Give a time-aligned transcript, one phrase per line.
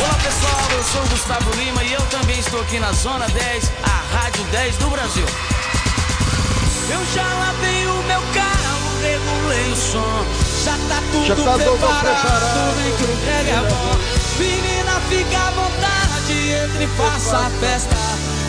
[0.00, 3.72] Olá pessoal, eu sou o Gustavo Lima e eu também estou aqui na Zona 10,
[3.82, 5.26] a Rádio 10 do Brasil.
[6.90, 10.24] Eu já lavei o meu carro, regulei o som,
[10.64, 12.76] já tá tudo Já tá tudo preparado, preparado.
[12.76, 13.98] vem que o reggae é bom.
[14.38, 17.96] Menina, fica à vontade, entre e faça a festa.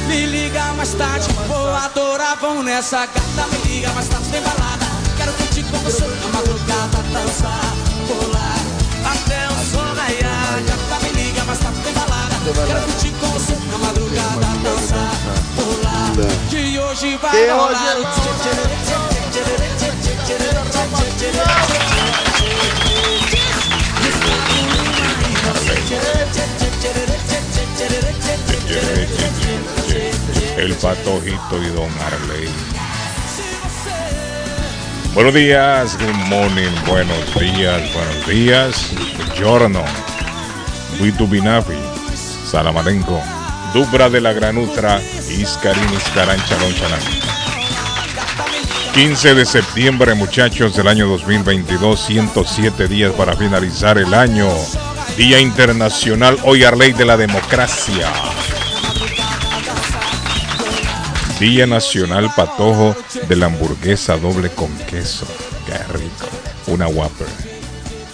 [0.07, 3.47] Me liga mais tarde, vou adorar, vão nessa gata.
[3.51, 4.85] Me liga mais tarde, tem balada.
[5.17, 7.73] Quero curtir com você na madrugada, dançar,
[8.07, 8.59] pular,
[9.11, 10.63] até o sol raiar.
[10.65, 11.08] Gata, me
[30.57, 32.49] El Patojito y Don Arley.
[35.13, 38.91] Buenos días, good morning, buenos días, buenos días,
[39.35, 39.83] giorno.
[40.99, 41.77] Buitu Binafi,
[42.45, 43.21] Salamarenco,
[43.73, 46.99] Dubra de la Granutra, Iscarín, Iscarán, Chalón, Chalán.
[48.93, 54.49] 15 de septiembre, muchachos, del año 2022, 107 días para finalizar el año.
[55.15, 58.11] Día Internacional, hoy Arley de la Democracia.
[61.39, 62.93] Día Nacional Patojo
[63.29, 65.25] de la hamburguesa doble con queso.
[65.65, 66.27] Qué rico.
[66.67, 67.27] Una Whopper.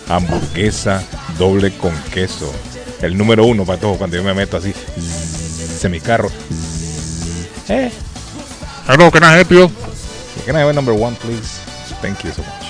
[0.08, 1.04] Hamburguesa
[1.40, 2.54] doble con queso.
[3.02, 4.74] El número uno, Patojo, cuando yo me meto así.
[5.84, 6.30] en mi carro.
[7.70, 7.92] Eh.
[8.88, 9.70] Hello, can I help you?
[10.46, 11.60] Can I have a number one, please?
[12.02, 12.66] Thank you so much.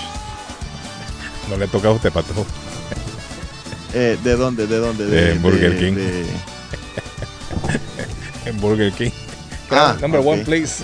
[1.49, 2.45] No le toca a usted, Patojo.
[3.94, 4.67] Eh, ¿De dónde?
[4.67, 5.05] ¿De dónde?
[5.05, 5.94] De Burger de- King.
[5.95, 6.26] de-
[8.49, 9.11] En Burger King.
[9.72, 10.28] Ah, Number ok.
[10.28, 10.83] one, please.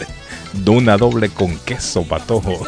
[0.54, 2.66] De una doble con queso, patojo.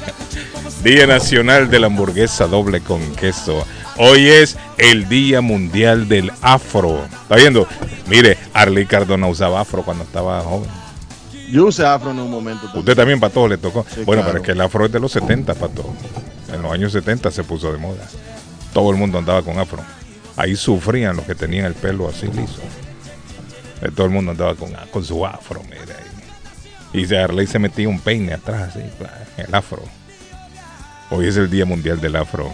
[0.84, 3.66] Día Nacional de la Hamburguesa Doble con Queso.
[3.96, 7.04] Hoy es el Día Mundial del Afro.
[7.04, 7.66] ¿Está viendo?
[8.08, 10.70] Mire, Arley Cardona usaba afro cuando estaba joven.
[11.50, 12.62] Yo usé afro en un momento.
[12.62, 12.78] también.
[12.80, 13.84] Usted también, Patojo, le tocó.
[13.92, 14.26] Sí, bueno, claro.
[14.26, 15.94] pero es que el afro es de los 70, Patojo.
[16.52, 18.06] En los años 70 se puso de moda.
[18.72, 19.82] Todo el mundo andaba con afro.
[20.36, 22.60] Ahí sufrían los que tenían el pelo así liso.
[23.82, 27.02] Eh, Todo el mundo andaba con, con su afro, ahí.
[27.02, 28.80] Y Arley se metía un peine atrás, así,
[29.36, 29.82] el afro.
[31.10, 32.50] Hoy es el Día Mundial del Afro.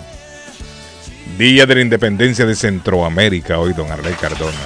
[1.39, 4.57] Día de la Independencia de Centroamérica, hoy don Arley Cardona.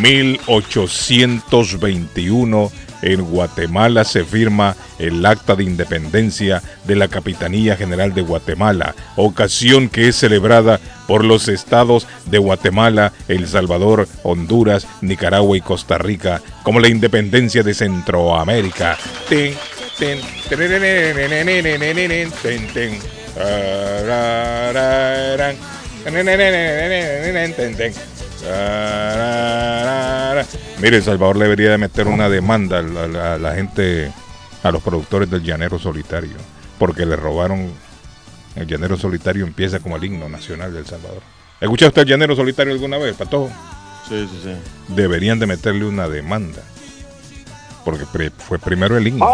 [0.00, 2.72] 1821,
[3.02, 9.88] en Guatemala se firma el Acta de Independencia de la Capitanía General de Guatemala, ocasión
[9.88, 16.42] que es celebrada por los estados de Guatemala, El Salvador, Honduras, Nicaragua y Costa Rica
[16.64, 18.98] como la independencia de Centroamérica.
[30.80, 34.12] Mire, El Salvador le debería de meter una demanda a la, a la gente,
[34.62, 36.36] a los productores del Llanero Solitario,
[36.78, 37.72] porque le robaron.
[38.54, 41.22] El Llanero Solitario empieza como el himno nacional del Salvador.
[41.60, 43.50] ¿Escuchó usted el Llanero Solitario alguna vez, Patojo?
[44.08, 44.94] Sí, sí, sí.
[44.94, 46.62] Deberían de meterle una demanda.
[47.84, 48.06] Porque
[48.38, 49.26] fue primero el himno.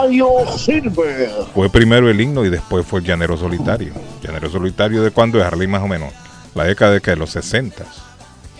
[1.54, 3.92] Fue primero el himno y después fue el Llanero Solitario.
[4.22, 6.12] Llanero Solitario de cuándo es Harley más o menos.
[6.54, 7.84] La década de, que de los 60,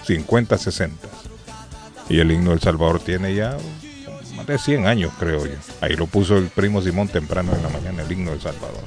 [0.05, 1.09] 50, 60.
[2.09, 3.57] Y el himno del Salvador tiene ya
[4.37, 5.55] más de 100 años, creo yo.
[5.81, 8.85] Ahí lo puso el primo Simón temprano en la mañana, el himno del Salvador.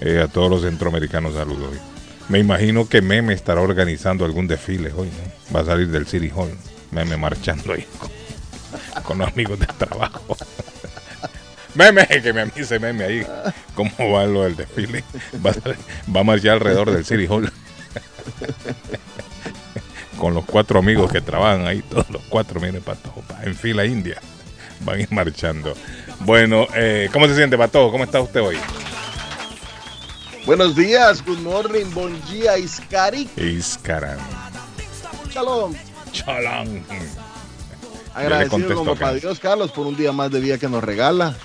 [0.00, 1.78] Eh, a todos los centroamericanos saludos hoy.
[2.30, 5.54] Me imagino que Meme estará organizando algún desfile hoy, ¿no?
[5.54, 6.50] Va a salir del City Hall.
[6.90, 7.86] Meme marchando ahí
[9.02, 10.36] con, los amigos de trabajo.
[11.74, 13.26] Meme, que me avise Meme ahí.
[13.74, 15.02] ¿Cómo va lo del desfile?
[15.44, 17.52] Va, a- va a marchar alrededor del City Hall.
[20.18, 23.84] Con los cuatro amigos que trabajan ahí, todos los cuatro, miren, Patojo, pa- en fila
[23.84, 24.20] india.
[24.80, 25.74] Van a ir marchando.
[26.20, 27.90] Bueno, eh, ¿cómo se siente, Patojo?
[27.90, 28.56] ¿Cómo está usted hoy?
[30.46, 33.28] Buenos días, good morning, bon día, Iscari.
[33.36, 34.18] Iscaran.
[35.30, 35.74] Shalom.
[36.12, 36.84] Chalán.
[38.14, 41.36] Agradecido como para Dios, Carlos, por un día más de vida que nos regala.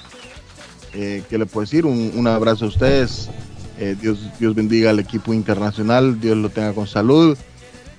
[0.94, 1.86] Eh, ¿Qué le puedo decir?
[1.86, 3.30] Un, un abrazo a ustedes.
[3.80, 6.19] Eh, Dios, Dios bendiga al equipo internacional.
[6.19, 7.38] Dios lo tenga con salud.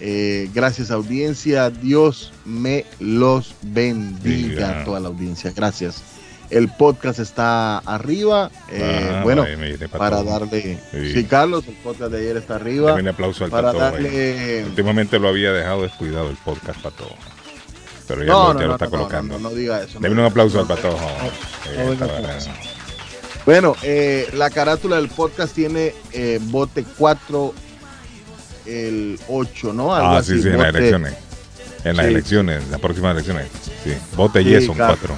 [0.02, 5.52] Eh, gracias audiencia, Dios me los bendiga a toda la audiencia.
[5.54, 6.02] Gracias.
[6.48, 8.50] El podcast está arriba.
[8.70, 9.44] Eh, ah, bueno,
[9.96, 10.80] para darle.
[10.90, 11.24] Sí.
[11.24, 12.94] Carlos, el podcast de ayer está arriba.
[12.94, 14.64] Un aplauso al para darle...
[14.64, 17.14] Últimamente lo había dejado descuidado el podcast para todo.
[18.10, 19.38] Pero ya, lo, lo, está colocando.
[19.38, 20.00] No, diga eso.
[20.00, 20.98] Deme un aplauso al patojo.
[23.46, 27.54] bueno, eh, la carátula del podcast tiene eh, bote 4,
[28.66, 29.94] el 8, ¿no?
[29.94, 31.14] Algo ah, sí, sí, en las elecciones.
[31.84, 33.46] En las elecciones, las próximas elecciones.
[33.84, 35.14] Sí, bote y son 4.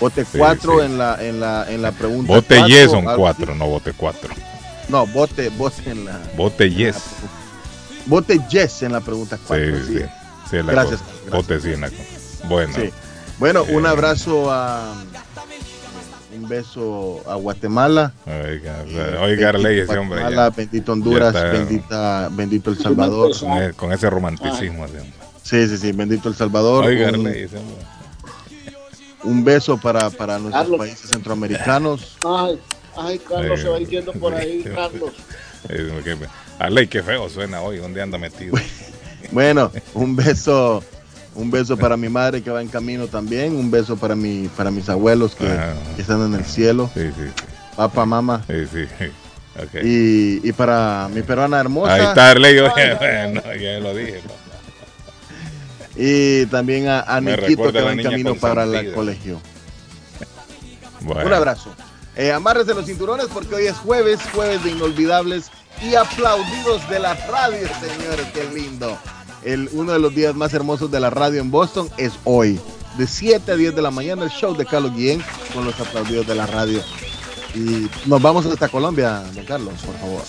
[0.00, 2.32] Bote 4 en, la, en, la, en la pregunta.
[2.32, 4.34] Bote yes son 4, no bote 4.
[4.88, 6.18] No, bote, bote en la.
[6.38, 6.96] Bote yes.
[8.06, 9.76] bote yes en la pregunta 4.
[9.76, 10.04] Sí, sí.
[10.50, 10.56] sí.
[10.56, 11.30] la gracias, gracias.
[11.30, 11.90] Bote sí en la
[12.48, 12.74] Bueno.
[12.74, 12.90] Sí.
[13.38, 14.94] Bueno, un eh, abrazo a.
[16.34, 18.12] Un beso a Guatemala.
[18.26, 18.84] Oiga,
[19.20, 20.20] oiga ley ese hombre.
[20.20, 23.32] Guatemala, bendito Honduras, bendita, bendito El Salvador.
[23.76, 24.86] Con, ese romanticismo.
[25.42, 26.86] Sí, sí, sí, bendito El Salvador.
[26.86, 27.76] Oiga, ley ese hombre
[29.24, 32.16] un beso para, para nuestros países centroamericanos.
[32.24, 32.60] Ay,
[32.96, 35.12] ay, Carlos se va yendo por ahí, Carlos.
[36.58, 38.56] Arley, qué feo suena hoy, ¿dónde anda metido?
[39.32, 40.84] bueno, un beso,
[41.34, 44.70] un beso para mi madre que va en camino también, un beso para mi, para
[44.70, 45.74] mis abuelos que, ah.
[45.98, 46.90] están en el cielo.
[46.94, 47.44] Sí, sí, sí.
[47.76, 48.44] Papá, mamá.
[48.46, 48.86] Sí, sí.
[49.66, 49.82] Okay.
[49.84, 51.94] Y, y, para mi peruana hermosa.
[51.94, 54.20] Ahí está Arley, bueno, ya lo dije.
[55.96, 59.40] Y también a, a Niquito que va en camino para el colegio.
[61.02, 61.74] Un abrazo.
[62.16, 65.50] Eh, amarres de los cinturones porque hoy es jueves, jueves de inolvidables
[65.82, 68.96] y aplaudidos de la radio, señores, qué lindo.
[69.44, 72.58] El, uno de los días más hermosos de la radio en Boston es hoy.
[72.98, 76.26] De 7 a 10 de la mañana, el show de Carlos Guillén con los aplaudidos
[76.26, 76.80] de la radio.
[77.54, 80.22] Y nos vamos hasta Colombia, don Carlos, por favor.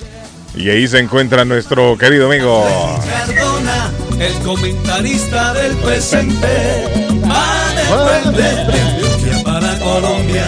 [0.56, 2.66] Y ahí se encuentra nuestro querido amigo.
[3.04, 6.86] Cardona, el comentarista del presente.
[7.30, 10.46] Va a para Colombia.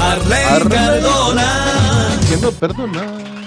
[0.00, 2.08] Arley Cardona.
[2.58, 3.41] Perdona.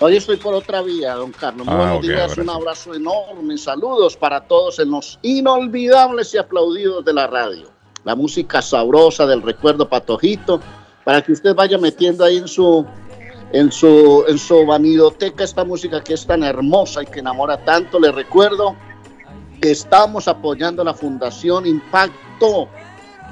[0.00, 1.66] Hoy estoy por otra vía, don Carlos.
[1.66, 3.56] Muy ah, buenos días, un abrazo enorme.
[3.56, 7.70] Saludos para todos en los inolvidables y aplaudidos de la radio.
[8.02, 10.60] La música sabrosa del recuerdo patojito,
[11.04, 12.84] para que usted vaya metiendo ahí en su
[13.52, 18.00] en su, en su vanidoteca esta música que es tan hermosa y que enamora tanto.
[18.00, 18.74] Le recuerdo
[19.62, 22.68] que estamos apoyando la Fundación Impacto,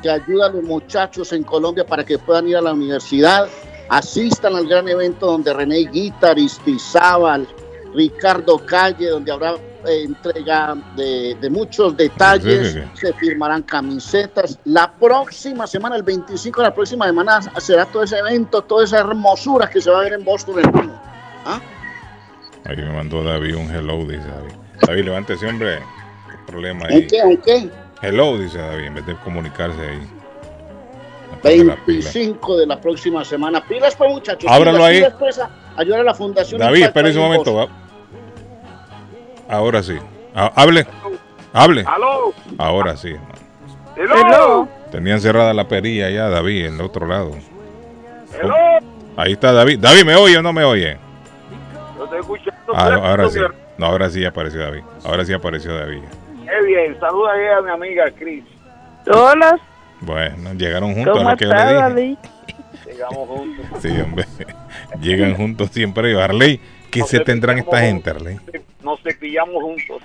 [0.01, 3.49] que ayuda a los muchachos en Colombia para que puedan ir a la universidad.
[3.89, 7.47] Asistan al gran evento donde René Guitar, Istizábal,
[7.95, 9.55] Ricardo Calle, donde habrá
[9.87, 14.59] eh, entrega de, muchos detalles, se firmarán camisetas.
[14.65, 19.01] La próxima semana, el 25 de la próxima semana, será todo ese evento, toda esa
[19.01, 20.63] hermosura que se va a ver en Boston.
[21.45, 21.61] ¿Ah?
[22.65, 24.55] Ahí me mandó David un hello, dice David.
[24.87, 25.79] David, levántese, hombre.
[26.31, 26.99] ¿Qué problema ahí?
[26.99, 27.19] ¿En qué?
[27.19, 27.71] ¿En qué?
[28.03, 30.22] Hello, dice David, en vez de comunicarse ahí.
[31.43, 33.63] 25 de la próxima semana.
[33.67, 34.51] Pilas, pues, muchachos.
[34.51, 35.05] Ábralo ahí.
[35.19, 35.41] Pues,
[35.77, 36.61] ayudar a la Fundación.
[36.61, 37.69] David, espera un momento.
[39.49, 39.99] Ahora sí.
[40.35, 40.87] Hable.
[41.53, 41.85] Hable.
[42.59, 43.15] Ahora sí.
[44.91, 47.33] Tenían cerrada la perilla ya, David, en el otro lado.
[49.17, 49.79] Ahí está David.
[49.79, 50.99] David, ¿me oye o no me oye?
[52.75, 53.41] Ah, ahora sí.
[53.79, 54.83] No, ahora sí apareció David.
[55.05, 56.03] Ahora sí apareció David.
[56.45, 56.99] Qué bien.
[57.01, 58.45] Saluda a mi amiga Cris.
[59.13, 59.59] Hola.
[60.03, 62.19] Bueno, llegaron juntos a lo que yo le dije.
[62.87, 63.67] Llegamos juntos.
[63.81, 64.27] Sí, hombre.
[65.01, 66.21] Llegan juntos siempre.
[66.21, 68.39] Arley, ¿qué se tendrán esta gente, Arley?
[68.83, 70.03] nos cepillamos juntos.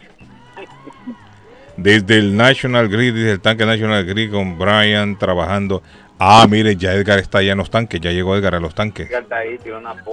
[1.76, 5.84] Desde el National Grid, desde el tanque National Grid con Brian trabajando.
[6.20, 9.08] Ah, mire, ya Edgar está allá en los tanques, ya llegó Edgar a los tanques.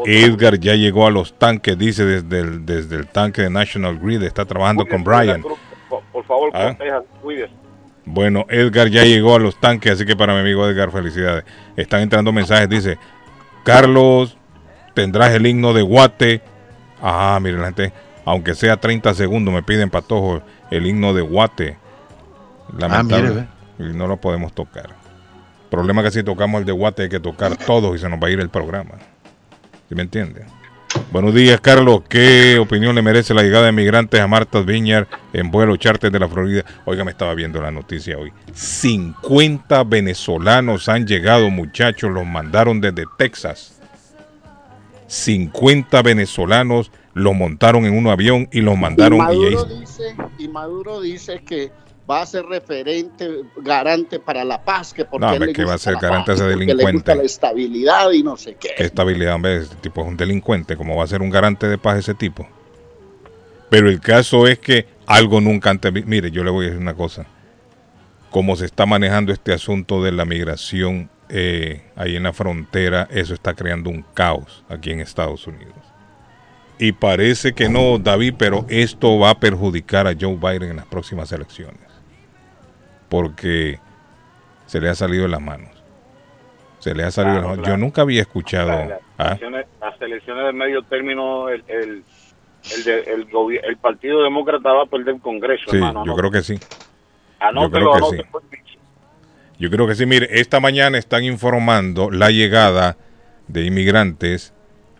[0.04, 4.22] Edgar, ya llegó a los tanques, dice desde el, desde el tanque de National Grid,
[4.22, 5.42] está trabajando con Brian.
[5.42, 6.76] Por, favor, ¿Ah?
[8.06, 11.44] Bueno, Edgar ya llegó a los tanques, así que para mi amigo Edgar, felicidades.
[11.76, 12.98] Están entrando mensajes, dice,
[13.64, 14.36] Carlos,
[14.92, 16.42] tendrás el himno de Guate.
[17.00, 17.92] Ah, mire la gente,
[18.24, 21.78] aunque sea 30 segundos, me piden patojo el himno de Guate.
[22.76, 23.46] Lamentable.
[23.48, 24.90] Ah, y no lo podemos tocar.
[25.70, 28.22] problema es que si tocamos el de Guate hay que tocar todos y se nos
[28.22, 28.94] va a ir el programa.
[29.88, 30.44] ¿Sí me entiende?
[31.12, 32.02] Buenos días, Carlos.
[32.08, 36.18] ¿Qué opinión le merece la llegada de migrantes a Martha's Viñar en vuelo charter de
[36.18, 36.64] la Florida?
[36.84, 38.32] Oiga, me estaba viendo la noticia hoy.
[38.52, 43.80] 50 venezolanos han llegado, muchachos, los mandaron desde Texas.
[45.06, 49.18] 50 venezolanos lo montaron en un avión y los mandaron.
[49.18, 51.70] Y Maduro, dice, y Maduro dice que
[52.08, 55.96] va a ser referente, garante para la paz, que porque no, que va a ser
[55.96, 56.84] garante ese delincuente.
[56.84, 58.70] Le gusta la estabilidad y no sé qué.
[58.76, 59.34] ¿Qué estabilidad?
[59.34, 62.14] Hombre, este tipo es un delincuente, ¿cómo va a ser un garante de paz ese
[62.14, 62.46] tipo?
[63.70, 65.92] Pero el caso es que Algo nunca antes.
[66.06, 67.26] Mire, yo le voy a decir una cosa.
[68.30, 73.32] Cómo se está manejando este asunto de la migración eh, ahí en la frontera, eso
[73.34, 75.74] está creando un caos aquí en Estados Unidos.
[76.78, 80.86] Y parece que no, David, pero esto va a perjudicar a Joe Biden en las
[80.86, 81.93] próximas elecciones.
[83.14, 83.78] Porque
[84.66, 85.70] se le ha salido de las manos.
[86.80, 87.68] Se le ha salido de las manos.
[87.68, 88.72] Yo nunca había escuchado.
[88.72, 89.38] ¿ah?
[89.80, 92.02] Las, elecciones, de medio término, el, el,
[93.62, 95.70] el, Partido Demócrata va a perder el Congreso.
[95.70, 96.58] Sí, yo creo que sí.
[97.54, 98.78] yo creo que sí.
[99.60, 100.06] Yo creo que sí.
[100.06, 102.96] Mire, esta mañana están informando la llegada
[103.46, 104.52] de inmigrantes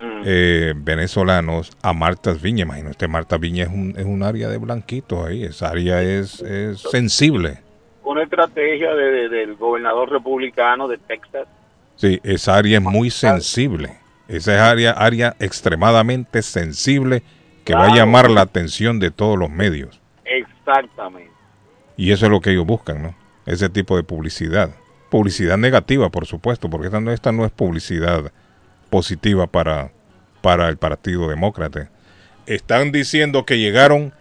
[0.05, 0.23] Mm.
[0.27, 2.65] Eh, venezolanos a Martas Viña.
[2.65, 6.41] Imagino usted, Marta Viña es un, es un área de blanquitos ahí, esa área es,
[6.43, 7.63] es sensible.
[8.05, 11.47] Una estrategia del gobernador republicano de Texas.
[11.97, 13.97] Sí, esa área es muy sensible.
[14.29, 17.23] Esa es área, área extremadamente sensible
[17.65, 20.01] que va a llamar la atención de todos los medios.
[20.25, 21.33] Exactamente.
[21.97, 23.15] Y eso es lo que ellos buscan, ¿no?
[23.47, 24.71] Ese tipo de publicidad.
[25.11, 28.33] Publicidad negativa, por supuesto, porque esta no, esta no es publicidad
[28.91, 29.93] positiva para,
[30.43, 31.91] para el Partido Demócrata.
[32.47, 34.13] Están diciendo que llegaron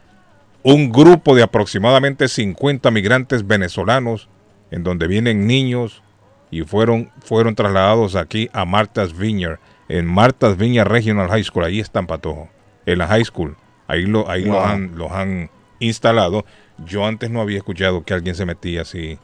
[0.63, 4.29] un grupo de aproximadamente 50 migrantes venezolanos,
[4.71, 6.01] en donde vienen niños,
[6.49, 11.79] y fueron, fueron trasladados aquí a Martha's Vineyard, en Martha's Vineyard Regional High School, ahí
[11.79, 12.49] están Patojo,
[12.85, 16.45] en la high school, ahí, lo, ahí los, han, los han instalado.
[16.85, 19.19] Yo antes no había escuchado que alguien se metía así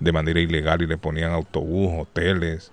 [0.00, 2.72] de manera ilegal y le ponían autobús, hoteles,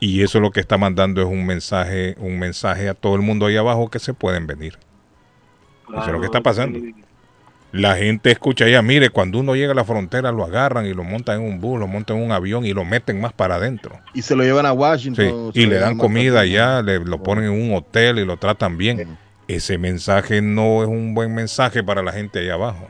[0.00, 3.46] y eso lo que está mandando es un mensaje, un mensaje a todo el mundo
[3.46, 4.78] ahí abajo que se pueden venir.
[5.88, 6.78] eso es lo que está pasando.
[7.72, 11.04] La gente escucha ya, mire, cuando uno llega a la frontera lo agarran y lo
[11.04, 13.98] montan en un bus, lo montan en un avión y lo meten más para adentro.
[14.14, 15.50] Y se lo llevan a Washington.
[15.54, 19.18] y le dan comida allá, le, lo ponen en un hotel y lo tratan bien.
[19.48, 22.88] Ese mensaje no es un buen mensaje para la gente ahí abajo.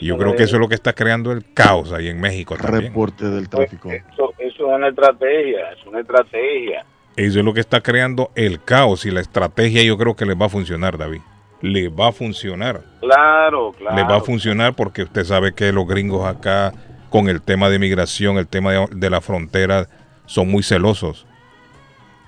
[0.00, 2.92] Yo creo que eso es lo que está creando el caos ahí en México también.
[2.92, 3.90] Reporte del tráfico.
[3.90, 6.84] Eso, es una estrategia, es una estrategia.
[7.16, 10.36] Eso es lo que está creando el caos y la estrategia yo creo que les
[10.36, 11.20] va a funcionar, David.
[11.62, 12.82] Le va a funcionar.
[13.00, 13.96] Claro, claro.
[13.96, 16.74] Le va a funcionar porque usted sabe que los gringos acá
[17.08, 19.88] con el tema de migración, el tema de, de la frontera,
[20.26, 21.26] son muy celosos.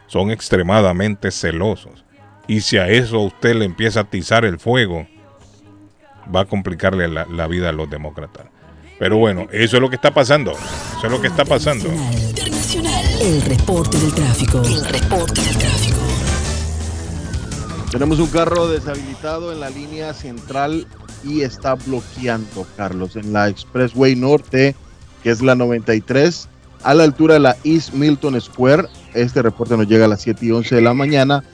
[0.07, 2.05] Son extremadamente celosos.
[2.47, 5.07] Y si a eso usted le empieza a atizar el fuego,
[6.35, 8.47] va a complicarle la, vida a los demócratas.
[8.99, 10.53] Pero bueno, eso es lo que está pasando.
[10.53, 11.88] Eso es lo que está pasando.
[13.21, 14.62] El reporte del tráfico.
[14.62, 15.93] El reporte del tráfico.
[17.94, 20.84] Tenemos un carro deshabilitado en la línea central
[21.22, 24.74] y está bloqueando, Carlos, en la Expressway Norte,
[25.22, 26.48] que es la 93,
[26.82, 28.88] a la altura de la East Milton Square.
[29.14, 31.44] Este reporte nos llega a las 7 y 11 de la mañana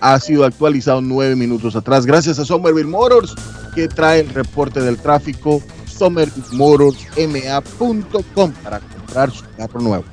[0.00, 2.06] ha sido actualizado nueve minutos atrás.
[2.06, 3.36] Gracias a Somerville Motors,
[3.76, 5.62] que trae el reporte del tráfico.
[5.86, 10.04] SomervilleMotorsMA.com para comprar su carro nuevo.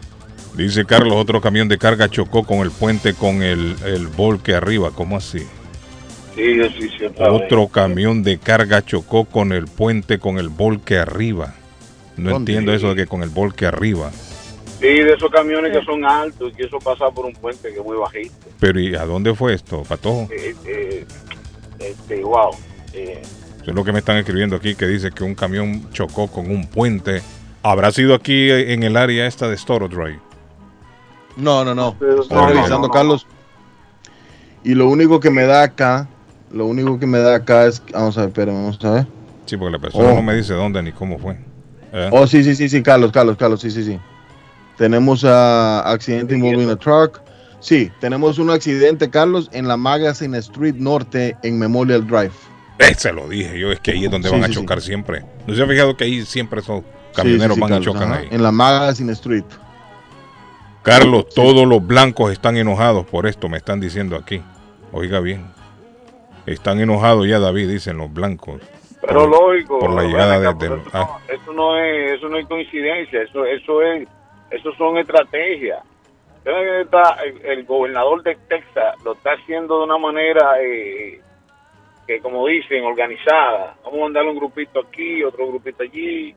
[0.56, 4.92] Dice Carlos, otro camión de carga chocó con el puente con el, el volque arriba.
[4.92, 5.40] ¿Cómo así?
[6.42, 11.54] Sí, sí, sí, otro camión de carga chocó con el puente con el volque arriba.
[12.18, 14.10] No entiendo eso de que con el volque arriba.
[14.80, 17.86] Sí, de esos camiones que son altos y eso pasa por un puente que es
[17.86, 18.34] muy bajito.
[18.60, 20.28] Pero ¿y a dónde fue esto, Patojo?
[20.32, 21.06] Eh, eh,
[21.78, 22.50] este, wow.
[22.94, 23.22] Eh.
[23.62, 26.50] Eso es lo que me están escribiendo aquí, que dice que un camión chocó con
[26.50, 27.22] un puente.
[27.62, 30.20] ¿Habrá sido aquí en el área esta de Storo Drive?
[31.38, 31.96] No, no, no.
[32.20, 33.28] Estoy revisando, Carlos.
[34.64, 36.08] Y lo único que me da acá,
[36.54, 39.08] lo único que me da acá es, vamos a ver, pero vamos a ver.
[39.46, 40.16] Sí, porque la persona oh.
[40.16, 41.38] no me dice dónde ni cómo fue.
[42.12, 44.00] Oh, sí, sí, sí, sí, Carlos, Carlos, Carlos, sí, sí, sí.
[44.78, 47.22] Tenemos a accidente involving a truck.
[47.60, 52.32] Sí, tenemos un accidente, Carlos, en la Magazine Street Norte en Memorial Drive.
[52.80, 55.24] Eh, se lo dije yo, es que ahí es donde van a chocar siempre.
[55.46, 56.82] ¿No se ha fijado que ahí siempre esos
[57.14, 58.28] camioneros van a chocar ahí?
[58.32, 59.46] En la Magazine Street.
[60.82, 64.42] Carlos, todos los blancos están enojados por esto, me están diciendo aquí.
[64.92, 65.46] Oiga bien.
[66.46, 68.62] Están enojados ya, David, dicen los blancos.
[69.02, 69.80] Pero lógico.
[69.80, 71.20] Por la llegada de, los, ah.
[71.28, 74.08] eso, no es, eso no es coincidencia, eso, eso es
[74.52, 75.80] eso son estrategias.
[76.46, 81.22] el, gobernador de Texas lo está haciendo de una manera eh,
[82.06, 83.78] que, como dicen, organizada.
[83.84, 86.36] Vamos a mandarle un grupito aquí, otro grupito allí.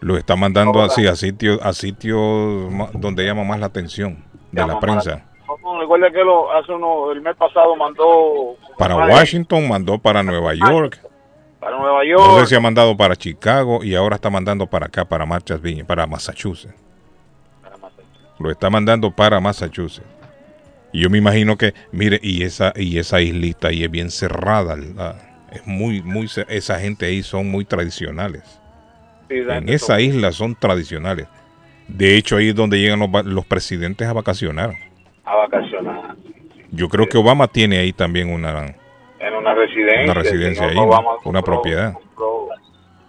[0.00, 2.20] Lo está mandando así a sitios a sitios
[2.92, 5.27] donde llama más la atención de la prensa.
[5.80, 11.00] Recuerda que lo, hace uno, el mes pasado mandó para Washington, mandó para Nueva York.
[11.60, 12.22] Para Nueva York.
[12.26, 15.60] No sé si ha mandado para Chicago y ahora está mandando para acá, para Marchas
[15.60, 16.74] Viña, para Massachusetts.
[18.38, 20.06] Lo está mandando para Massachusetts.
[20.92, 24.76] Y yo me imagino que, mire, y esa, y esa islita ahí es bien cerrada.
[25.50, 28.42] Es muy, muy, esa gente ahí son muy tradicionales.
[29.28, 31.26] en esa isla son tradicionales.
[31.88, 34.76] De hecho, ahí es donde llegan los, presidentes a vacacionar.
[35.28, 36.16] A vacacionar.
[36.70, 38.74] Yo creo que Obama tiene ahí también una,
[39.20, 40.76] en una residencia, una residencia ahí,
[41.24, 41.94] una propiedad.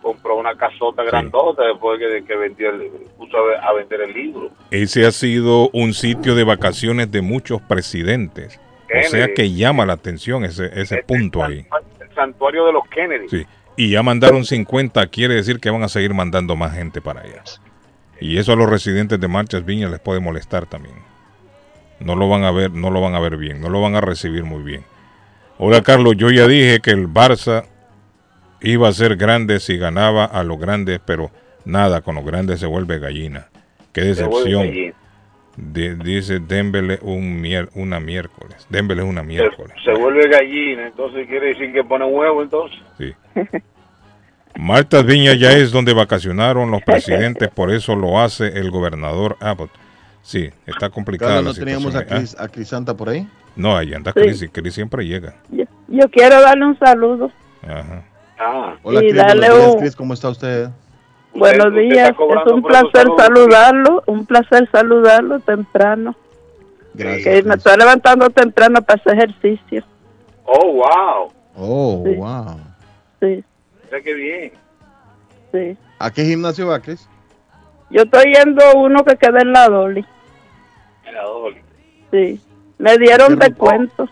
[0.01, 2.71] Compró, una casota grandota después de que vendió
[3.17, 4.49] puso a, vender el libro.
[4.71, 8.59] Ese ha sido un sitio de vacaciones de muchos presidentes.
[8.85, 11.65] o sea que llama la atención ese, ese este punto ahí.
[11.99, 13.29] El santuario de los Kennedy.
[13.29, 13.45] Sí.
[13.75, 17.43] Y ya mandaron 50, quiere decir que van a seguir mandando más gente para allá.
[18.19, 20.95] Y eso a los residentes de Marchas Viña les puede molestar también.
[21.99, 24.01] No lo van a ver, no lo van a ver bien, no lo van a
[24.01, 24.83] recibir muy bien.
[25.57, 27.65] Hola Carlos, yo ya dije que el Barça
[28.61, 31.31] iba a ser grande si ganaba a los grandes, pero
[31.65, 33.47] nada, con los grandes se vuelve gallina.
[33.93, 34.93] Qué decepción.
[35.57, 38.67] dice Dembele un una miércoles.
[38.69, 39.75] Dembele es una miércoles.
[39.83, 42.79] Se, vuelve gallina, entonces quiere decir que pone huevo entonces.
[42.97, 43.13] Sí.
[44.57, 49.71] Marta Viña ya es donde vacacionaron los presidentes, por eso lo hace el gobernador Abbott.
[50.21, 53.27] Sí, está complicada ¿No teníamos a, Cris, a Crisanta por ahí?
[53.55, 55.35] No, ahí anda Cris, y Cris siempre llega.
[55.49, 57.31] Yo, quiero darle un saludo.
[57.63, 58.03] Ajá.
[58.39, 58.75] Ah.
[58.83, 60.69] Hola, Cris, Cris, ¿cómo está usted?
[61.33, 66.15] Buenos días, es un placer saludarlo, un placer saludarlo temprano.
[66.93, 67.45] Gracias.
[67.45, 69.83] me estoy levantando temprano para hacer ejercicio.
[70.45, 71.31] Oh, wow.
[71.55, 72.59] Oh, wow.
[73.19, 73.43] Sí
[74.03, 74.51] qué bien.
[75.51, 75.77] Sí.
[75.97, 77.07] ¿A qué gimnasio va, Cris?
[77.89, 80.05] Yo estoy yendo uno que queda en la Dolly.
[81.05, 81.61] En la Dolly.
[82.11, 82.41] Sí.
[82.77, 84.07] Me dieron descuento.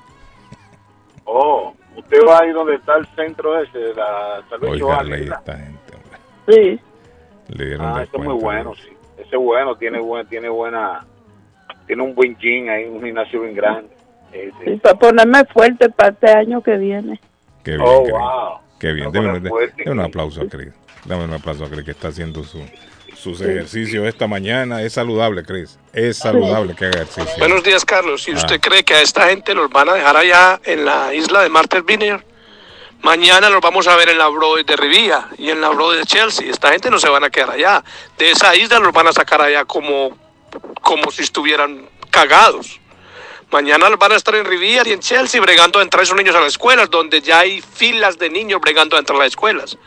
[1.25, 5.95] Oh, usted va ahí donde está el centro ese de la salud Oiga, esta gente,
[5.95, 6.19] hombre.
[6.47, 6.79] Sí.
[7.49, 8.89] Le dieron ah, eso es muy bueno, sí.
[9.17, 11.05] Ese es bueno, tiene, buen, tiene buena,
[11.85, 13.89] tiene un buen gym ahí, un gimnasio bien grande.
[14.31, 17.19] Sí, para ponerme fuerte para este año que viene.
[17.63, 18.59] Qué bien, oh, wow.
[18.79, 19.41] Qué bien, déme,
[19.85, 20.73] un aplauso a Cris.
[21.05, 22.59] Dame un aplauso a Cris que está haciendo su,
[23.27, 24.81] sus ejercicios esta mañana.
[24.81, 25.77] Es saludable, Cris.
[25.91, 27.33] Es saludable que haga ejercicio.
[27.39, 28.27] Buenos días, Carlos.
[28.27, 28.61] ¿Y usted ah.
[28.61, 31.85] cree que a esta gente los van a dejar allá en la isla de Martha's
[31.85, 32.23] Vineyard?
[33.01, 36.05] Mañana los vamos a ver en la Broadway de Rivilla y en la Broadway de
[36.05, 36.49] Chelsea.
[36.49, 37.83] Esta gente no se van a quedar allá.
[38.17, 40.17] De esa isla los van a sacar allá como,
[40.81, 42.79] como si estuvieran cagados.
[43.51, 46.39] Mañana van a estar en Riviera y en Chelsea bregando a entrar esos niños a
[46.39, 49.77] las escuelas, donde ya hay filas de niños bregando a entrar a las escuelas.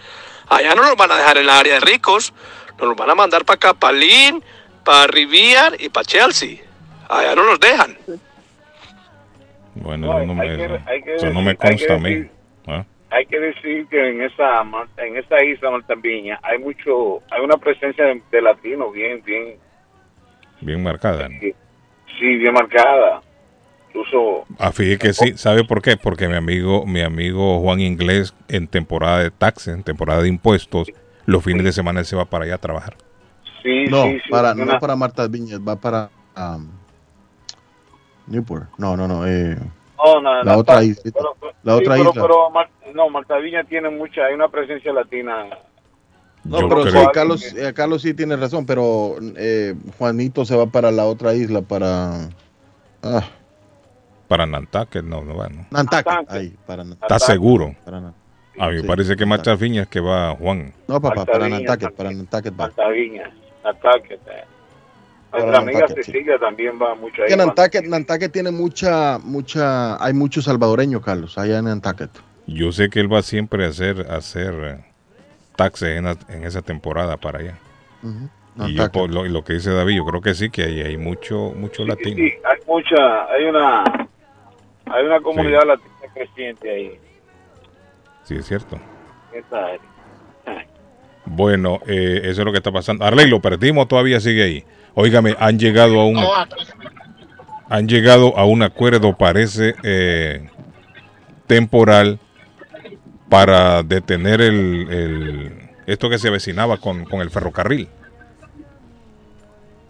[0.48, 2.32] Allá no los van a dejar en la área de ricos,
[2.80, 4.42] nos los van a mandar para acá, para Lynn,
[4.84, 5.06] para
[5.78, 6.58] y para Chelsea.
[7.08, 7.96] Allá no los dejan.
[9.74, 10.54] Bueno, no, me,
[11.16, 12.26] eso no me consta a mí.
[12.66, 12.84] ¿ah?
[13.10, 14.62] Hay que decir que en esa
[14.98, 19.56] en esa isla Viña hay mucho, hay una presencia de, latinos bien, bien,
[20.60, 21.28] bien marcada.
[21.38, 21.54] sí,
[22.18, 23.22] bien marcada.
[23.88, 24.44] Incluso.
[24.58, 25.96] Ah, fíjate que sí, ¿sabe por qué?
[25.96, 30.92] Porque mi amigo, mi amigo Juan Inglés, en temporada de taxes, en temporada de impuestos,
[31.26, 32.96] los fines de semana se va para allá a trabajar.
[33.62, 36.68] Sí, no, sí, para, no para Marta Viñas, va para um,
[38.26, 38.68] Newport.
[38.78, 39.26] No, no, no.
[39.26, 39.56] Eh,
[40.44, 41.12] la, otra isla.
[41.62, 42.12] la otra isla.
[42.14, 42.50] Pero,
[42.94, 45.46] no, Marta Viña tiene mucha, hay una presencia latina.
[46.42, 50.90] No, pero sí, Carlos, eh, Carlos sí tiene razón, pero eh, Juanito se va para
[50.90, 52.30] la otra isla, para...
[53.02, 53.24] Ah,
[54.26, 55.66] para Nantucket, no, no, bueno.
[55.70, 57.02] Nantucket, ahí, para Nantucket.
[57.02, 57.74] ¿Está seguro?
[58.58, 60.72] A mí me parece que Marta Viñas que va Juan.
[60.88, 62.66] No, papá, para Nantucket, para Nantucket va.
[62.66, 63.32] Marta Viñas,
[63.64, 64.20] Nantucket.
[64.28, 64.44] Eh.
[65.32, 67.28] Nuestra amiga Cecilia también va mucho ahí.
[67.28, 72.10] Que Nantucket, Nantucket tiene mucha, mucha, hay muchos salvadoreños, Carlos, allá en Nantucket.
[72.46, 74.84] Yo sé que él va siempre a hacer, a hacer eh,
[75.54, 77.58] taxes en, en, esa temporada para allá.
[78.66, 80.96] Y yo, por lo, lo, que dice David, yo creo que sí, que hay, hay
[80.96, 82.16] mucho, mucho latino.
[82.16, 83.84] Sí, hay mucha, hay una
[84.86, 86.98] hay una comunidad latina creciente ahí.
[88.30, 88.78] Sí, es cierto.
[91.24, 93.04] Bueno, eh, eso es lo que está pasando.
[93.04, 94.64] Arley, lo perdimos, todavía sigue ahí.
[94.94, 96.16] Óigame, han llegado a un
[97.68, 100.48] han llegado a un acuerdo, parece eh,
[101.48, 102.20] temporal,
[103.28, 107.88] para detener el, el, esto que se avecinaba con, con el ferrocarril.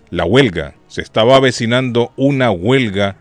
[0.08, 0.76] La huelga.
[0.86, 3.16] Se estaba avecinando una huelga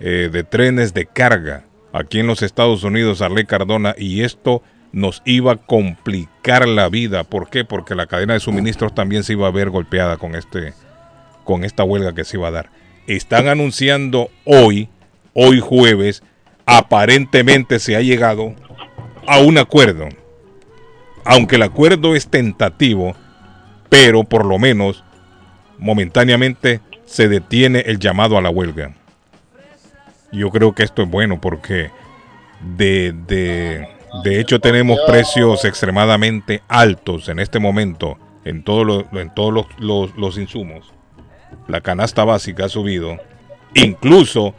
[0.00, 1.65] eh, de trenes de carga
[1.96, 7.24] aquí en los Estados Unidos, Arley Cardona, y esto nos iba a complicar la vida.
[7.24, 7.64] ¿Por qué?
[7.64, 10.74] Porque la cadena de suministros también se iba a ver golpeada con, este,
[11.44, 12.70] con esta huelga que se iba a dar.
[13.06, 14.88] Están anunciando hoy,
[15.32, 16.22] hoy jueves,
[16.66, 18.54] aparentemente se ha llegado
[19.26, 20.08] a un acuerdo.
[21.24, 23.16] Aunque el acuerdo es tentativo,
[23.88, 25.04] pero por lo menos
[25.78, 28.94] momentáneamente se detiene el llamado a la huelga.
[30.36, 31.90] Yo creo que esto es bueno porque
[32.60, 33.14] de,
[34.22, 40.92] De hecho, tenemos precios extremadamente altos en este momento en, todo en todos los, insumos.
[41.68, 43.16] La canasta básica ha subido.
[43.72, 44.54] Incluso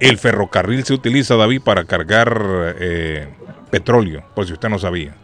[0.00, 3.28] el ferrocarril se utiliza, David, para cargar eh,
[3.70, 5.14] petróleo, por si usted no sabía.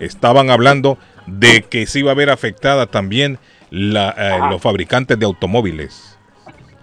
[0.00, 3.38] Estaban hablando de que se iba a ver afectada también
[3.70, 6.18] eh, los fabricantes de automóviles,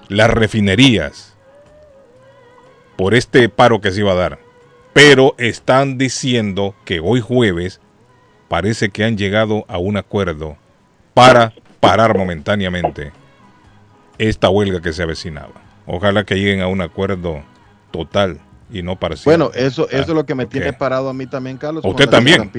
[0.07, 1.31] las refinerías,
[3.01, 4.37] por este paro que se iba a dar.
[4.93, 7.81] Pero están diciendo que hoy jueves
[8.47, 10.55] parece que han llegado a un acuerdo
[11.15, 13.11] para parar momentáneamente
[14.19, 15.53] esta huelga que se avecinaba.
[15.87, 17.41] Ojalá que lleguen a un acuerdo
[17.89, 18.39] total
[18.71, 19.35] y no parcial.
[19.35, 21.83] Bueno, eso, eso es lo que me tiene parado a mí también, Carlos.
[21.83, 22.51] Usted también.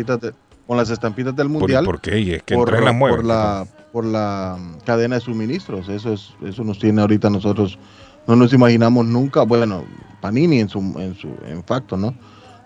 [0.67, 1.85] con las estampitas del mundial.
[1.85, 2.35] ¿Por, qué?
[2.35, 5.89] Es que por, la, por la por la cadena de suministros.
[5.89, 7.79] Eso es, eso nos tiene ahorita nosotros.
[8.27, 9.43] No nos imaginamos nunca.
[9.43, 9.85] Bueno,
[10.21, 12.15] Panini en su, en su, en facto, ¿no?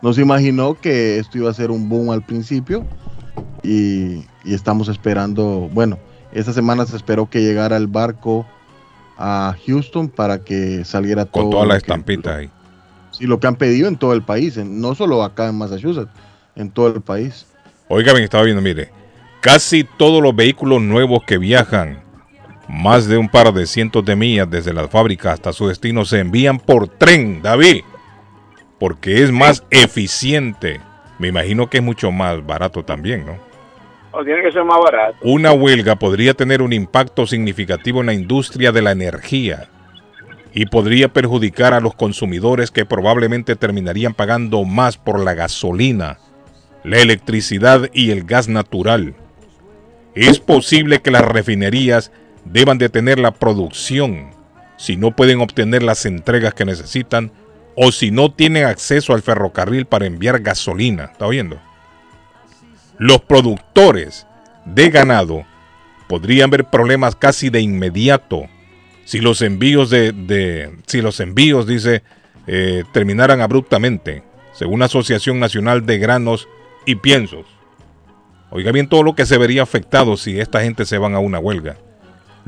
[0.03, 2.87] Nos imaginó que esto iba a ser un boom al principio
[3.63, 5.99] y, estamos esperando, bueno,
[6.33, 8.47] esta semana se esperó que llegara el barco
[9.19, 11.45] a Houston para que saliera todo.
[11.45, 12.51] Con toda la estampita ahí.
[13.11, 16.13] Sí, lo que han pedido en todo el país, no solo acá en Massachusetts,
[16.55, 17.47] en todo el país.
[17.89, 18.91] Oiga, bien, estaba viendo, mire,
[19.41, 22.06] casi todos los vehículos nuevos que viajan
[22.69, 26.21] más de un par de cientos de millas desde la fábrica hasta su destino se
[26.21, 27.83] envían por tren, David,
[28.79, 30.81] porque es más eficiente
[31.19, 33.39] me imagino que es mucho más barato también, ¿no?
[34.13, 35.17] O tiene que ser más barato.
[35.23, 39.69] Una huelga podría tener un impacto significativo en la industria de la energía
[40.53, 46.19] y podría perjudicar a los consumidores que probablemente terminarían pagando más por la gasolina,
[46.83, 49.15] la electricidad y el gas natural.
[50.15, 52.11] Es posible que las refinerías
[52.53, 54.31] deban detener la producción
[54.77, 57.33] si no pueden obtener las entregas que necesitan
[57.75, 61.05] o si no tienen acceso al ferrocarril para enviar gasolina.
[61.05, 61.61] ¿Está oyendo?
[62.99, 64.27] Los productores
[64.65, 65.45] de ganado
[66.09, 68.47] podrían ver problemas casi de inmediato
[69.05, 72.03] si los envíos de, si los envíos dice
[72.47, 76.49] eh, terminaran abruptamente, según la Asociación Nacional de Granos
[76.87, 77.47] y Piensos.
[78.51, 81.39] Oiga bien todo lo que se vería afectado si esta gente se van a una
[81.39, 81.77] huelga.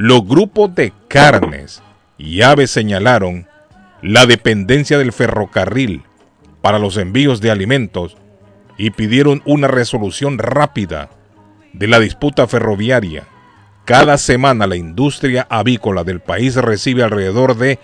[0.01, 1.83] Los grupos de carnes
[2.19, 3.49] y aves señalaron
[4.01, 6.05] la dependencia del ferrocarril
[6.63, 8.17] para los envíos de alimentos
[8.77, 11.11] y pidieron una resolución rápida
[11.73, 13.27] de la disputa ferroviaria.
[13.85, 17.81] Cada semana la industria avícola del país recibe alrededor de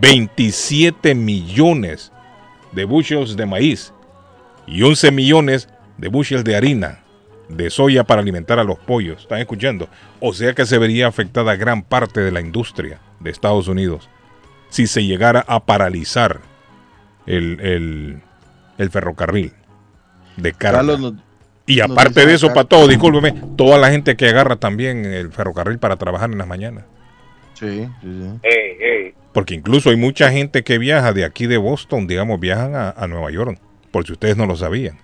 [0.00, 2.12] 27 millones
[2.72, 3.92] de bushels de maíz
[4.66, 7.00] y 11 millones de bushels de harina
[7.48, 9.22] de soya para alimentar a los pollos.
[9.22, 9.88] ¿Están escuchando?
[10.20, 14.08] O sea que se vería afectada gran parte de la industria de Estados Unidos
[14.70, 16.40] si se llegara a paralizar
[17.26, 18.20] el,
[18.90, 19.52] ferrocarril
[20.36, 20.96] de carga.
[21.66, 25.78] y aparte de eso, para todo, discúlpeme, toda la gente que agarra también el ferrocarril
[25.78, 26.84] para trabajar en las mañanas.
[27.54, 29.14] Sí, sí, sí.
[29.32, 33.30] Porque incluso hay mucha gente que viaja de aquí de Boston, digamos, viajan a, Nueva
[33.30, 33.58] York,
[33.90, 34.98] por si ustedes no lo sabían.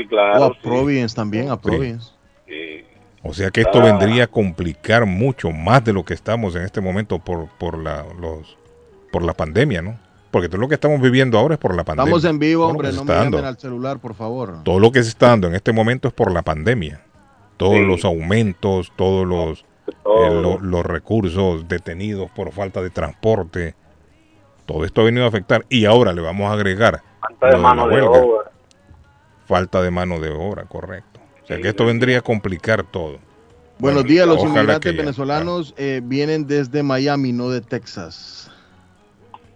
[0.00, 0.40] Sí, claro.
[0.40, 2.12] O a Providence también, a Providence.
[3.22, 6.80] O sea que esto vendría a complicar mucho más de lo que estamos en este
[6.80, 8.56] momento por, por la, los,
[9.12, 9.98] por la pandemia, ¿no?
[10.30, 12.08] Porque todo lo que estamos viviendo ahora es por la pandemia.
[12.08, 14.62] Estamos en vivo, hombre, no me llamen al celular, por favor.
[14.64, 17.02] Todo lo que se está dando en este momento es por la pandemia.
[17.56, 23.74] Todos los aumentos, todos los, eh, los recursos detenidos por falta de transporte.
[24.64, 25.66] Todo esto ha venido a afectar.
[25.68, 27.02] Y ahora le vamos a agregar.
[27.20, 28.50] Falta de mano de, obra.
[29.50, 31.18] Falta de mano de obra, correcto.
[31.42, 33.18] O sea que esto vendría a complicar todo.
[33.80, 38.48] Buenos días, los inmigrantes venezolanos eh, vienen desde Miami, no de Texas.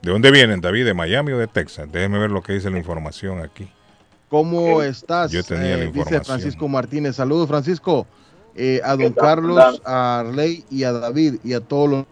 [0.02, 0.87] ¿De dónde vienen, David?
[0.87, 1.87] ¿De Miami o de Texas?
[1.92, 3.70] Déjeme ver lo que dice la información aquí.
[4.28, 5.30] ¿Cómo estás?
[5.30, 6.22] Yo tenía la información.
[6.22, 7.14] Dice Francisco Martínez.
[7.14, 8.04] Saludos, Francisco.
[8.57, 12.07] Eh, a don Carlos, a Arley y a David y a todos los,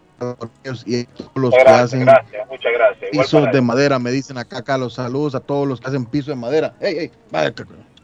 [0.85, 3.09] y los que hacen gracias, muchas gracias.
[3.11, 3.99] pisos de madera.
[3.99, 6.73] Me dicen acá, Carlos, saludos a todos los que hacen pisos de madera.
[6.79, 7.11] ¡Ey, ey!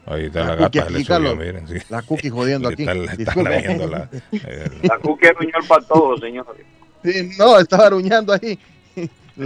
[0.06, 1.74] Ahí está la, gata, le subió, miren, sí.
[1.88, 2.82] La cookie jodiendo aquí.
[2.82, 6.66] Está, la, eh, la cookie es para todos, señores.
[7.04, 8.58] Sí, no, estaba aruñando ahí.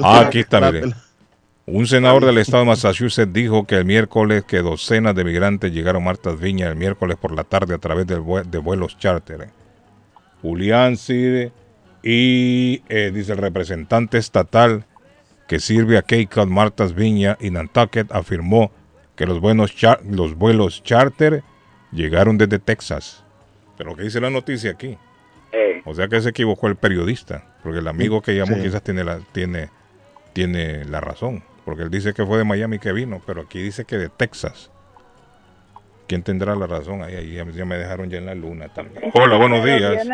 [0.02, 0.94] Ah, aquí está, mire.
[1.66, 6.02] Un senador del estado de Massachusetts dijo que el miércoles que docenas de migrantes llegaron
[6.02, 9.48] a Martas Viña el miércoles por la tarde a través de, vuelos charter.
[10.42, 11.52] Julián Cide
[12.06, 14.84] y eh, dice el representante estatal
[15.48, 18.70] que sirve a Cape Cod, Martas Viña y Nantucket afirmó
[19.16, 19.74] que los, buenos
[20.10, 21.42] los vuelos charter
[21.92, 23.24] llegaron desde Texas.
[23.78, 24.98] Pero lo que dice la noticia aquí.
[25.52, 25.80] Eh.
[25.86, 29.20] O sea que se equivocó el periodista, porque el amigo que llamó quizás tiene la,
[29.32, 29.70] tiene,
[30.34, 31.42] tiene la razón.
[31.64, 34.70] porque él dice que fue de Miami que vino, pero aquí dice que de Texas.
[36.06, 37.02] ¿Quién tendrá la razón?
[37.02, 39.10] Ahí, ahí ya me dejaron ya en la luna también.
[39.14, 40.06] Hola, buenos días.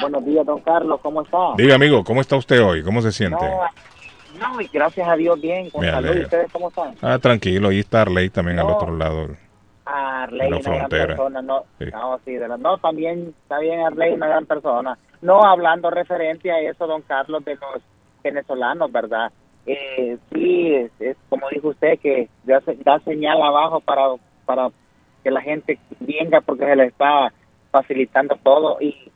[0.00, 1.38] Buenos días, don Carlos, ¿cómo está?
[1.56, 2.82] Diga, amigo, ¿cómo está usted hoy?
[2.82, 3.44] ¿Cómo se siente?
[4.38, 6.14] No, y gracias a Dios bien, con salud.
[6.14, 6.94] ¿Y ustedes cómo están?
[7.02, 9.28] Ah, tranquilo, ahí está Arley también al otro lado.
[9.84, 14.28] Arley, una gran persona, no, no, sí, de la, no, también está bien Arley, una
[14.28, 14.98] gran persona.
[15.22, 17.82] No hablando referente a eso, don Carlos, de los
[18.22, 19.32] venezolanos, ¿verdad?
[19.64, 24.02] Eh, sí, es, como dijo usted, que da, da señal abajo para,
[24.44, 24.70] para
[25.26, 27.32] que la gente venga porque se le está
[27.72, 29.10] facilitando todo y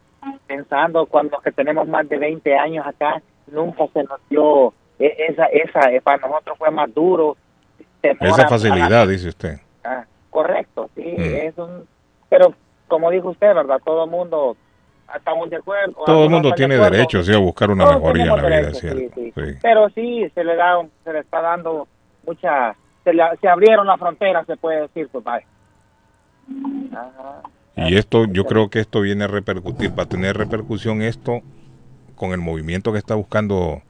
[0.49, 5.45] pensando cuando que tenemos más de 20 años acá, nunca se nos dio e, esa,
[5.47, 7.37] esa, para nosotros fue más duro.
[8.03, 9.61] Esa facilidad, dice usted.
[9.85, 11.21] Ah, correcto, sí, mm.
[11.21, 11.87] es un,
[12.29, 12.55] pero
[12.89, 13.81] como dijo usted, ¿verdad?
[13.85, 14.57] Todo el mundo
[15.15, 15.95] estamos de acuerdo.
[16.05, 18.75] Todo el mundo tiene derecho, sí, a buscar una mejoría en la vida.
[18.75, 21.87] Sí, Pero sí, se le da, se le está dando
[22.27, 25.25] mucha, se, le, se abrieron las fronteras, se puede decir, pues,
[27.77, 31.41] y esto, yo creo que esto viene a repercutir, va a tener repercusión esto
[32.15, 33.83] con el movimiento que está buscando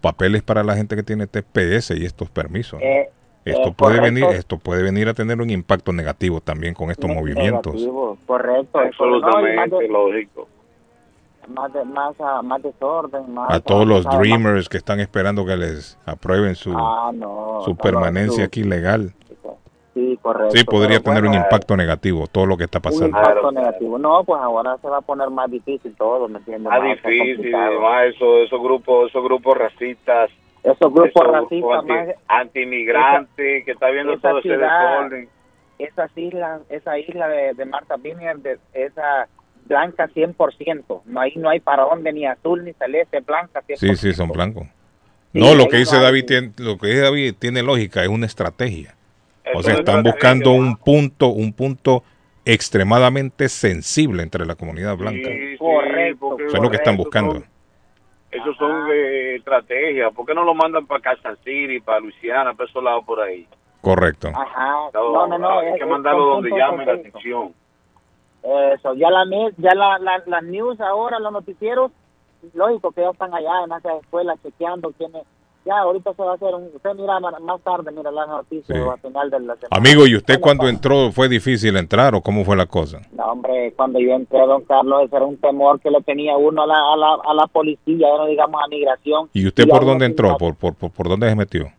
[0.00, 2.80] papeles para la gente que tiene TPS y estos permisos.
[2.82, 3.10] Eh,
[3.44, 7.10] esto eh, puede venir, esto puede venir a tener un impacto negativo también con estos
[7.10, 7.74] movimientos.
[8.26, 10.48] correcto, absolutamente lógico.
[11.48, 11.70] Más,
[12.42, 17.12] más, desorden, a todos los dreamers que están esperando que les aprueben su, ah,
[17.64, 19.12] su permanencia aquí legal.
[19.94, 20.56] Sí, correcto.
[20.56, 23.06] Sí, podría tener un impacto negativo todo lo que está pasando.
[23.06, 23.98] Un impacto negativo.
[23.98, 26.68] No, pues ahora se va a poner más difícil todo, ¿me entiendes?
[26.68, 30.30] Más, difícil, más eso, esos grupos, esos grupos racistas.
[30.64, 32.08] Esos grupos racistas anti, más...
[32.26, 35.28] Antimigrantes, que está viendo todo ese desorden.
[35.78, 39.28] Esa isla, esa isla de, de Marta Viner, de esa
[39.66, 41.02] blanca 100%.
[41.04, 43.76] No hay, no hay para dónde, ni azul ni celeste, blanca 100%.
[43.76, 44.66] Sí, sí, son blancos.
[45.32, 48.94] no, lo que dice David tiene, lo que dice David tiene lógica, es una estrategia.
[49.52, 52.02] O sea, están buscando un punto, un punto
[52.44, 55.28] extremadamente sensible entre la comunidad blanca.
[55.58, 56.36] correcto.
[56.38, 57.42] Eso es lo que están buscando.
[58.30, 60.12] Esos son de estrategias.
[60.12, 63.46] ¿Por qué no lo mandan para Kansas City, para Luisiana, para esos lados por ahí?
[63.80, 64.28] Correcto.
[64.28, 64.90] Ajá.
[64.92, 65.58] No, no, no.
[65.60, 67.54] Hay que mandarlo donde llame la atención.
[68.42, 69.24] Eso, ya la
[69.56, 71.92] ya la, la, news ahora, los noticieros,
[72.52, 75.22] lógico que ya están allá en esas escuelas chequeando quiénes
[75.64, 79.00] ya ahorita se va a hacer un, usted mira más tarde, mira la noticia al
[79.00, 79.68] final de la semana.
[79.70, 83.00] Amigo, ¿y usted cuando entró fue difícil entrar o cómo fue la cosa?
[83.12, 86.62] No, hombre, cuando yo entré, don Carlos, ese era un temor que le tenía uno
[86.62, 89.30] a la, a la, a la policía, ya no digamos a migración.
[89.32, 90.36] ¿Y usted por dónde entró?
[90.36, 91.72] ¿Por, por, por, dónde se metió?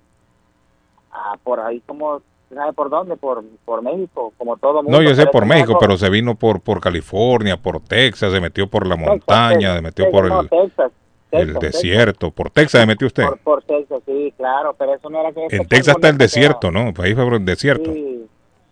[1.12, 2.22] Ah, por ahí como
[2.54, 3.18] ¿sabe por dónde?
[3.18, 4.98] Por, por México, como todo mundo.
[4.98, 8.68] No, yo sé por México, pero se vino por por California, por Texas, se metió
[8.68, 10.50] por la montaña, se metió por el...
[10.50, 10.92] Texas,
[11.38, 12.32] el desierto.
[12.32, 13.26] ¿Por Texas se metió usted?
[13.44, 15.56] Por, Texas, sí, claro, pero eso no era que...
[15.56, 16.94] En Texas está el desierto, ¿no?
[16.94, 17.92] Pues ahí fue por el desierto.
[17.92, 18.26] Sí,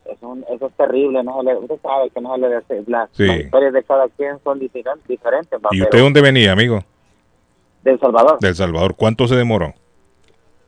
[0.06, 1.39] eso, eso es terrible, ¿no?
[1.39, 5.08] Usted sabe que no se le las, las historias de cada quien son diferentes.
[5.08, 6.84] diferentes ¿Y usted dónde venía, amigo?
[7.84, 8.39] Del Salvador.
[8.39, 8.95] Del Salvador.
[8.95, 9.73] ¿Cuánto se demoró?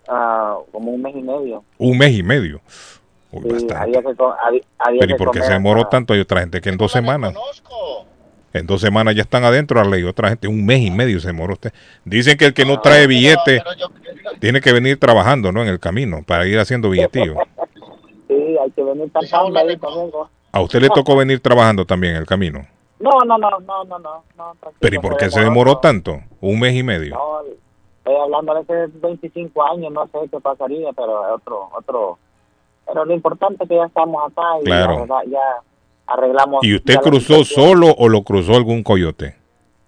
[0.08, 1.64] Ah, como un mes y medio.
[1.78, 2.62] Un mes y medio.
[2.68, 6.14] sí, había que, había, había Pero ¿y por qué se demoró tanto?
[6.14, 7.34] Hay otra gente que en dos semanas.
[7.34, 8.06] Conozco.
[8.56, 10.04] En dos semanas ya están adentro, la ley.
[10.04, 11.74] Otra gente, un mes y medio se demoró usted.
[12.06, 13.62] Dicen que el que no trae billete
[14.40, 15.62] tiene que venir trabajando, ¿no?
[15.62, 17.36] En el camino para ir haciendo billetillo.
[18.30, 20.30] Sí, hay que venir trabajando.
[20.54, 22.66] ¿A usted le tocó venir trabajando también en el camino?
[22.98, 24.56] No, no, no, no, no, no.
[24.80, 26.22] Pero ¿y por qué se demoró tanto?
[26.40, 27.14] Un mes y medio.
[27.14, 27.42] No,
[27.98, 32.20] estoy hablando de hace 25 años, no sé qué pasaría, pero otro, otro.
[32.88, 35.06] Pero lo importante es que ya estamos acá y claro.
[35.28, 35.62] ya
[36.08, 36.64] arreglamos.
[36.64, 39.36] ¿Y usted cruzó solo o lo cruzó algún coyote?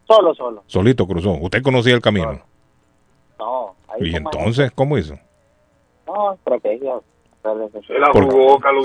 [0.07, 0.63] Solo, solo.
[0.67, 1.31] Solito cruzó.
[1.33, 2.41] ¿Usted conocía el camino?
[3.37, 3.75] No.
[3.99, 5.17] ¿Y entonces cómo hizo?
[6.05, 6.95] No, estrategia.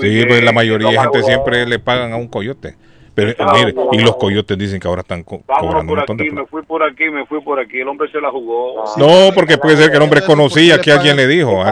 [0.01, 2.75] sí, pues la mayoría de gente siempre le pagan a un coyote.
[3.15, 6.63] Pero mire, y los coyotes dicen que ahora están co cobrando por aquí, Me fui
[6.63, 7.79] por aquí, me fui por aquí.
[7.79, 8.83] El hombre se la jugó.
[8.97, 11.63] No, porque puede ser que el hombre conocía que alguien le dijo.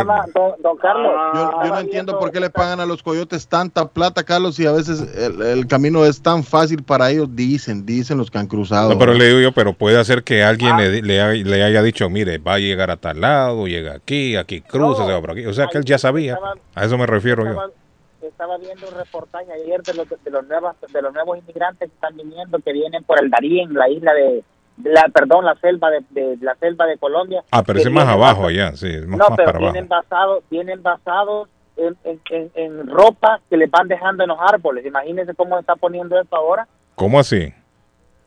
[0.59, 1.11] Don, Carlos.
[1.33, 4.71] Yo, no entiendo por qué le pagan a los coyotes tanta plata, Carlos, y a
[4.71, 7.27] veces el, camino es tan fácil para ellos.
[7.35, 8.89] Dicen, dicen los que han cruzado.
[8.89, 12.37] No, pero le digo yo, pero puede ser que alguien le, le, haya dicho, mire,
[12.37, 15.45] va a llegar a tal lado, llega aquí, aquí cruza, se va por aquí.
[15.45, 16.37] O sea que él ya sabía.
[16.75, 17.80] A eso me refiero yo
[18.31, 21.95] estaba viendo un reportaje ayer de los, de los nuevos de los nuevos inmigrantes que
[21.95, 24.43] están viniendo que vienen por el Darién, la isla de
[24.83, 27.43] la perdón, la selva de, la selva de Colombia.
[27.51, 31.97] Ah, pero es más abajo allá, sí, más, no, pero vienen basados vienen basados en,
[32.03, 34.85] en, en, ropa que les van dejando en los árboles.
[34.85, 36.67] Imagínense cómo está poniendo esto ahora.
[36.95, 37.53] ¿Cómo así?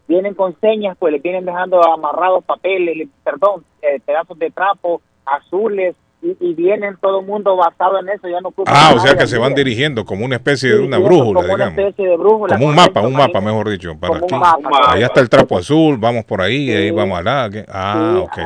[0.08, 5.94] Vienen con señas, pues les vienen dejando amarrados papeles, perdón, eh, pedazos de trapo azules,
[6.24, 8.28] y, vienen todo el mundo basado en eso.
[8.28, 11.40] Ya no ah, o sea que se van dirigiendo como una especie de una brújula,
[11.40, 11.74] como digamos.
[11.74, 13.94] Una especie de brújula, como un mapa, un mapa, mejor dicho.
[13.98, 14.34] Para aquí.
[14.88, 17.64] Ahí está el trapo azul, vamos por ahí, ahí vamos allá.
[17.68, 18.38] Ah, ok.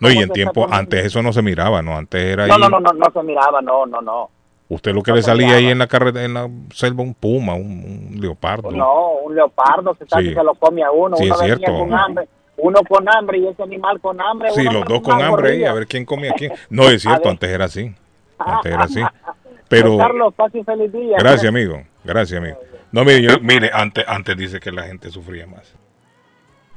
[0.00, 1.96] no, y en tiempo, antes eso no se miraba, ¿no?
[1.96, 2.50] Antes era ahí.
[2.50, 4.30] No, no, no, no, no se miraba, no, no, no.
[4.70, 8.18] Usted lo que le salía ahí en la carretera, en la selva, un puma, un,
[8.20, 8.70] leopardo.
[8.70, 10.34] No, un leopardo, se, sí.
[10.34, 11.16] se lo come a uno.
[11.16, 11.72] Sí, es cierto.
[11.72, 14.50] Con hambre uno con hambre y ese animal con hambre.
[14.50, 16.52] Sí, los dos con hambre ahí, a ver quién come a quién.
[16.70, 17.94] No, es cierto, antes era así.
[18.38, 19.00] Antes era así.
[19.68, 19.96] Pero.
[19.98, 21.16] Carlos, feliz día.
[21.18, 21.82] Gracias, amigo.
[22.04, 22.58] Gracias, amigo.
[22.90, 25.74] No, mire, mire, antes, antes dice que la gente sufría más.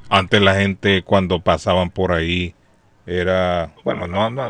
[0.10, 2.54] Antes la gente cuando pasaban por ahí
[3.06, 4.50] era, bueno, no, no,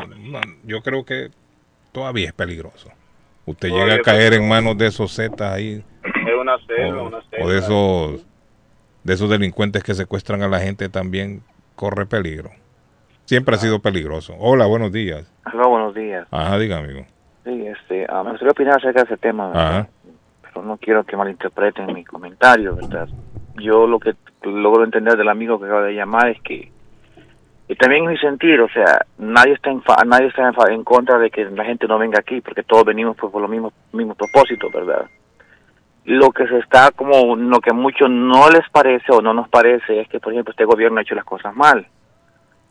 [0.64, 1.30] yo creo que
[1.92, 2.90] todavía es peligroso.
[3.46, 5.84] Usted llega a caer en manos de esos zetas ahí.
[6.02, 8.26] Es una selva, una O de esos
[9.04, 11.42] de esos delincuentes que secuestran a la gente también
[11.74, 12.50] corre peligro.
[13.24, 14.34] Siempre ha sido peligroso.
[14.38, 15.30] Hola, buenos días.
[15.52, 16.26] Hola, buenos días.
[16.30, 17.04] Ajá, diga, amigo.
[17.44, 19.88] Sí, este, uh, me gustaría opinar acerca de ese tema, Ajá.
[20.42, 23.08] pero no quiero que malinterpreten mi comentario, ¿verdad?
[23.56, 26.70] Yo lo que logro entender del amigo que acaba de llamar es que
[27.68, 31.44] y también mi sentir, o sea, nadie está en nadie está en, contra de que
[31.46, 35.06] la gente no venga aquí, porque todos venimos por, por los mismos mismo propósitos, ¿verdad?
[36.04, 39.48] Lo que se está como lo que a muchos no les parece o no nos
[39.48, 41.86] parece es que por ejemplo este gobierno ha hecho las cosas mal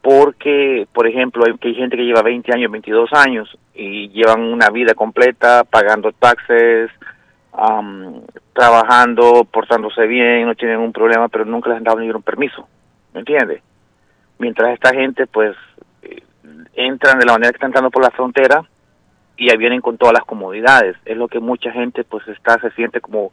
[0.02, 4.70] porque por ejemplo hay, hay gente que lleva 20 años 22 años y llevan una
[4.70, 6.90] vida completa pagando taxes
[8.54, 12.68] trabajando portándose bien no tienen un problema pero nunca les han dado ningún permiso
[13.14, 13.62] ¿me entiende?
[14.40, 15.56] mientras esta gente pues
[16.02, 16.22] eh,
[16.74, 18.64] entran de la manera que están entrando por la frontera
[19.42, 20.96] y ya vienen con todas las comodidades.
[21.04, 23.32] Es lo que mucha gente pues está se siente como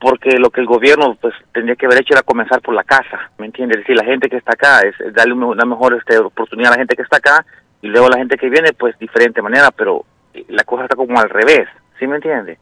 [0.00, 3.30] porque lo que el gobierno pues tendría que haber hecho era comenzar por la casa,
[3.36, 3.76] ¿me entiendes?
[3.76, 6.80] Es decir, la gente que está acá es, darle una mejor este, oportunidad a la
[6.80, 7.44] gente que está acá
[7.82, 10.02] y luego la gente que viene pues diferente manera, pero
[10.48, 12.58] la cosa está como al revés, ¿sí me entiende?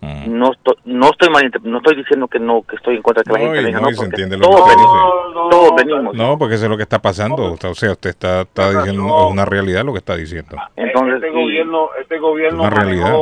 [0.00, 1.28] No estoy, no estoy
[1.64, 5.48] no estoy diciendo que no que estoy en contra de que la gente venga, no,
[5.50, 6.14] todos, venimos.
[6.14, 9.44] No, porque eso es lo que está pasando, o sea, usted está, está diciendo una
[9.44, 10.56] realidad lo que está diciendo.
[10.76, 13.16] Entonces, este gobierno, este gobierno una realidad.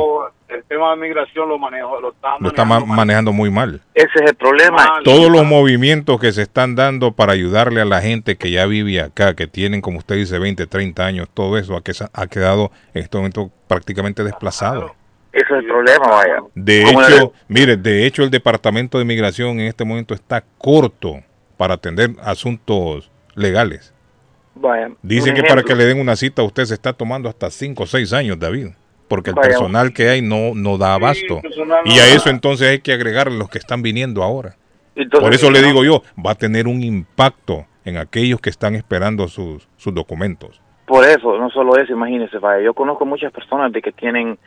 [0.49, 3.81] el tema de migración lo manejó, lo está, lo está manejando, muy mal.
[3.95, 5.01] Ese es el problema.
[5.03, 9.01] Todos los movimientos que se están dando para ayudarle a la gente que ya vive
[9.01, 11.81] acá, que tienen, como usted dice, 20, 30 años, todo eso ha,
[12.13, 14.93] ha quedado en este momento prácticamente desplazado.
[15.37, 16.37] Eso es el problema, vaya.
[16.55, 21.21] De hecho, mire, de hecho el Departamento de Migración en este momento está corto
[21.57, 23.93] para atender asuntos legales.
[24.55, 27.83] Vaya, Dicen que para que le den una cita usted se está tomando hasta 5
[27.83, 28.69] o 6 años, David,
[29.07, 31.41] porque el personal que hay no, no da abasto.
[31.85, 34.55] y a eso entonces hay que agregar los que están viniendo ahora.
[35.11, 39.27] Por eso le digo yo, va a tener un impacto en aquellos que están esperando
[39.27, 40.59] sus, sus documentos.
[40.87, 44.39] Por eso, no solo eso, imagínese, vaya, yo conozco muchas personas de que tienen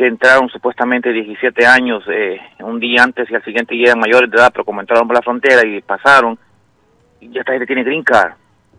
[0.00, 4.38] que entraron supuestamente 17 años eh, un día antes y al siguiente día mayores de
[4.38, 6.38] edad, pero como entraron por la frontera y pasaron,
[7.20, 8.32] ya esta gente tiene green card.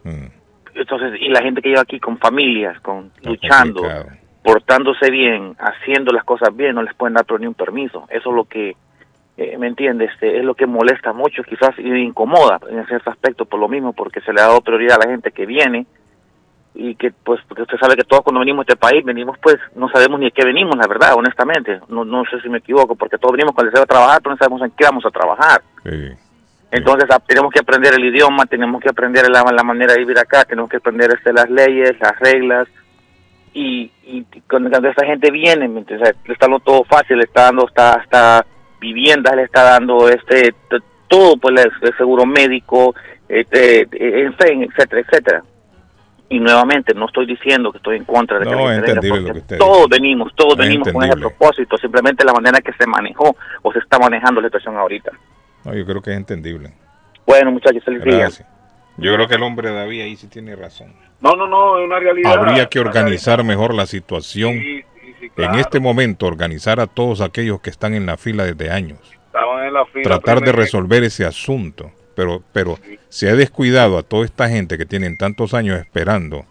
[0.03, 0.25] Mm.
[0.73, 3.83] Entonces, y la gente que lleva aquí con familias, con luchando,
[4.43, 8.07] portándose bien, haciendo las cosas bien, no les pueden dar ni un permiso.
[8.09, 8.75] Eso es lo que,
[9.37, 10.09] eh, ¿me entiendes?
[10.13, 13.93] Este, es lo que molesta mucho, quizás y incomoda en cierto aspecto por lo mismo,
[13.93, 15.85] porque se le ha dado prioridad a la gente que viene
[16.81, 19.57] y que pues porque usted sabe que todos cuando venimos a este país venimos pues
[19.75, 21.79] no sabemos ni a qué venimos la verdad honestamente.
[21.89, 24.33] No no sé si me equivoco porque todos venimos con el deseo de trabajar pero
[24.33, 25.61] no sabemos en qué vamos a trabajar.
[26.71, 30.43] Entonces tenemos que aprender el idioma tenemos que aprender la, la manera de vivir acá
[30.43, 32.67] tenemos que aprender este las leyes las reglas.
[33.53, 37.93] Y, y cuando, esta gente viene le está dando todo fácil le está dando hasta
[37.93, 38.45] hasta
[38.79, 40.55] viviendas le está dando este
[41.07, 42.95] todo pues el, seguro médico
[43.27, 45.43] este, en fin etcétera etcétera
[46.31, 50.33] y nuevamente no estoy diciendo que estoy en contra de que, no, venga, todos venimos,
[50.33, 54.39] todos venimos con ese propósito, simplemente la manera que se manejó o se está manejando
[54.39, 55.11] la situación ahorita.
[55.65, 56.71] No, yo creo que es entendible.
[57.27, 58.29] Bueno, muchachos, feliz día.
[58.95, 60.93] Yo creo que el hombre David ahí sí tiene razón.
[61.19, 62.31] No, no, no, es una realidad.
[62.31, 64.53] Habría que organizar mejor la situación.
[64.55, 68.99] En este momento, organizar a todos aquellos que están en la fila desde años.
[69.33, 72.77] En la fila Tratar de resolver ese asunto pero, pero
[73.09, 76.45] se ha descuidado a toda esta gente que tienen tantos años esperando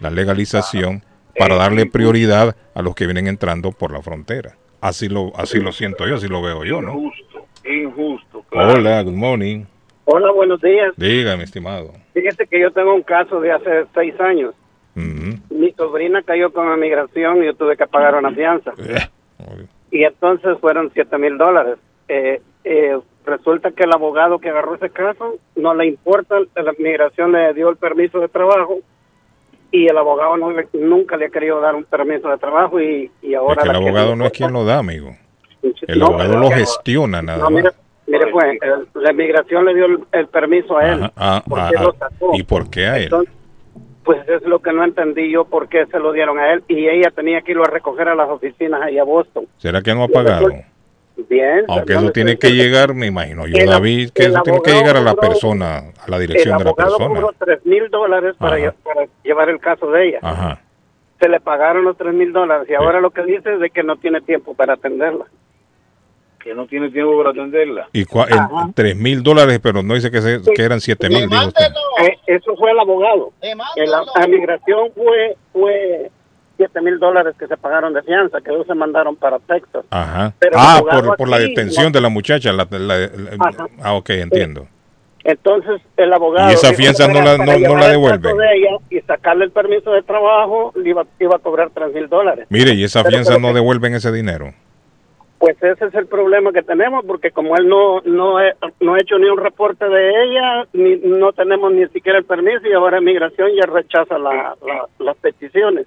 [0.00, 1.02] la legalización
[1.38, 4.56] para darle prioridad a los que vienen entrando por la frontera.
[4.80, 6.92] Así lo, así lo siento yo, así lo veo yo, ¿no?
[6.92, 8.44] Injusto, injusto.
[8.52, 9.64] Hola, good morning.
[10.04, 10.92] Hola, buenos días.
[10.96, 11.92] Diga, mi estimado.
[12.12, 14.54] Fíjese que yo tengo un caso de hace seis años.
[14.94, 18.72] Mi sobrina cayó con la migración y yo tuve que pagar una fianza.
[18.78, 19.08] Eh,
[19.90, 21.78] y entonces fueron siete mil dólares.
[22.06, 27.32] Eh, eh, resulta que el abogado que agarró ese caso no le importa, la migración
[27.32, 28.78] le dio el permiso de trabajo
[29.70, 30.36] y el abogado
[30.74, 33.62] nunca le ha querido dar un permiso de trabajo y, ahora...
[33.62, 35.10] el abogado no es quien lo da, amigo.
[35.86, 37.64] El abogado lo gestiona nada más.
[38.06, 38.60] Mire, pues,
[38.94, 41.10] la inmigración le dio el, permiso a él.
[41.16, 41.72] Ah, ah,
[42.34, 43.10] ¿Y por qué a él?
[44.04, 46.88] pues es lo que no entendí yo por qué se lo dieron a él y
[46.88, 49.46] ella tenía que irlo a recoger a las oficinas ahí a Boston.
[49.56, 50.48] ¿Será que no ha pagado?
[51.16, 51.64] Bien.
[51.68, 55.00] Aunque eso tiene que llegar, me imagino yo, David, que eso tiene que llegar a
[55.00, 56.96] la persona, a la dirección de la persona.
[56.96, 58.74] El abogado cobró 3 mil dólares para,
[59.22, 60.18] llevar el caso de ella.
[60.22, 60.60] Ajá.
[61.20, 63.82] Se le pagaron los 3 mil dólares y ahora lo que dice es de que
[63.82, 65.26] no tiene tiempo para atenderla
[66.44, 67.88] que no tiene tiempo para atenderla.
[67.94, 68.04] Y
[68.74, 70.20] tres mil dólares, pero no dice que,
[70.54, 71.24] que eran siete mil.
[71.24, 73.32] Eh, eso fue el abogado.
[73.40, 76.10] la, migración fue fue
[76.56, 79.84] siete mil dólares que se pagaron de fianza, que ellos se mandaron para Texas.
[79.90, 80.32] Ajá.
[80.54, 82.52] ah, por, por la detención de la muchacha.
[82.52, 82.66] La,
[83.82, 84.66] ah, ok, entiendo.
[85.24, 86.50] Entonces el abogado...
[86.50, 88.30] Y esa fianza no la, no, no la devuelve.
[88.90, 92.46] y sacarle el permiso de trabajo, iba, iba a cobrar tres mil dólares.
[92.50, 94.52] Mire, y esa fianza no devuelven ese dinero.
[95.38, 98.36] Pues ese es el problema que tenemos, porque como él no no,
[98.80, 102.66] no ha hecho ni un reporte de ella, ni, no tenemos ni siquiera el permiso
[102.66, 104.56] y ahora Migración ya rechaza la,
[104.98, 105.86] las peticiones.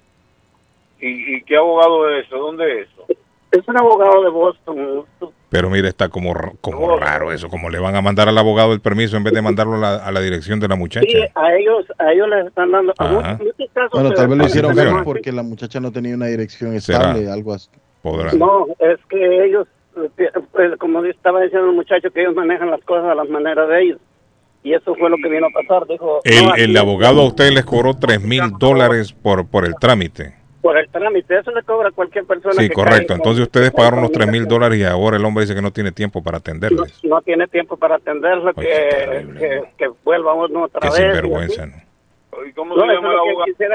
[1.00, 2.38] ¿Y, qué abogado es eso?
[2.38, 3.06] ¿Dónde es eso?
[3.50, 5.04] Es un abogado de Boston.
[5.48, 8.80] Pero mire, está como, como raro eso, como le van a mandar al abogado el
[8.80, 11.06] permiso en vez de mandarlo a la, dirección de la muchacha.
[11.08, 12.92] Sí, a ellos, a ellos les están dando...
[13.92, 17.70] bueno, tal vez lo hicieron porque la muchacha no tenía una dirección estable, algo así.
[18.36, 19.66] No, es que ellos,
[20.18, 20.30] eh,
[20.78, 24.00] como estaba diciendo el muchacho, que ellos manejan las cosas a las maneras de ellos.
[24.62, 25.86] Y eso fue lo que vino a pasar.
[25.86, 30.37] Dijo, el, abogado a usted les cobró tres mil dólares por, por el trámite.
[30.68, 32.52] Por el trámite, eso le cobra a cualquier persona.
[32.52, 33.14] Sí, correcto.
[33.14, 35.92] Entonces ustedes pagaron los tres mil dólares y ahora el hombre dice que no tiene
[35.92, 37.02] tiempo para atenderles.
[37.04, 40.94] No, tiene tiempo para atenderlo, que, que, vuelva uno otra vez.
[40.94, 41.72] Sinvergüenza, ¿no?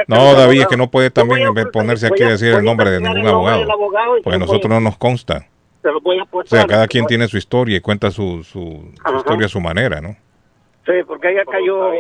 [0.08, 3.26] no, David, es que no puede también ponerse aquí a decir el nombre de ningún
[3.26, 3.66] abogado,
[4.24, 5.48] porque a nosotros no nos consta.
[5.84, 10.00] o sea, cada quien tiene su historia y cuenta su, su, historia a su manera,
[10.00, 10.16] ¿no?
[10.86, 11.92] Sí, porque ella cayó,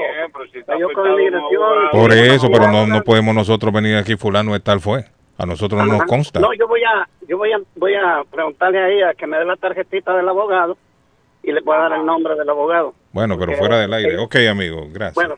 [0.68, 1.90] cayó con inmigración.
[1.92, 5.06] Por eso, pero no, no podemos nosotros venir aquí, fulano de tal fue.
[5.38, 6.40] A nosotros no nos consta.
[6.40, 9.46] No, yo voy a, yo voy a, voy a preguntarle a ella que me dé
[9.46, 10.78] la tarjetita del abogado
[11.42, 12.94] y le pueda dar el nombre del abogado.
[13.12, 14.18] Bueno, pero fuera del aire.
[14.18, 15.16] Ok, amigo, gracias.
[15.16, 15.36] Bueno,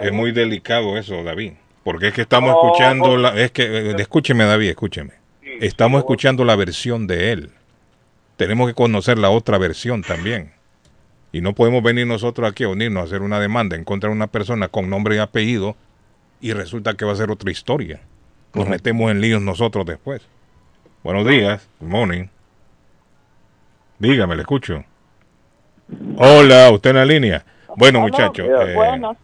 [0.00, 1.52] Es muy delicado eso, David.
[1.82, 5.12] Porque es que estamos escuchando, la, es que, eh, escúcheme David, escúcheme.
[5.60, 7.50] Estamos escuchando la versión de él.
[8.36, 10.52] Tenemos que conocer la otra versión también.
[11.34, 14.14] Y no podemos venir nosotros aquí a unirnos a hacer una demanda en contra de
[14.14, 15.74] una persona con nombre y apellido
[16.40, 18.02] y resulta que va a ser otra historia.
[18.54, 20.22] Nos metemos en líos nosotros después.
[21.02, 22.26] Buenos días, good morning.
[23.98, 24.84] Dígame, le escucho.
[26.18, 27.44] Hola, usted en la línea.
[27.76, 28.46] Bueno, muchachos.
[28.46, 29.16] Eh, bueno,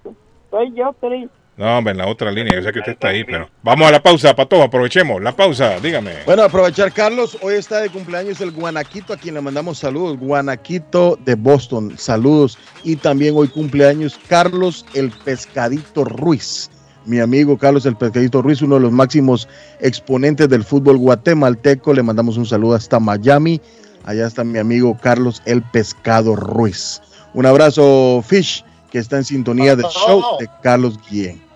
[0.51, 1.29] soy yo, Cris.
[1.61, 3.91] No, hombre, en la otra línea, yo sé que usted está ahí, pero vamos a
[3.91, 6.13] la pausa, todos, aprovechemos la pausa, dígame.
[6.25, 11.19] Bueno, aprovechar, Carlos, hoy está de cumpleaños el Guanaquito, a quien le mandamos saludos, Guanaquito
[11.23, 16.71] de Boston, saludos, y también hoy cumpleaños Carlos el Pescadito Ruiz,
[17.05, 19.47] mi amigo Carlos el Pescadito Ruiz, uno de los máximos
[19.81, 23.61] exponentes del fútbol guatemalteco, le mandamos un saludo hasta Miami,
[24.07, 27.03] Allá está mi amigo Carlos El Pescado Ruiz.
[27.35, 31.50] Un abrazo, Fish, que está en sintonía del show de Carlos Guillén.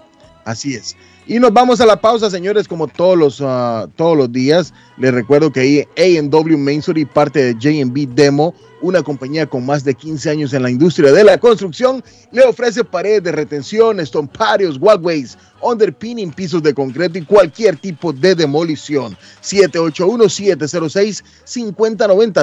[0.45, 0.97] Así es.
[1.27, 4.75] Y nos vamos a la pausa, señores, como todos los, ah, todos los días.
[4.99, 9.95] Les recuerdo que ahí A&W Mainstory, parte de J&B Demo, una compañía con más de
[9.95, 15.39] 15 años en la industria de la construcción, le ofrece paredes de retención, estomparios, walkways,
[15.63, 19.17] underpinning, pisos de concreto y cualquier tipo de demolición.
[19.43, 22.35] 781-706-5090,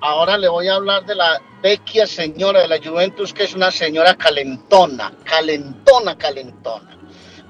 [0.00, 3.70] Ahora le voy a hablar de la vecchia señora de la Juventus, que es una
[3.70, 6.93] señora calentona, calentona, calentona.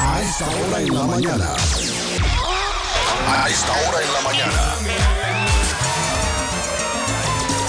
[0.00, 1.54] A esta hora en la mañana.
[3.28, 4.74] A esta hora en la mañana.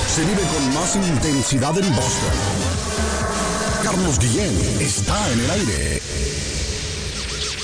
[0.07, 2.72] Se vive con más intensidad en Boston.
[3.83, 6.52] Carlos Guillén está en el aire.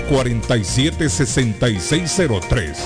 [0.00, 2.76] 447-6603.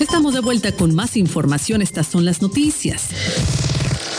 [0.00, 1.80] Estamos de vuelta con más información.
[1.82, 3.04] Estas son las noticias.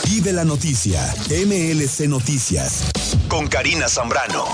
[0.10, 2.92] Y de la noticia, MLC Noticias,
[3.28, 4.46] con Karina Zambrano.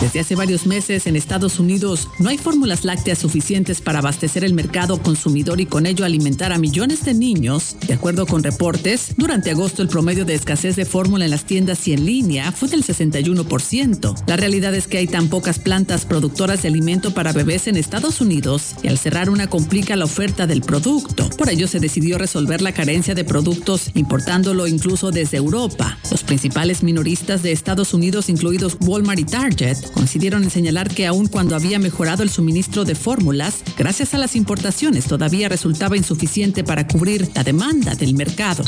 [0.00, 4.54] Desde hace varios meses en Estados Unidos no hay fórmulas lácteas suficientes para abastecer el
[4.54, 7.76] mercado consumidor y con ello alimentar a millones de niños.
[7.84, 11.88] De acuerdo con reportes, durante agosto el promedio de escasez de fórmula en las tiendas
[11.88, 14.22] y en línea fue del 61%.
[14.28, 18.20] La realidad es que hay tan pocas plantas productoras de alimento para bebés en Estados
[18.20, 21.28] Unidos y al cerrar una complica la oferta del producto.
[21.30, 25.98] Por ello se decidió resolver la carencia de productos importándolo incluso desde Europa.
[26.12, 31.26] Los principales minoristas de Estados Unidos, incluidos Walmart y Target, coincidieron en señalar que aun
[31.26, 36.86] cuando había mejorado el suministro de fórmulas, gracias a las importaciones todavía resultaba insuficiente para
[36.86, 38.64] cubrir la demanda del mercado.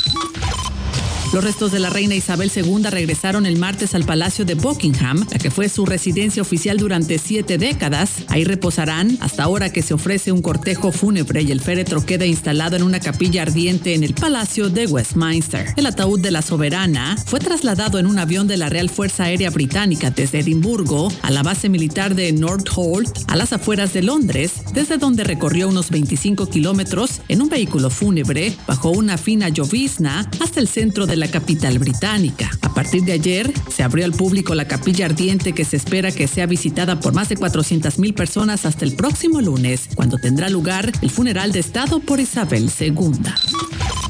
[1.32, 5.38] Los restos de la reina Isabel II regresaron el martes al Palacio de Buckingham, la
[5.38, 8.24] que fue su residencia oficial durante siete décadas.
[8.26, 12.74] Ahí reposarán hasta ahora que se ofrece un cortejo fúnebre y el féretro queda instalado
[12.74, 15.72] en una capilla ardiente en el Palacio de Westminster.
[15.76, 19.50] El ataúd de la soberana fue trasladado en un avión de la Real Fuerza Aérea
[19.50, 24.98] Británica desde Edimburgo a la base militar de Northolt, a las afueras de Londres, desde
[24.98, 30.66] donde recorrió unos 25 kilómetros en un vehículo fúnebre bajo una fina llovizna hasta el
[30.66, 32.50] centro de la capital británica.
[32.62, 36.26] A partir de ayer se abrió al público la capilla ardiente que se espera que
[36.26, 41.10] sea visitada por más de 400.000 personas hasta el próximo lunes, cuando tendrá lugar el
[41.10, 44.09] funeral de Estado por Isabel II.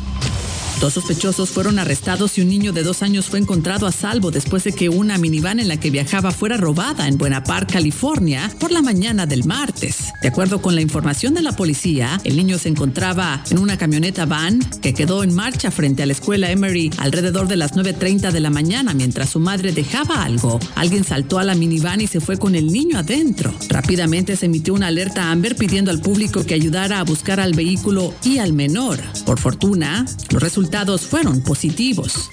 [0.81, 4.65] Dos sospechosos fueron arrestados y un niño de dos años fue encontrado a salvo después
[4.65, 8.73] de que una minivan en la que viajaba fuera robada en Buena Park, California, por
[8.73, 10.11] la mañana del martes.
[10.23, 14.25] De acuerdo con la información de la policía, el niño se encontraba en una camioneta
[14.25, 18.41] van que quedó en marcha frente a la escuela Emery alrededor de las 9.30 de
[18.41, 20.61] la mañana mientras su madre dejaba algo.
[20.77, 23.53] Alguien saltó a la minivan y se fue con el niño adentro.
[23.69, 28.15] Rápidamente se emitió una alerta Amber pidiendo al público que ayudara a buscar al vehículo
[28.25, 28.99] y al menor.
[29.27, 32.31] Por fortuna, los resultados fueron positivos.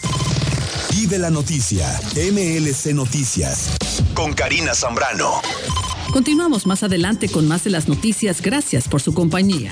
[0.96, 3.72] Y de la noticia, MLC Noticias,
[4.14, 5.42] con Karina Zambrano.
[6.14, 8.42] Continuamos más adelante con más de las noticias.
[8.42, 9.72] Gracias por su compañía.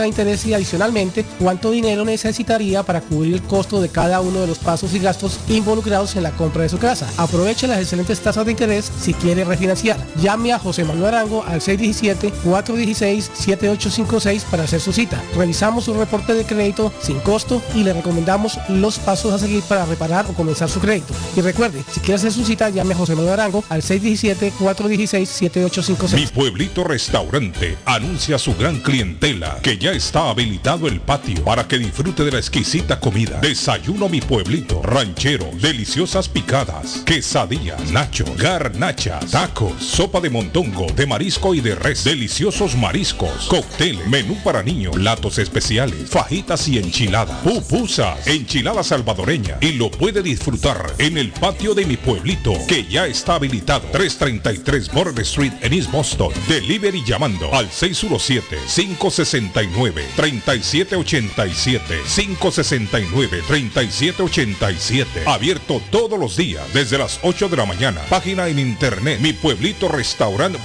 [0.01, 4.47] de interés y adicionalmente cuánto dinero necesitaría para cubrir el costo de cada uno de
[4.47, 7.07] los pasos y gastos involucrados en la compra de su casa.
[7.17, 9.97] Aproveche las excelentes tasas de interés si quiere refinanciar.
[10.21, 15.21] Llame a José Manuel Arango al 617-416-7856 para hacer su cita.
[15.35, 19.85] Revisamos su reporte de crédito sin costo y le recomendamos los pasos a seguir para
[19.85, 21.13] reparar o comenzar su crédito.
[21.35, 26.15] Y recuerde, si quiere hacer su cita, llame a José Manuel Arango al 617-416-7856.
[26.15, 31.77] Mi pueblito restaurante anuncia su gran clientela que ya está habilitado el patio para que
[31.77, 33.39] disfrute de la exquisita comida.
[33.39, 41.53] Desayuno mi pueblito, ranchero, deliciosas picadas, quesadillas, nacho, garnachas, tacos, sopa de montongo, de marisco
[41.53, 48.25] y de res, deliciosos mariscos, cóctel, menú para niños, platos especiales, fajitas y enchiladas, pupusas,
[48.27, 53.35] enchilada salvadoreña y lo puede disfrutar en el patio de mi pueblito que ya está
[53.35, 56.31] habilitado 333 Border Street en East Boston.
[56.47, 67.49] Delivery llamando al 617 569 3787 569 3787 Abierto todos los días desde las 8
[67.49, 68.01] de la mañana.
[68.09, 69.89] Página en internet mi pueblito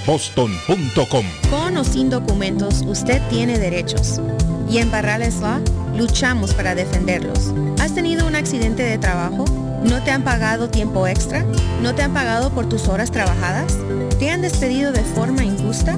[0.05, 1.25] boston.com.
[1.49, 4.21] Con o sin documentos, usted tiene derechos.
[4.69, 5.61] Y en Barrales Law
[5.95, 7.53] luchamos para defenderlos.
[7.79, 9.45] ¿Has tenido un accidente de trabajo?
[9.83, 11.45] ¿No te han pagado tiempo extra?
[11.81, 13.77] ¿No te han pagado por tus horas trabajadas?
[14.19, 15.97] ¿Te han despedido de forma injusta?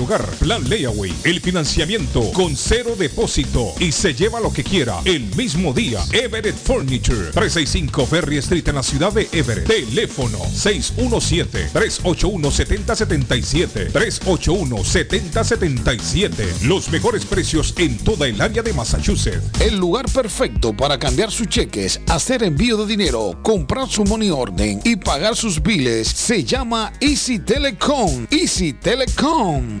[0.00, 0.24] hogar.
[0.38, 1.14] Plan layaway.
[1.24, 6.02] El financiamiento con cero depósito y se lleva lo que quiera el mismo día.
[6.12, 7.30] Everett Furniture.
[7.32, 9.66] 365 Ferry Street en la ciudad de Everett.
[9.66, 19.60] Teléfono 617 381 7077 381 7077 Los mejores precios en toda el área de Massachusetts.
[19.60, 24.80] El lugar perfecto para cambiar sus cheques, hacer envío de dinero, comprar su money orden
[24.84, 28.26] y pagar sus biles se llama Easy Telecom.
[28.30, 29.80] Easy Telecom.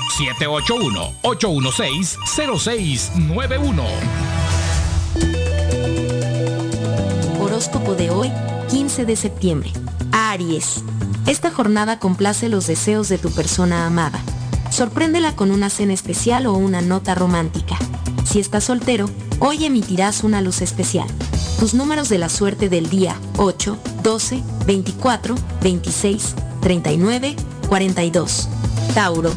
[1.23, 3.85] 781-816-0691.
[7.41, 8.31] Horóscopo de hoy,
[8.69, 9.73] 15 de septiembre.
[10.13, 10.83] Aries.
[11.27, 14.21] Esta jornada complace los deseos de tu persona amada.
[14.71, 17.77] Sorpréndela con una cena especial o una nota romántica.
[18.25, 19.09] Si estás soltero,
[19.39, 21.09] hoy emitirás una luz especial.
[21.59, 27.37] Tus números de la suerte del día 8, 12, 24, 26, 39,
[27.69, 28.49] 42.
[28.95, 29.33] Tauro.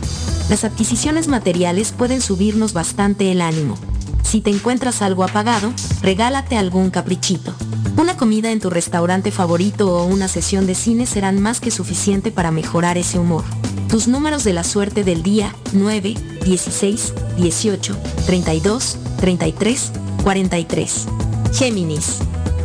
[0.50, 3.78] Las adquisiciones materiales pueden subirnos bastante el ánimo.
[4.24, 5.72] Si te encuentras algo apagado,
[6.02, 7.54] regálate algún caprichito.
[7.96, 12.32] Una comida en tu restaurante favorito o una sesión de cine serán más que suficiente
[12.32, 13.44] para mejorar ese humor.
[13.88, 19.92] Tus números de la suerte del día 9, 16, 18, 32, 33,
[20.24, 21.06] 43.
[21.54, 22.18] Géminis.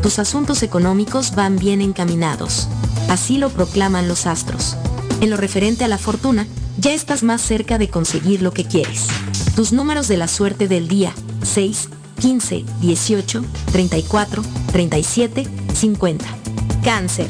[0.02, 2.66] Tus asuntos económicos van bien encaminados.
[3.10, 4.76] Así lo proclaman los astros.
[5.20, 6.46] En lo referente a la fortuna,
[6.78, 9.08] ya estás más cerca de conseguir lo que quieres.
[9.54, 11.12] Tus números de la suerte del día
[11.42, 14.42] 6, 15, 18, 34,
[14.72, 16.26] 37, 50.
[16.82, 17.28] Cáncer.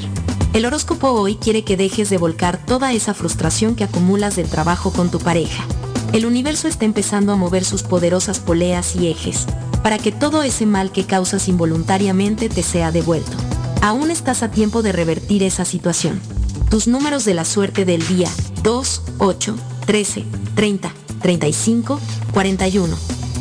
[0.54, 4.92] El horóscopo hoy quiere que dejes de volcar toda esa frustración que acumulas del trabajo
[4.92, 5.64] con tu pareja.
[6.12, 9.46] El universo está empezando a mover sus poderosas poleas y ejes,
[9.82, 13.36] para que todo ese mal que causas involuntariamente te sea devuelto.
[13.82, 16.20] Aún estás a tiempo de revertir esa situación.
[16.70, 18.30] Tus números de la suerte del día
[18.62, 20.24] 2, 8, 13,
[20.54, 22.00] 30, 35,
[22.32, 23.17] 41.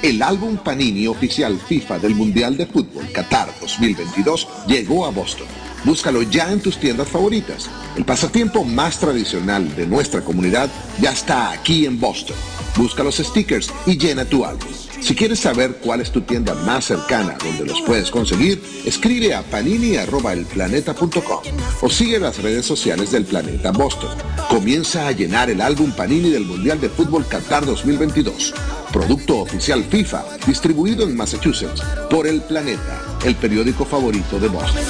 [0.00, 5.48] El álbum Panini oficial FIFA del Mundial de Fútbol Qatar 2022 llegó a Boston.
[5.84, 7.68] Búscalo ya en tus tiendas favoritas.
[7.96, 10.70] El pasatiempo más tradicional de nuestra comunidad
[11.00, 12.36] ya está aquí en Boston.
[12.76, 14.87] Busca los stickers y llena tu álbum.
[15.00, 19.42] Si quieres saber cuál es tu tienda más cercana donde los puedes conseguir, escribe a
[19.42, 21.40] panini.elplaneta.com
[21.80, 24.10] o sigue las redes sociales del Planeta Boston.
[24.48, 28.54] Comienza a llenar el álbum Panini del Mundial de Fútbol Qatar 2022.
[28.92, 34.82] Producto oficial FIFA, distribuido en Massachusetts por El Planeta, el periódico favorito de Boston.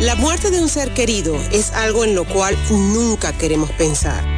[0.00, 4.37] La muerte de un ser querido es algo en lo cual nunca queremos pensar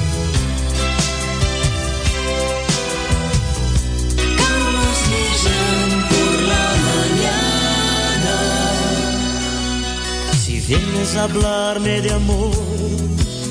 [10.68, 12.52] Vienes a hablarme de amor,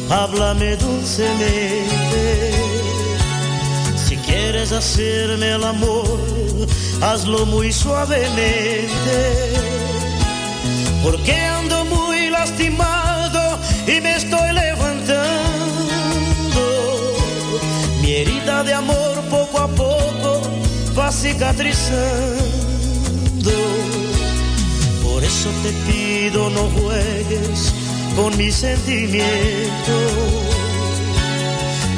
[0.09, 2.51] háblame dulcemente.
[4.05, 6.19] Si quieres hacerme el amor,
[7.01, 8.89] hazlo muy suavemente.
[11.03, 15.35] Porque ando muy lastimado y me estoy levantando.
[18.01, 20.41] Mi herida de amor poco a poco
[20.97, 22.55] va cicatrizando
[25.23, 27.73] eso te pido no juegues
[28.15, 29.95] con mi sentimiento,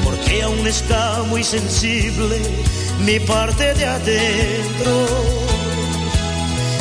[0.04, 2.38] porque aún está muy sensible
[3.06, 5.08] mi parte de adentro.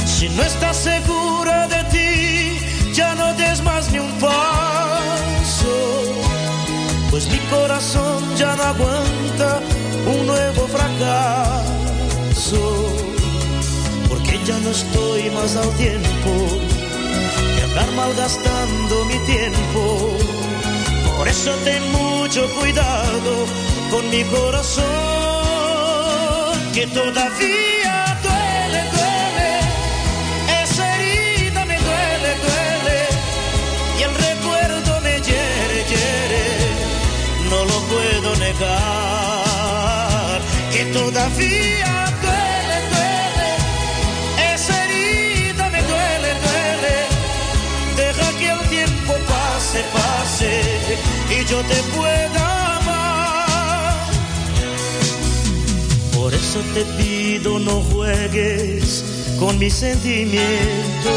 [0.07, 2.59] Si no estás segura de ti,
[2.95, 5.74] ya no des más ni un paso,
[7.11, 9.61] pues mi corazón ya no aguanta
[10.07, 11.57] un nuevo fracaso
[14.46, 16.30] ya no estoy más al tiempo
[17.56, 20.16] de andar malgastando mi tiempo.
[21.18, 23.46] Por eso ten mucho cuidado
[23.90, 24.84] con mi corazón,
[26.72, 29.60] que todavía duele, duele.
[30.62, 32.98] Esa herida me duele, duele.
[33.98, 36.46] Y el recuerdo me hiere, hiere.
[37.50, 40.38] No lo puedo negar,
[40.72, 42.05] que todavía
[51.49, 54.11] yo te pueda amar.
[56.32, 59.05] eso te pido no juegues
[59.38, 61.12] con mi sentimiento,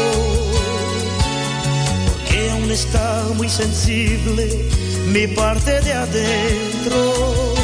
[2.06, 4.68] porque aún está muy sensible
[5.06, 7.54] mi parte de adentro.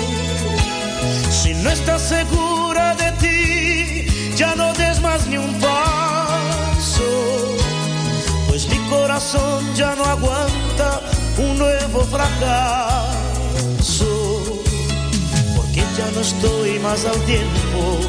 [1.30, 4.06] Si no estás segura de ti,
[4.36, 7.10] ya no des más ni un paso,
[8.48, 13.12] pues mi corazón ya no aguanta un nuevo fracaso,
[15.56, 18.00] porque ya no estoy más al tiempo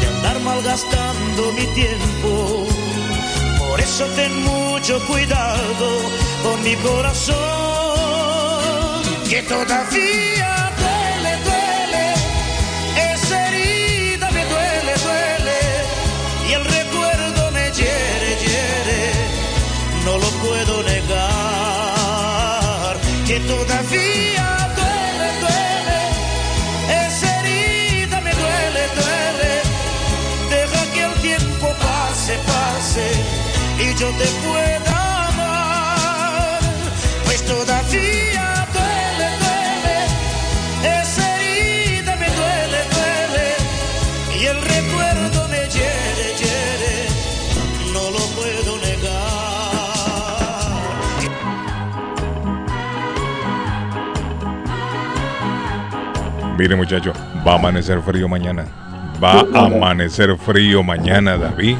[0.00, 2.66] de andar malgastando mi tiempo.
[3.58, 5.88] Por eso ten mucho cuidado
[6.42, 7.36] con mi corazón,
[9.28, 10.57] que todavía
[34.12, 36.60] te pueda amar,
[37.24, 39.96] pues todavía duele, duele,
[41.00, 43.46] esa herida me duele, duele.
[44.40, 47.08] Y el recuerdo me hiere, hiere,
[47.92, 48.78] no lo puedo
[56.58, 57.12] Mire muchacho,
[57.46, 58.64] va a amanecer frío mañana.
[59.22, 61.76] Va a amanecer frío mañana, David.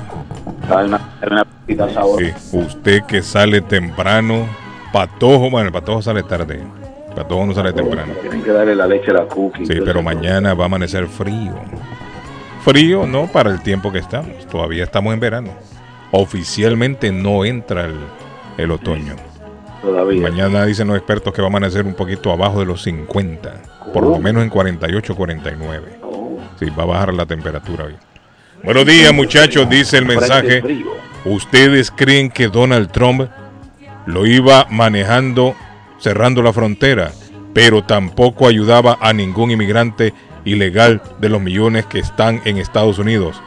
[1.69, 4.47] Sí, usted que sale temprano,
[4.93, 6.61] Patojo, bueno, el Patojo sale tarde.
[7.15, 8.13] Patojo no sale temprano.
[8.21, 9.67] Tienen que darle la leche a la cookie.
[9.67, 11.55] Sí, pero mañana va a amanecer frío.
[12.65, 14.47] Frío no para el tiempo que estamos.
[14.47, 15.51] Todavía estamos en verano.
[16.13, 17.97] Oficialmente no entra el,
[18.57, 19.17] el otoño.
[19.83, 20.23] Todavía.
[20.23, 24.05] Mañana dicen los expertos que va a amanecer un poquito abajo de los 50 por
[24.05, 26.01] lo menos en 48, 49.
[26.59, 27.97] Sí, va a bajar la temperatura hoy.
[28.65, 30.63] Buenos días, muchachos, dice el mensaje.
[31.25, 33.29] ¿Ustedes creen que Donald Trump
[34.07, 35.55] lo iba manejando
[35.99, 37.13] cerrando la frontera,
[37.55, 40.13] pero tampoco ayudaba a ningún inmigrante
[40.45, 43.41] ilegal de los millones que están en Estados Unidos?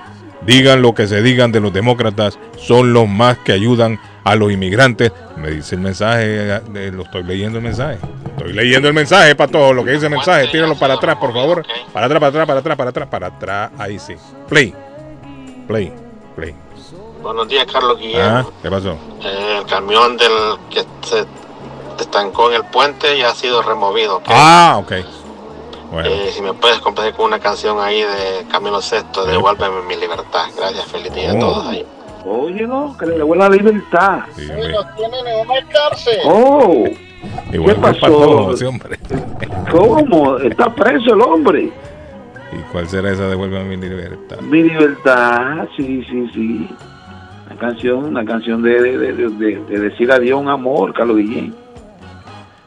[0.46, 4.52] Digan lo que se digan de los demócratas, son los más que ayudan a los
[4.52, 5.12] inmigrantes.
[5.38, 8.00] Me dice el mensaje, eh, lo estoy leyendo el mensaje.
[8.38, 10.48] Estoy leyendo el mensaje para todo lo que dice el mensaje.
[10.48, 11.64] Tíralo para atrás, por favor.
[11.94, 13.72] Para atrás, para atrás, para atrás, para atrás, para atrás.
[13.78, 14.16] Ahí sí.
[14.48, 14.74] Play.
[15.68, 15.94] Play.
[16.36, 16.56] Play.
[17.22, 18.50] Buenos días, Carlos Guillermo.
[18.50, 18.98] Ah, ¿Qué pasó?
[19.24, 20.32] Eh, el camión del
[20.70, 21.26] que se
[22.00, 24.22] estancó en el puente ya ha sido removido.
[24.28, 24.94] Ah, ok.
[25.92, 26.10] Bueno.
[26.10, 29.96] Eh, si me puedes complacer con una canción ahí de Camilo Sexto, de Devuélveme mi
[29.98, 30.46] libertad.
[30.58, 31.40] Gracias, feliz día a oh.
[31.40, 31.86] todos ahí.
[32.26, 34.20] Oye, no, que le devuelva la libertad.
[34.36, 36.20] Sí, los tienen en una cárcel.
[36.26, 36.86] Oh.
[37.52, 38.68] Igual ¿Qué pasó?
[38.68, 39.00] hombre.
[39.72, 40.38] ¿Cómo?
[40.38, 41.72] Está preso el hombre.
[42.52, 44.40] ¿Y cuál será esa devuelve mi libertad?
[44.42, 46.70] Mi libertad, sí, sí, sí.
[47.46, 51.54] Una canción, una canción de, de, de, de decir adiós un amor, Carlos Guillén.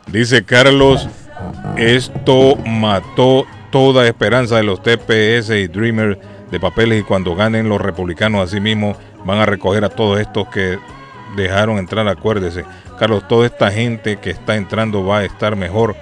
[0.06, 1.08] Dice Carlos,
[1.76, 6.18] esto mató toda esperanza de los TPS y Dreamers
[6.50, 10.48] de papeles y cuando ganen los republicanos así mismo van a recoger a todos estos
[10.48, 10.78] que
[11.34, 12.64] dejaron entrar, acuérdese.
[12.98, 15.96] Carlos, toda esta gente que está entrando va a estar mejor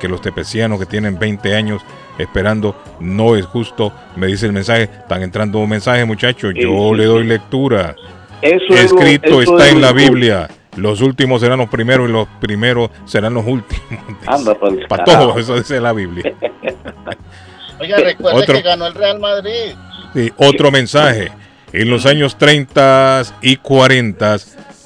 [0.00, 1.82] que los tepecianos que tienen 20 años
[2.18, 2.76] esperando.
[3.00, 4.84] No es justo, me dice el mensaje.
[4.84, 6.52] Están entrando mensajes, muchachos.
[6.54, 7.94] Yo le doy lectura.
[8.42, 10.48] Eso Escrito está en la Biblia.
[10.76, 13.82] Los últimos serán los primeros y los primeros serán los últimos.
[14.26, 14.56] Anda,
[14.88, 16.32] Para todos, eso dice la Biblia.
[17.80, 19.74] Oiga, recuerde que ganó el Real Madrid.
[20.14, 21.30] Sí, otro mensaje.
[21.72, 24.36] En los años 30 y 40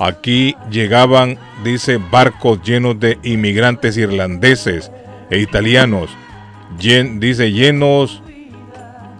[0.02, 4.90] Aquí llegaban, dice, barcos llenos de inmigrantes irlandeses
[5.30, 6.10] e italianos.
[6.78, 8.22] Dice, llenos,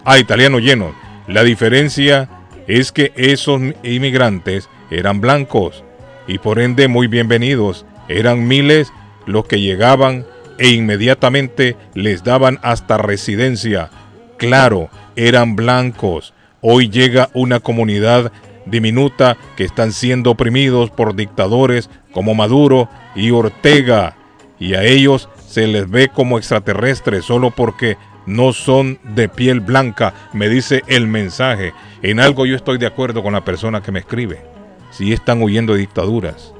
[0.05, 0.93] ah, italianos llenos.
[1.27, 2.29] La diferencia
[2.67, 5.83] es que esos inmigrantes eran blancos
[6.27, 7.85] y por ende muy bienvenidos.
[8.07, 8.91] Eran miles
[9.25, 10.25] los que llegaban
[10.59, 13.89] e inmediatamente les daban hasta residencia.
[14.37, 16.33] Claro, eran blancos.
[16.61, 18.31] Hoy llega una comunidad
[18.65, 24.15] diminuta que están siendo oprimidos por dictadores como Maduro y Ortega,
[24.59, 27.95] y a ellos se les ve como extraterrestres solo porque
[28.25, 31.73] no son de piel blanca, me dice el mensaje.
[32.01, 34.41] En algo yo estoy de acuerdo con la persona que me escribe.
[34.89, 36.55] Si están huyendo de dictaduras,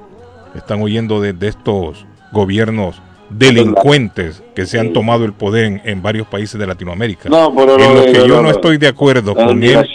[0.54, 6.60] están huyendo de, estos gobiernos delincuentes que se han tomado el poder en, varios países
[6.60, 7.30] de Latinoamérica.
[7.30, 9.88] en lo que yo no estoy de acuerdo con él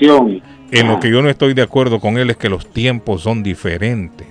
[0.70, 3.42] en lo que yo no estoy de acuerdo con él es que los tiempos son
[3.42, 4.26] diferentes.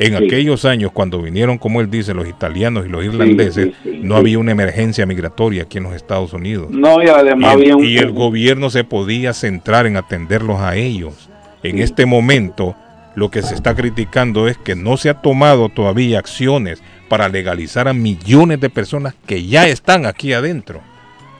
[0.00, 4.38] En aquellos años, cuando vinieron, como él dice, los italianos y los irlandeses, no había
[4.38, 6.70] una emergencia migratoria aquí en los Estados Unidos.
[6.70, 7.84] No, y además y había un...
[7.84, 11.28] y el gobierno se podía centrar en atenderlos a ellos.
[11.62, 12.74] En este momento,
[13.14, 17.86] lo que se está criticando es que no se ha tomado todavía acciones para legalizar
[17.86, 20.80] a millones de personas que ya están aquí adentro.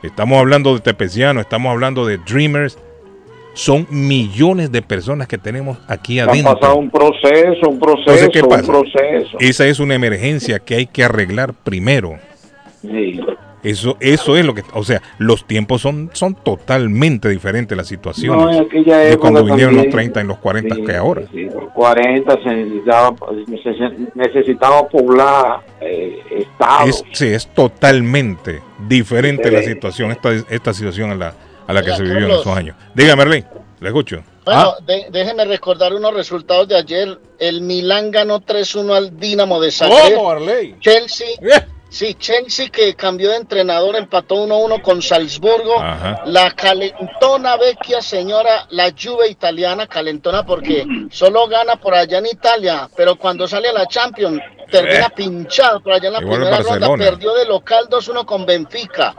[0.03, 2.79] Estamos hablando de Tepeciano, estamos hablando de Dreamers,
[3.55, 6.51] son millones de personas que tenemos aquí adentro.
[6.53, 8.61] Ha pasado un proceso, un proceso, ¿qué pasa?
[8.61, 9.37] un proceso.
[9.41, 12.19] Esa es una emergencia que hay que arreglar primero.
[12.83, 13.21] Sí.
[13.63, 18.43] Eso, eso es lo que, o sea, los tiempos son, son totalmente diferentes las situaciones
[18.43, 20.13] No, en aquella de cuando vinieron los también.
[20.13, 21.23] 30 y los 40 que ahora.
[21.31, 23.15] Sí, los 40 se necesitaba,
[24.15, 26.89] necesitaba poblar eh, estados.
[26.89, 29.55] Es, sí, es totalmente diferente Sí.
[29.55, 31.35] la situación, esta, esta situación a la,
[31.71, 32.41] a la que Oiga, se vivió en Carlos.
[32.43, 32.77] esos años.
[32.95, 33.45] Dígame, Arley,
[33.81, 34.23] le escucho.
[34.45, 37.19] Bueno, de- déjeme recordar unos resultados de ayer.
[37.39, 40.15] El Milán ganó 3-1 al Dinamo de Zagreb.
[40.17, 40.77] ¿Cómo, Arley?
[40.81, 41.29] Chelsea.
[41.41, 41.67] Eh.
[41.93, 45.81] Sí, Chelsea que cambió de entrenador, empató 1-1 con Salzburgo.
[45.81, 46.23] Ajá.
[46.27, 52.89] La calentona vecchia señora, la Juve italiana, calentona porque solo gana por allá en Italia,
[52.97, 54.41] pero cuando sale a la Champions
[54.71, 55.13] termina Eh.
[55.17, 59.15] pinchado por allá en la Igual primera ronda, perdió de local 2-1 con Benfica.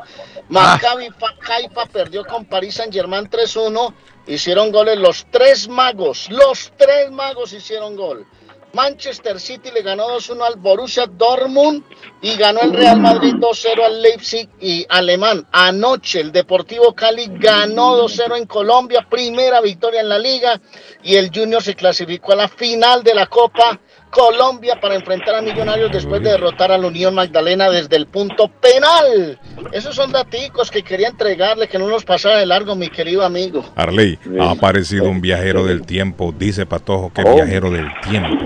[0.52, 1.08] Maccabi
[1.48, 3.94] Haifa perdió con Paris Saint-Germain 3-1,
[4.28, 8.28] hicieron goles los tres magos, los tres magos hicieron gol.
[8.74, 11.84] Manchester City le ganó 2-1 al Borussia Dortmund
[12.22, 15.48] y ganó el Real Madrid 2-0 al Leipzig y alemán.
[15.52, 20.60] Anoche el Deportivo Cali ganó 2-0 en Colombia, primera victoria en la liga
[21.04, 23.80] y el Junior se clasificó a la final de la Copa
[24.12, 28.50] Colombia para enfrentar a Millonarios después de derrotar a la Unión Magdalena desde el punto
[28.62, 29.40] penal.
[29.72, 33.64] Esos son daticos que quería entregarle que no nos pasara de largo, mi querido amigo.
[33.76, 37.36] Arley, ha aparecido un viajero del tiempo, dice Patojo que es Oh.
[37.36, 38.46] viajero del tiempo.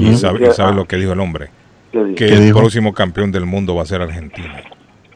[0.00, 1.50] Y sabe, y ¿qué- sabe lo que dijo el hombre,
[1.92, 2.58] que ¿Qué el dijo?
[2.58, 4.62] próximo campeón del mundo va a ser Argentina.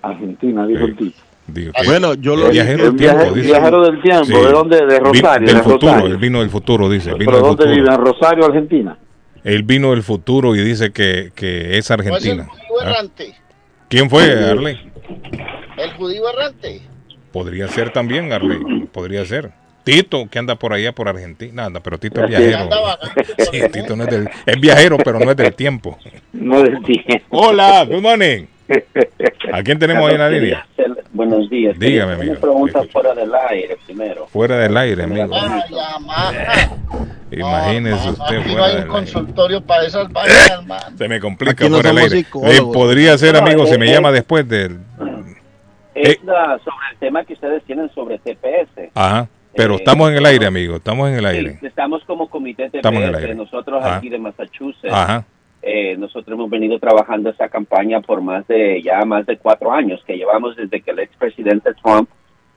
[0.03, 1.17] Argentina, dijo el tipo.
[1.47, 3.47] Digo Bueno, yo lo- viajero del el tiempo, viaje- dice.
[3.49, 4.77] viajero del tiempo, ¿de dónde?
[4.77, 6.07] De Vi- Rosario, Del de futuro, Rosario.
[6.15, 7.11] él vino del futuro, dice.
[7.15, 7.75] Vino ¿Pero del dónde futuro.
[7.83, 7.95] vive?
[7.95, 8.99] ¿En Rosario, Argentina?
[9.45, 12.45] Él vino del futuro y dice que, que es ¿O es el Argentina.
[12.47, 12.91] judío ¿Ah?
[12.91, 13.35] errante?
[13.89, 14.79] ¿Quién fue, Arley?
[15.77, 16.81] ¿El judío errante?
[17.33, 18.59] Podría ser también, Arley.
[18.93, 19.51] Podría ser.
[19.85, 21.65] Tito, que anda por allá por Argentina.
[21.65, 22.69] Anda, pero Tito es viajero.
[23.51, 24.29] Sí, Tito no es del.
[24.47, 25.99] Es viajero, pero no es del tiempo.
[26.33, 27.27] No del tiempo.
[27.31, 28.47] Hola, good morning.
[29.53, 30.67] ¿A quién tenemos ahí en la línea?
[31.13, 31.79] Buenos días.
[31.79, 32.41] Dígame, Una amigo.
[32.41, 34.27] pregunta fuera del aire primero.
[34.29, 35.31] Fuera del aire, amigo.
[35.35, 35.63] Ay.
[37.33, 38.89] Imagínese usted Aquí no fuera hay un del aire.
[38.89, 40.97] consultorio para esas vainas, hermano.
[40.99, 42.19] Se me complica no fuera del aire.
[42.21, 43.93] Eh, podría ser, No, amigo, si eh, me eh.
[43.95, 44.79] llama después del.
[45.95, 48.91] Es la- sobre el tema que ustedes tienen sobre TPS.
[48.95, 49.29] Ajá.
[49.55, 50.77] Pero Eh, estamos en el aire, amigo.
[50.77, 51.59] Estamos en el aire.
[51.61, 52.77] Sí, estamos como comité TPS.
[52.77, 53.35] Estamos en el aire.
[53.35, 53.97] Nosotros Ajá.
[53.97, 54.93] aquí de Massachusetts.
[54.93, 55.25] Ajá.
[55.63, 60.03] Eh, nosotros hemos venido trabajando esa campaña por más de ya más de cuatro años
[60.07, 62.09] que llevamos desde que el expresidente Trump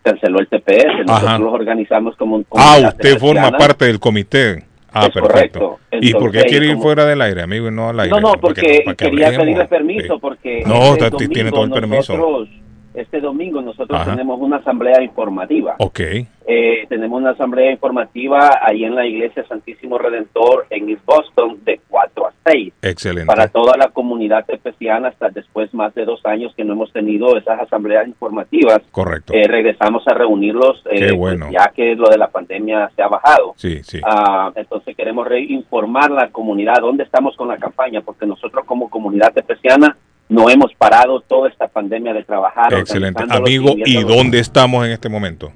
[0.03, 1.05] canceló el TPS.
[1.05, 1.39] Nosotros Ajá.
[1.39, 4.63] los organizamos como un Ah, usted forma parte del comité.
[4.91, 5.59] Ah, Es perfecto.
[5.59, 5.79] correcto.
[5.91, 8.11] ¿Y por qué Entonces, quiere ir como- fuera del aire, amigo, y no al aire?
[8.11, 11.71] No, no, porque que- para que quería pedirle permiso, porque No, este tiene todo el
[11.71, 12.15] permiso.
[12.15, 12.49] nosotros-
[12.95, 14.11] este domingo nosotros Ajá.
[14.11, 15.75] tenemos una asamblea informativa.
[15.79, 15.99] Ok,
[16.47, 21.81] Eh, tenemos una asamblea informativa ahí en la iglesia Santísimo Redentor en East Boston de
[21.89, 23.25] 4 a 6 excelente.
[23.25, 27.35] para toda la comunidad tepeciana hasta después más de dos años que no hemos tenido
[27.35, 28.79] esas asambleas informativas.
[28.91, 29.33] Correcto.
[29.33, 31.49] Eh, regresamos a reunirlos eh, Qué pues, bueno.
[31.51, 33.53] ya que lo de la pandemia se ha bajado.
[33.55, 33.99] Sí, sí.
[34.05, 39.33] Ah, entonces queremos reinformar la comunidad dónde estamos con la campaña, porque nosotros como comunidad
[39.33, 39.97] tepeciana
[40.29, 42.73] no hemos parado toda esta pandemia de trabajar.
[42.73, 43.23] Excelente.
[43.29, 45.51] Amigo, ¿y dónde estamos en este momento?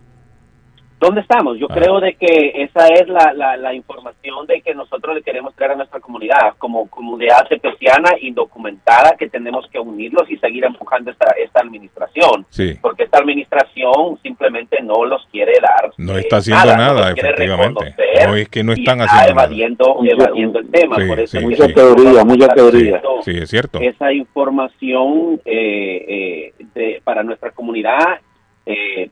[1.00, 1.58] ¿Dónde estamos?
[1.58, 1.74] Yo Ah.
[1.76, 5.72] creo de que esa es la, la, la información de que nosotros le queremos traer
[5.72, 11.32] a nuestra comunidad, como comunidad tepeciana indocumentada, que tenemos que unirlos y seguir empujando esta,
[11.44, 12.46] esta administración.
[12.50, 12.76] Sí.
[12.82, 15.92] Porque esta administración simplemente no los quiere dar.
[15.98, 17.96] No eh, está haciendo no nada, los quiere efectivamente.
[18.28, 19.46] No es que no están está haciendo nada.
[19.46, 20.96] evadiendo, evadiendo el tema.
[20.98, 21.74] Sí, por eso sí, Mucha sí.
[21.74, 23.02] teoría, mucha teoría.
[23.24, 23.80] Sí, es cierto.
[23.80, 28.20] esa información eh, eh, de- para nuestra comunidad.
[28.66, 29.10] eh,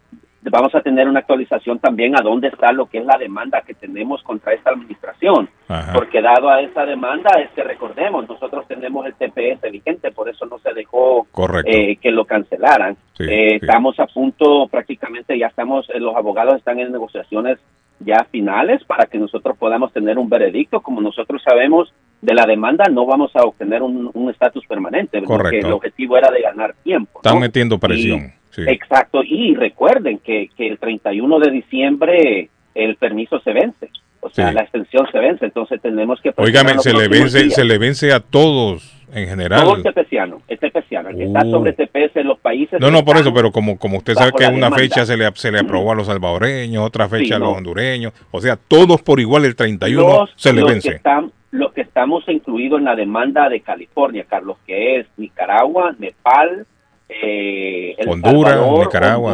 [0.49, 3.73] vamos a tener una actualización también a dónde está lo que es la demanda que
[3.73, 5.49] tenemos contra esta administración.
[5.67, 5.93] Ajá.
[5.93, 10.45] Porque dado a esa demanda, es que recordemos, nosotros tenemos el TPS vigente, por eso
[10.45, 11.27] no se dejó
[11.65, 12.95] eh, que lo cancelaran.
[13.17, 13.55] Sí, Eh, sí.
[13.65, 17.57] Estamos a punto, prácticamente ya estamos, eh, los abogados están en negociaciones
[17.99, 20.81] ya finales para que nosotros podamos tener un veredicto.
[20.81, 21.91] Como nosotros sabemos,
[22.21, 25.67] de la demanda no vamos a obtener un estatus permanente, porque Correcto.
[25.67, 27.19] el objetivo era de ganar tiempo.
[27.19, 27.39] Están ¿no?
[27.41, 28.19] metiendo presión.
[28.19, 28.63] Y- Sí.
[28.67, 33.91] Exacto, y recuerden que, que el 31 de diciembre el permiso se vence.
[34.19, 36.33] O sea, la extensión se vence, entonces tenemos que...
[36.35, 39.61] Oígame, se le, vence, se le vence a todos en general.
[39.61, 41.51] Todo el tepeciano, el tepeciano, el que está uh.
[41.51, 42.81] sobre TPS en los países...
[42.81, 45.51] No, no, por eso, pero como, como usted sabe que una fecha se le, se
[45.51, 49.45] le aprobó a los salvadoreños, otra fecha a los hondureños, o sea, todos por igual
[49.45, 50.89] el 31 se le vence.
[50.89, 55.95] Que están, los que estamos incluidos en la demanda de California, Carlos, que es Nicaragua,
[55.99, 56.65] Nepal,
[57.09, 59.33] eh, Honduras, Nicaragua,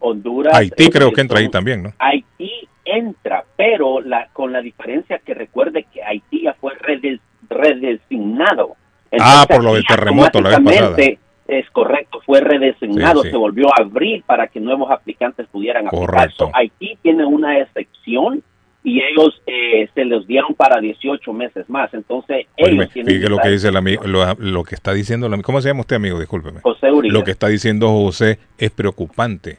[0.00, 1.92] Honduras, Haití creo que entra ahí también, ¿no?
[1.98, 6.72] Haití entra, pero la, con la diferencia que recuerde que Haití ya fue
[7.48, 8.76] redesignado.
[9.20, 10.96] ah, por lo del terremoto la vez pasada.
[11.46, 16.30] Es correcto, fue redesignado, se volvió a abrir para que nuevos aplicantes pudieran aplicar.
[16.52, 18.44] Haití tiene una excepción
[18.82, 21.92] y ellos eh, se los dieron para 18 meses más.
[21.92, 25.60] Entonces, ellos tienen lo que dice el amigo, lo, que está diciendo el amigo, ¿cómo
[25.60, 26.18] se llama usted, amigo?
[26.18, 26.60] Discúlpeme.
[26.62, 27.12] José Uribe.
[27.12, 29.58] Lo que está diciendo José es preocupante.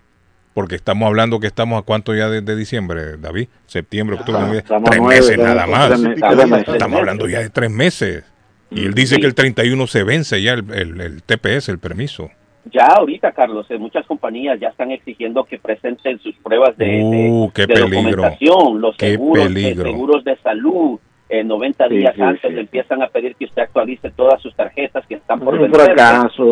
[0.53, 5.37] Porque estamos hablando que estamos a cuánto ya de, diciembre, David, septiembre, octubre, tres meses
[5.37, 5.91] nada más.
[5.91, 8.25] Estamos, hablando ya de tres meses.
[8.69, 12.31] Y él dice que el 31 se vence ya el, el, el TPS, el permiso.
[12.65, 17.51] Ya ahorita, Carlos, eh, muchas compañías ya están exigiendo que presenten sus pruebas de, uh,
[17.55, 20.99] documentación, los seguros, de, seguros de salud.
[21.29, 25.15] Eh, 90 días antes le empiezan a pedir que usted actualice todas sus tarjetas que
[25.15, 25.95] están por vencer.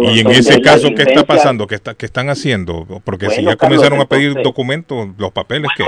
[0.03, 1.68] Y en ese caso, ¿qué está pasando?
[1.68, 2.88] ¿Qué, está, qué están haciendo?
[3.03, 5.84] Porque si ya comenzaron a pedir documentos, los papeles, que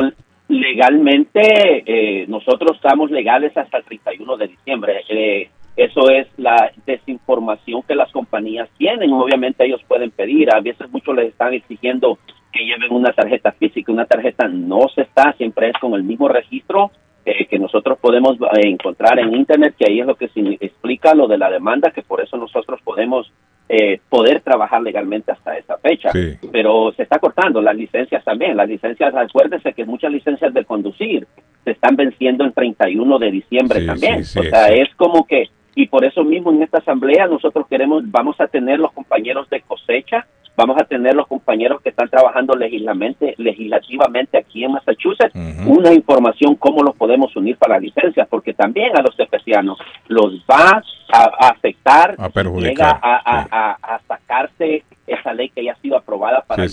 [0.49, 5.02] Legalmente, eh, nosotros estamos legales hasta el 31 de diciembre.
[5.07, 9.11] Eh, eso es la desinformación que las compañías tienen.
[9.14, 12.18] Obviamente ellos pueden pedir, a veces muchos les están exigiendo
[12.52, 16.27] que lleven una tarjeta física, una tarjeta no se está, siempre es con el mismo
[16.27, 16.91] registro
[17.23, 20.30] eh, que nosotros podemos eh, encontrar en Internet, que ahí es lo que
[20.60, 23.31] explica lo de la demanda, que por eso nosotros podemos
[23.69, 26.10] eh, poder trabajar legalmente hasta esa fecha.
[26.52, 28.57] Pero se está cortando las licencias también.
[28.57, 31.27] Las licencias, acuérdense que muchas licencias de conducir
[31.64, 34.22] se están venciendo el 31 de diciembre también.
[34.22, 35.45] o sea, es como que
[35.76, 39.61] y por eso mismo en esta asamblea nosotros queremos, vamos a tener los compañeros de
[39.61, 40.26] cosecha,
[40.56, 45.34] vamos a tener los compañeros que están trabajando legislativamente, legislativamente aquí en Massachusetts,
[45.65, 50.43] una información cómo los podemos unir para las licencias, porque también a los especianos los
[50.49, 50.84] va
[51.14, 54.84] a, afectar, a perjudicar, a, sacarse
[55.14, 56.66] esa ley que ya ha sido aprobada para,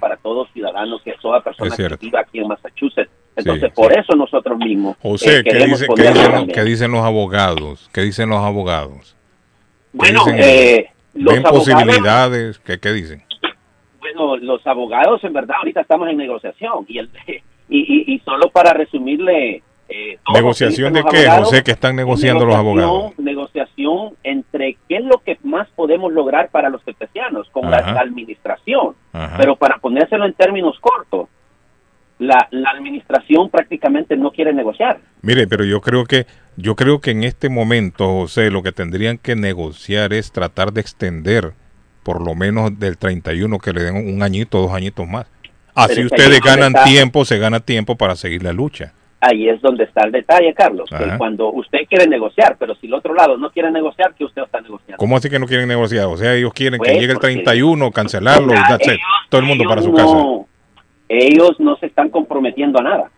[0.00, 4.58] para todos ciudadanos, que toda persona que viva aquí en Massachusetts entonces, por eso nosotros
[4.58, 4.96] mismos.
[5.02, 5.86] José, eh, ¿qué, dice,
[6.54, 7.90] ¿qué, dicen, los abogados?
[7.92, 9.14] ¿Qué dicen los abogados?
[9.92, 12.58] Bueno, eh, ¿ven posibilidades?
[12.60, 13.22] ¿Qué, ¿Qué dicen?
[14.00, 16.86] Bueno, los abogados, en verdad, ahorita estamos en negociación.
[16.88, 17.10] Y, el,
[17.68, 19.62] y, y, solo para resumirle.
[19.88, 23.18] Eh, ¿Negociación de qué, José, que están negociando los abogados?
[23.18, 28.94] Negociación entre qué es lo que más podemos lograr para los especianos con la, administración.
[29.36, 31.28] Pero para ponérselo en términos cortos,
[32.18, 34.98] la, la, administración prácticamente no quiere negociar.
[35.22, 36.26] Mire, pero yo creo que
[36.56, 40.80] yo creo que en este momento, José, lo que tendrían que negociar es tratar de
[40.80, 41.52] extender
[42.02, 45.26] por lo menos del 31 que le den un añito, dos añitos más.
[45.74, 48.94] Así ustedes ganan tiempo, se gana tiempo para seguir la lucha.
[49.28, 50.88] Ahí es donde está el detalle, Carlos.
[51.18, 54.60] cuando usted quiere negociar, pero si el otro lado no quiere negociar, que usted está
[54.60, 54.98] negociando.
[54.98, 56.06] ¿Cómo así que no quieren negociar?
[56.06, 58.58] O sea, ellos quieren que pues, llegue el 31, cancelarlo, y
[59.28, 60.46] todo el mundo para su casa
[61.08, 63.10] ellos no se están comprometiendo a nada.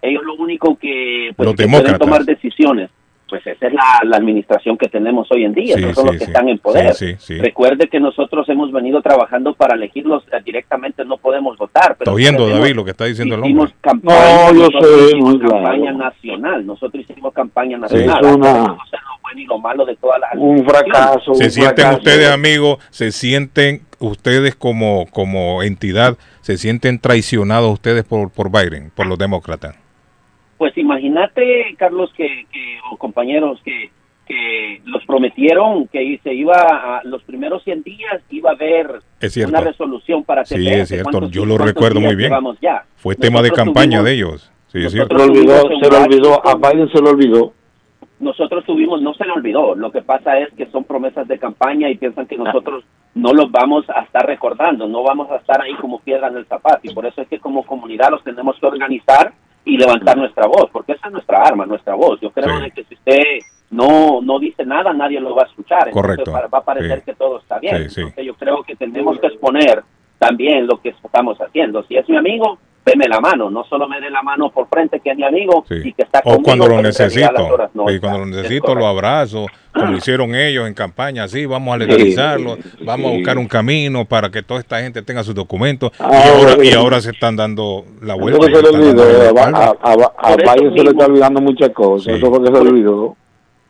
[0.00, 2.90] Ellos lo único que, pues, pueden tomar decisiones,
[3.32, 6.50] pues esa es la, administración que tenemos hoy en día, esos son los que están
[6.50, 6.94] en poder.
[7.38, 11.96] Recuerde que nosotros hemos venido trabajando para elegirlos eh, directamente, no podemos votar.
[11.98, 13.72] Pero está oyendo, David, lo que está diciendo el hombre.
[13.80, 18.22] Campaña, no, yo sé, campaña nacional, nosotros hicimos campaña nacional.
[18.22, 18.76] Es una...
[19.48, 21.34] lo malo de todas las un fracaso.
[21.34, 28.30] Se sienten ustedes, amigos, se sienten ustedes como, como entidad se sienten traicionados ustedes por,
[28.30, 29.76] por Biden, por los demócratas?
[30.62, 32.46] Pues imagínate, Carlos, que,
[32.88, 33.90] o compañeros, que,
[34.24, 39.02] que los prometieron que se iba a los primeros 100 días iba a haber
[39.48, 42.32] una resolución para Sí, es cierto, yo lo recuerdo muy bien.
[42.94, 44.52] Fue tema de campaña de ellos.
[44.68, 45.18] Sí, es cierto.
[45.18, 47.52] Se lo olvidó, se lo olvidó, a Biden se lo olvidó.
[48.20, 51.90] Nosotros tuvimos, no se le olvidó, lo que pasa es que son promesas de campaña
[51.90, 52.84] y piensan que nosotros
[53.16, 56.46] no los vamos a estar recordando, no vamos a estar ahí como piedra en el
[56.46, 56.82] zapato.
[56.84, 59.32] Y por eso es que como comunidad los tenemos que organizar
[59.64, 62.20] y levantar nuestra voz, porque esa es nuestra arma, nuestra voz.
[62.20, 63.22] Yo creo que si usted
[63.70, 65.90] no no dice nada, nadie lo va a escuchar.
[65.90, 66.32] Correcto.
[66.32, 67.88] va a parecer que todo está bien.
[67.88, 69.82] yo creo que tenemos que exponer
[70.18, 71.82] también lo que estamos haciendo.
[71.84, 75.00] Si es mi amigo, deme la mano, no solo me dé la mano por frente
[75.00, 78.74] que es mi amigo y que está O cuando lo necesito, y cuando lo necesito
[78.74, 83.46] lo abrazo, como hicieron ellos en campaña, sí, vamos a legalizarlo, vamos a buscar un
[83.46, 87.10] camino para que toda esta gente tenga sus documentos y, ah, ahora, y ahora se
[87.10, 88.46] están dando la vuelta.
[88.46, 93.16] Se a, Biden se le está olvidando muchas cosas, eso fue que se olvidó.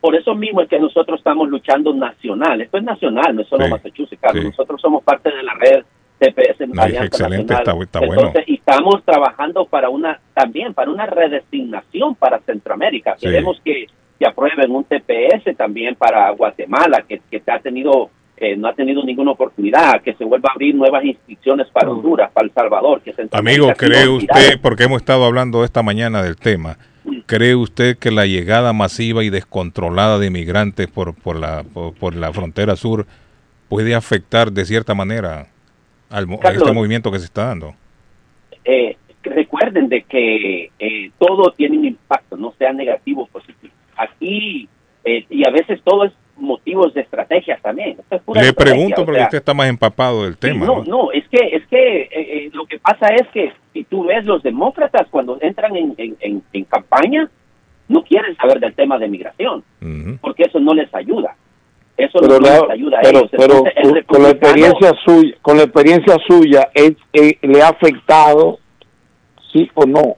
[0.01, 3.69] Por eso mismo es que nosotros estamos luchando nacional, esto es nacional, no es solo
[3.69, 5.85] Massachusetts, Carlos, nosotros somos parte de la red
[6.23, 6.61] TPS
[7.03, 8.27] excelente, está, bueno.
[8.27, 13.17] Entonces, estamos trabajando para una, también para una redesignación para Centroamérica.
[13.21, 13.87] Queremos que
[14.19, 19.05] se aprueben un TPS también para Guatemala, que, que ha tenido eh, no ha tenido
[19.05, 21.91] ninguna oportunidad, que se vuelva a abrir nuevas instituciones para.
[21.91, 23.01] Honduras, para El Salvador.
[23.03, 26.79] Que Amigo, ¿cree usted, porque hemos estado hablando esta mañana del tema.
[27.27, 31.65] ¿cree usted que la llegada masiva y descontrolada de inmigrantes por, por, la,
[31.99, 33.07] por la frontera sur
[33.69, 35.49] puede afectar de cierta manera
[36.13, 37.75] al, a este movimiento que se está dando?
[38.65, 43.73] Eh, recuerden de que eh, todo tiene un impacto, no sea negativo o positivo.
[43.97, 44.69] Aquí,
[45.05, 47.97] eh, y a veces todo es motivos de estrategias también.
[48.35, 50.67] Le pregunto porque usted está más empapado del tema.
[50.67, 54.43] No, no, es que, es que lo que pasa es que si tú ves los
[54.43, 57.31] demócratas cuando entran en, en, en, campaña,
[57.89, 59.63] no quieren saber del tema de migración,
[60.21, 61.37] porque eso no les ayuda.
[61.97, 63.31] Eso pero no ayuda a ellos.
[63.31, 63.65] Pero
[64.07, 68.59] con la experiencia suya, con la experiencia suya, ¿es, eh, ¿le ha afectado,
[69.53, 70.17] sí o no?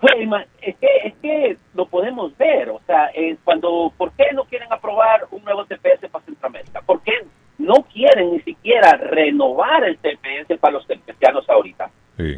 [0.00, 0.14] Pues,
[0.60, 3.10] es que, es que lo podemos ver, o sea,
[3.44, 6.80] cuando, ¿por qué no quieren aprobar un nuevo TPS para Centroamérica?
[6.82, 7.12] ¿Por qué
[7.58, 11.90] no quieren ni siquiera renovar el TPS para los terpesianos ahorita?
[12.16, 12.34] Sí.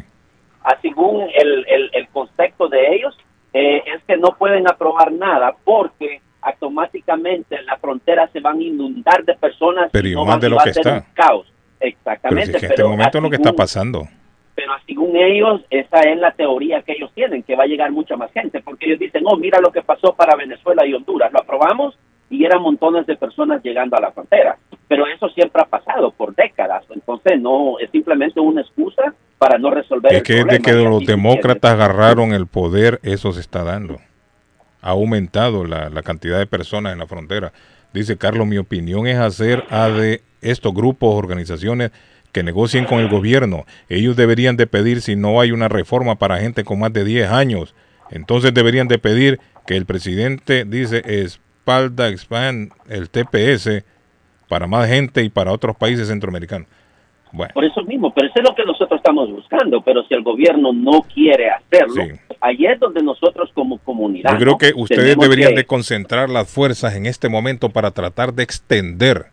[0.63, 3.17] Ah, según el, el, el concepto de ellos,
[3.53, 9.23] eh, es que no pueden aprobar nada porque automáticamente las fronteras se van a inundar
[9.25, 9.89] de personas.
[9.91, 11.05] Pero y más de lo que está.
[11.13, 11.51] caos.
[11.79, 12.51] Exactamente.
[12.53, 14.07] Pero en este momento es lo que está pasando.
[14.53, 18.15] Pero según ellos, esa es la teoría que ellos tienen, que va a llegar mucha
[18.15, 21.39] más gente, porque ellos dicen, oh, mira lo que pasó para Venezuela y Honduras, lo
[21.39, 21.97] aprobamos
[22.29, 24.57] y eran montones de personas llegando a la frontera.
[24.87, 29.69] Pero eso siempre ha pasado por décadas, entonces no es simplemente una excusa para no
[29.69, 33.97] resolver es que de que los demócratas agarraron el poder, eso se está dando
[34.85, 37.51] ha aumentado la, cantidad de personas en la frontera.
[37.91, 41.89] Dice Carlos, mi opinión es hacer a de estos grupos, organizaciones
[42.31, 43.65] que negocien con el gobierno.
[43.89, 47.31] Ellos deberían de pedir, si no hay una reforma para gente con más de 10
[47.31, 47.73] años,
[48.11, 53.83] entonces deberían de pedir que el presidente dice espalda, expand el TPS
[54.47, 56.67] para más gente y para otros países centroamericanos.
[57.53, 60.73] Por eso mismo, pero eso es lo que nosotros estamos buscando, pero si el gobierno
[60.73, 62.03] no quiere hacerlo,
[62.41, 64.31] ahí es donde nosotros como comunidad...
[64.33, 68.43] Yo creo que ustedes deberían de concentrar las fuerzas en este momento para tratar de
[68.43, 69.25] extender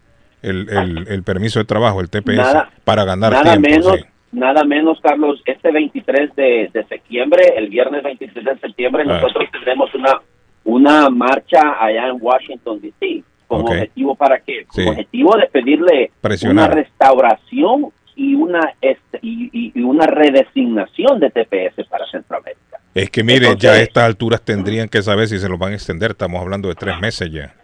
[0.42, 0.68] el,
[1.08, 3.98] el, permiso de trabajo, el TPS, para ganar nada Menos,
[4.32, 9.20] Nada menos, Carlos, este 23 de, de septiembre, el viernes 23 de septiembre, ah.
[9.20, 10.22] nosotros tendremos una,
[10.64, 13.22] una marcha allá en Washington, D.C
[13.52, 14.64] como objetivo para qué?
[14.66, 16.10] Como objetivo de pedirle
[16.48, 22.78] una restauración y una este, y, una redesignación de TPS para Centroamérica.
[22.94, 25.74] Es que mire, ya a estas alturas tendrían que saber si se lo van a
[25.74, 26.12] extender.
[26.12, 27.54] Estamos hablando de tres meses ya.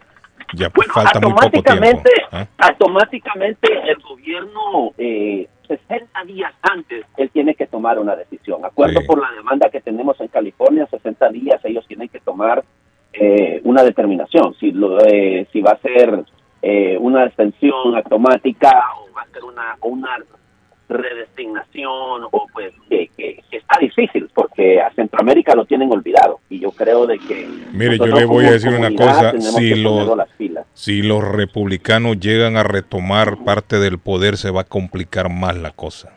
[0.53, 2.01] Ya falta muy poco tiempo.
[2.31, 2.47] ¿ah?
[2.57, 8.65] Automáticamente el gobierno, eh, 60 días antes, él tiene que tomar una decisión.
[8.65, 12.63] Acuerdo por la demanda que tenemos en California, 60 días ellos tienen que tomar
[13.13, 16.23] eh, una determinación, si, lo, eh, si va a ser
[16.61, 20.09] eh, una extensión automática o va a ser una, una
[20.87, 23.09] redesignación o pues que,
[23.51, 26.39] está difícil porque a Centroamérica lo tienen olvidado.
[26.49, 30.09] Y yo creo de que mire yo le voy a decir una cosa si los
[30.73, 35.71] si los republicanos llegan a retomar parte del poder se va a complicar más la
[35.71, 36.13] cosa.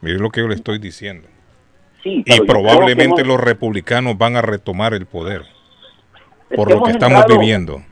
[0.00, 1.28] Mire lo que yo le estoy diciendo
[2.06, 5.42] y probablemente los republicanos van a retomar el poder
[6.54, 7.82] por lo que estamos viviendo.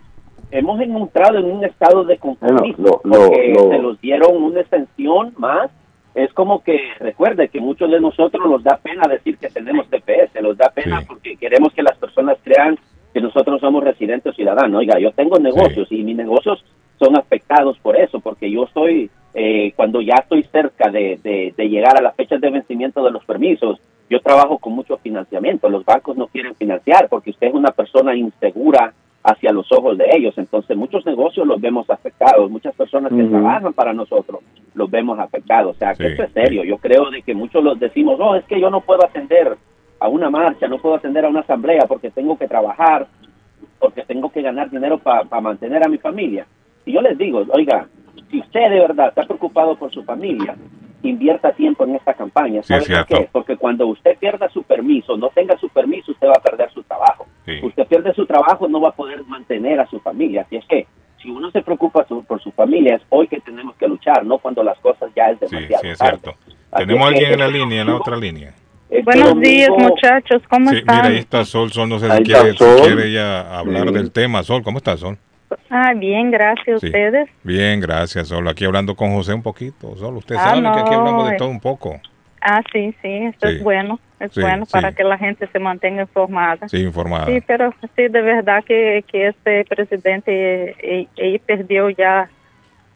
[0.50, 5.70] Hemos encontrado en un estado de compromiso porque se los dieron una extensión más.
[6.14, 10.40] Es como que recuerde que muchos de nosotros nos da pena decir que tenemos TPS,
[10.40, 12.78] nos da pena porque queremos que las personas crean
[13.12, 14.78] que nosotros somos residentes ciudadanos.
[14.78, 16.64] Oiga, yo tengo negocios y mis negocios
[17.00, 21.18] son afectados por eso, porque yo estoy, eh, cuando ya estoy cerca de,
[21.56, 23.80] de, llegar a las fechas de vencimiento de los permisos,
[24.14, 25.68] yo trabajo con mucho financiamiento.
[25.68, 30.04] Los bancos no quieren financiar porque usted es una persona insegura hacia los ojos de
[30.12, 30.34] ellos.
[30.38, 32.48] Entonces, muchos negocios los vemos afectados.
[32.48, 34.40] Muchas personas que trabajan para nosotros
[34.74, 35.74] los vemos afectados.
[35.74, 36.62] O sea, que esto es serio.
[36.62, 39.56] Yo creo de que muchos los decimos, no, es que yo no puedo atender
[39.98, 43.08] a una marcha, no puedo atender a una asamblea porque tengo que trabajar,
[43.80, 46.46] porque tengo que ganar dinero para mantener a mi familia.
[46.86, 47.88] Y yo les digo, oiga,
[48.30, 50.54] si usted de verdad está preocupado por su familia,
[51.08, 52.62] invierta tiempo en esta campaña.
[52.62, 53.28] Sí, es por qué?
[53.32, 56.82] Porque cuando usted pierda su permiso, no tenga su permiso, usted va a perder su
[56.82, 57.26] trabajo.
[57.62, 60.42] Usted pierde su trabajo, no va a poder mantener a su familia.
[60.42, 60.86] Así es que
[61.22, 64.62] si uno se preocupa por su familia, es hoy que tenemos que luchar, no cuando
[64.62, 65.82] las cosas ya es demasiado.
[65.82, 66.34] Sí, sí, es cierto.
[66.76, 68.54] Tenemos alguien en la línea, en la otra línea.
[69.04, 70.42] Buenos días, muchachos.
[70.48, 70.96] ¿Cómo sí, están?
[70.96, 71.72] Mira, ahí está Sol.
[71.72, 74.42] Sol, no sé si quiere, si quiere ya hablar del tema.
[74.42, 75.18] Sol, ¿cómo está Sol?
[75.70, 76.80] Ah, bien, gracias.
[76.80, 76.86] Sí.
[76.86, 77.28] ¿Ustedes?
[77.42, 78.46] Bien, gracias, Sol.
[78.48, 79.96] Aquí hablando con José un poquito.
[79.96, 81.38] Sol, usted Ah, sabe que aquí no, hablamos de eh.
[81.38, 82.00] todo un poco.
[82.40, 83.08] Ah, sí, sí.
[83.08, 83.56] Esto Sí.
[83.56, 83.98] es bueno.
[84.20, 86.68] Es Sí, bueno para que la gente se mantenga informada.
[86.68, 87.26] Sí, informada.
[87.26, 92.28] Sí, pero sí, de verdad que, que este presidente eh, eh, perdió ya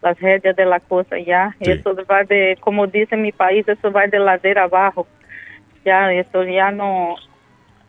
[0.01, 1.55] las redes de la cosa ya.
[1.61, 5.07] Eso va de, como dice mi país, eso va de ladera abajo.
[5.85, 7.17] Ya, eso ya no,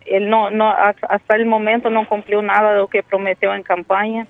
[0.05, 4.25] él no, no, hasta el momento no cumplió nada de lo que prometió en campaña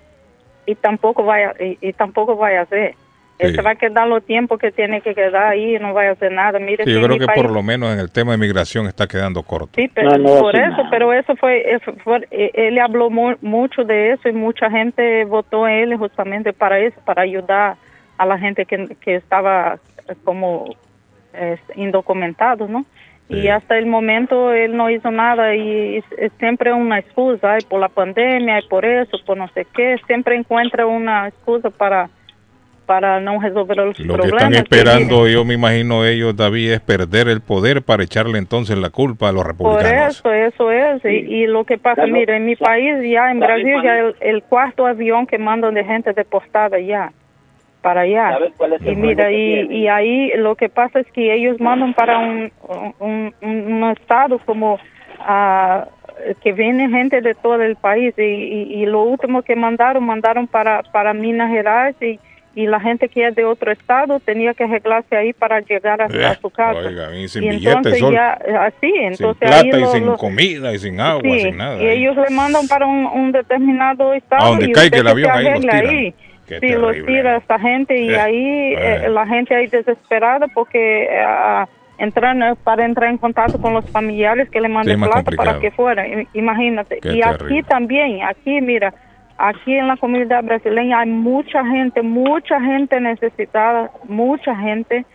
[0.66, 2.96] y tampoco vaya, y, y tampoco vaya a hacer.
[3.40, 3.56] Él Sí.
[3.56, 6.14] se va a quedar los tiempos que tiene que quedar ahí y no vaya a
[6.14, 6.60] hacer nada.
[6.60, 9.08] Mire, Sí, yo creo que país- por lo menos en el tema de migración está
[9.08, 9.70] quedando corto.
[9.76, 10.88] Sí, pero No, no por eso, nada.
[10.92, 15.24] pero eso fue, eso fue- eh, él habló mu- mucho de eso y mucha gente
[15.24, 17.78] votó en él justamente para eso, para ayudar
[18.18, 19.80] a la gente que, que estaba
[20.26, 20.76] como
[21.34, 22.86] eh, indocumentado, ¿no?
[23.30, 27.60] Y hasta el momento él no hizo nada y es, es siempre una excusa, ay,
[27.70, 32.10] por la pandemia, ay, por eso, por no sé qué, siempre encuentra una excusa para
[32.88, 34.34] para no resolver los Lo que problemas.
[34.34, 38.80] están que esperando, yo me imagino ellos, David, es perder el poder para echarle entonces
[38.80, 40.16] la culpa a los Por republicanos.
[40.18, 41.06] eso, eso es.
[41.06, 42.14] Y, y lo que pasa, Claro.
[42.14, 45.84] mira, en mi país ya, en ¿Sabes Brasil, ya el cuarto avión que mandan de
[45.86, 47.12] gente deportada ya,
[47.82, 48.32] para allá.
[48.32, 51.94] ¿Sabes cuál es el Y mira, y, ahí lo que pasa es que ellos mandan
[51.94, 52.52] para un,
[53.00, 54.80] un, un- un estado como
[55.20, 55.88] ah,
[56.44, 60.48] que viene gente de todo el país y, y, y lo último que mandaron, mandaron
[60.48, 62.20] para, para Minas Gerais y,
[62.56, 66.06] y la gente que es de otro estado tenía que arreglarse ahí para llegar a,
[66.06, 66.82] a su casa.
[66.82, 68.14] Eh, Oiga, y sin y billetes, entonces Sol.
[68.14, 68.34] ya,
[68.66, 71.58] así, sin entonces plata ahí y lo- sin lo- comida y sin agua, Sí, sin
[71.58, 71.82] nada.
[71.82, 72.00] y ahí.
[72.00, 74.44] ellos le mandan para un, un determinado estado.
[74.46, 75.88] A donde y caiga el avión, ahí los tiran.
[75.88, 76.14] ahí.
[76.50, 79.10] Qué Sí, los tira esta gente y Eh, ahí eh, eh.
[79.10, 81.68] la gente ahí desesperada porque ah,
[82.00, 85.60] entran eh, para entrar en contacto con los familiares que le manden más plata para
[85.60, 86.06] que fuera.
[86.34, 87.00] Imagínate.
[87.00, 88.94] Qué y aquí también, aquí mira,
[89.38, 95.06] aquí en la comunidad brasileña hay mucha gente, mucha gente necesitada, mucha gente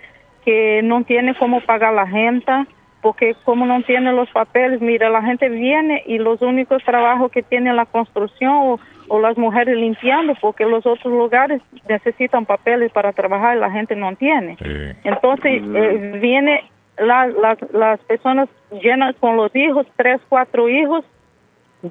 [0.45, 2.67] que no tiene cómo pagar la renta,
[3.01, 7.43] porque como no tiene los papeles, mira, la gente viene y los únicos trabajos que
[7.43, 13.13] tiene la construcción o, o las mujeres limpiando, porque los otros lugares necesitan papeles para
[13.13, 14.57] trabajar y la gente no tiene.
[15.05, 16.65] Entonces eh, viene
[16.99, 18.49] la- las las personas
[18.83, 21.05] llenas con los hijos, tres, cuatro hijos,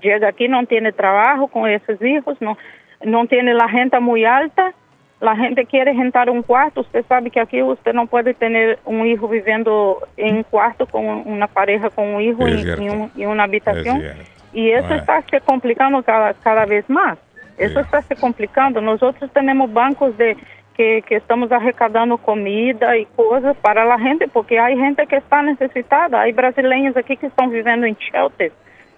[0.02, 2.57] llega aquí no tiene trabajo con esos hijos, no
[3.03, 4.73] no tiene la renta muy alta,
[5.19, 9.06] la gente quiere rentar un cuarto, usted sabe que aquí usted no puede tener un
[9.06, 12.81] hijo viviendo en un cuarto con una pareja con un hijo y, cierto.
[12.81, 14.02] y un- y una habitación.
[14.02, 14.59] Es cierto.
[14.59, 14.97] Y eso Ah.
[14.97, 17.17] está se complicando cada, cada vez más.
[17.57, 18.81] Eso está se complicando.
[18.81, 20.35] Nosotros tenemos bancos de
[20.75, 25.41] que, que estamos arrecadando comida y cosas para la gente, porque hay gente que está
[25.43, 26.21] necesitada.
[26.21, 28.53] Hay brasileños aquí que están viviendo en shelters,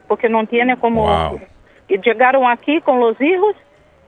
[0.07, 1.38] porque no tiene como...
[1.88, 3.56] y llegaron aquí con los hijos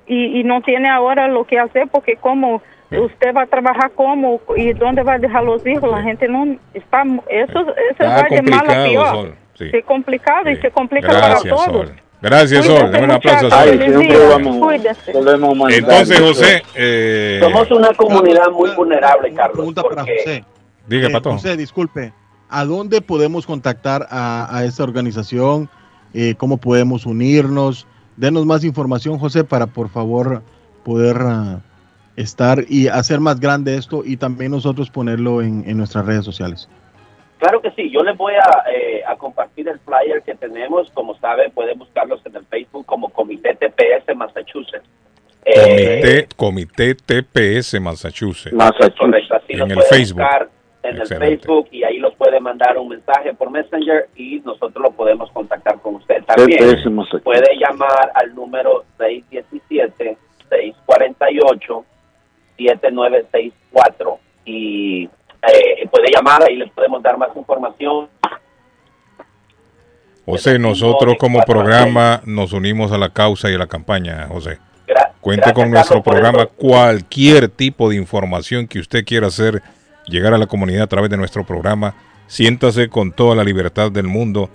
[0.08, 4.40] y, y no tiene ahora lo que hacer, porque como usted va a trabajar como
[4.56, 7.04] y dónde va a dejar los hijos, la gente no está...
[7.30, 9.34] Eso, eso Está va de mal a complicado, peor.
[9.58, 9.66] Sí.
[9.72, 11.66] Sí, complicado y se complica Gracias, para todos.
[11.88, 11.96] Sol.
[12.22, 12.92] Gracias, Sol.
[12.92, 13.64] Dame un aplauso a.
[13.66, 13.80] Sol.
[14.30, 19.58] Vamos- Entonces, José, eh, Somos una comunidad muy vulnerable, Carlos.
[19.58, 20.46] pregunta para porque- José.
[20.88, 21.32] Diga, Eh, Pato.
[21.34, 22.14] José, disculpe.
[22.50, 25.70] ¿A dónde podemos contactar a, a esta organización?
[26.14, 27.86] Eh, ¿Cómo podemos unirnos?
[28.16, 30.42] Denos más información, José, para por favor
[30.84, 31.60] poder ah,
[32.16, 36.70] estar y hacer más grande esto y también nosotros ponerlo en, en nuestras redes sociales.
[37.38, 40.90] Claro que sí, yo les voy a, eh, a compartir el flyer que tenemos.
[40.92, 44.86] Como saben, pueden buscarlos en el Facebook como Comité TPS Massachusetts.
[45.46, 48.54] Comité, Comité TPS Massachusetts.
[48.56, 50.22] Correcto, así En el Facebook.
[50.84, 51.26] en Excelente.
[51.26, 55.30] el Facebook y ahí los puede mandar un mensaje por Messenger y nosotros lo podemos
[55.32, 56.24] contactar con usted.
[56.26, 57.24] También TPS Massachusetts.
[57.24, 58.84] puede llamar al número
[62.58, 65.10] 617-648-7964 y
[65.54, 68.08] eh, puede llamar, ahí les podemos dar más información.
[70.26, 74.60] José, nosotros como programa nos unimos a la causa y a la campaña, José.
[75.22, 79.62] Cuente con nuestro programa cualquier tipo de información que usted quiera hacer
[80.06, 81.96] llegar a la comunidad a través de nuestro programa.
[82.28, 84.50] Siéntase con toda la libertad del mundo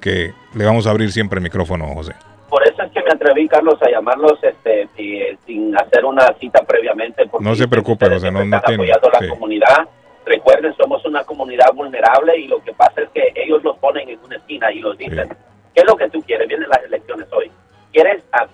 [0.00, 2.14] que le vamos a abrir siempre el micrófono, José.
[2.48, 6.34] Por eso es que me atreví, Carlos, a llamarlos este, y, eh, sin hacer una
[6.40, 7.26] cita previamente.
[7.26, 8.86] porque No se preocupe, José, no, no tiene.
[8.86, 9.88] la comunidad.
[10.24, 14.18] Recuerden, somos una comunidad vulnerable y lo que pasa es que ellos los ponen en
[14.24, 15.28] una esquina y los dicen,
[15.74, 16.48] ¿qué es lo que tú quieres?
[16.48, 17.50] Vienen las elecciones hoy.
[17.92, 18.46] ¿Quieres, a,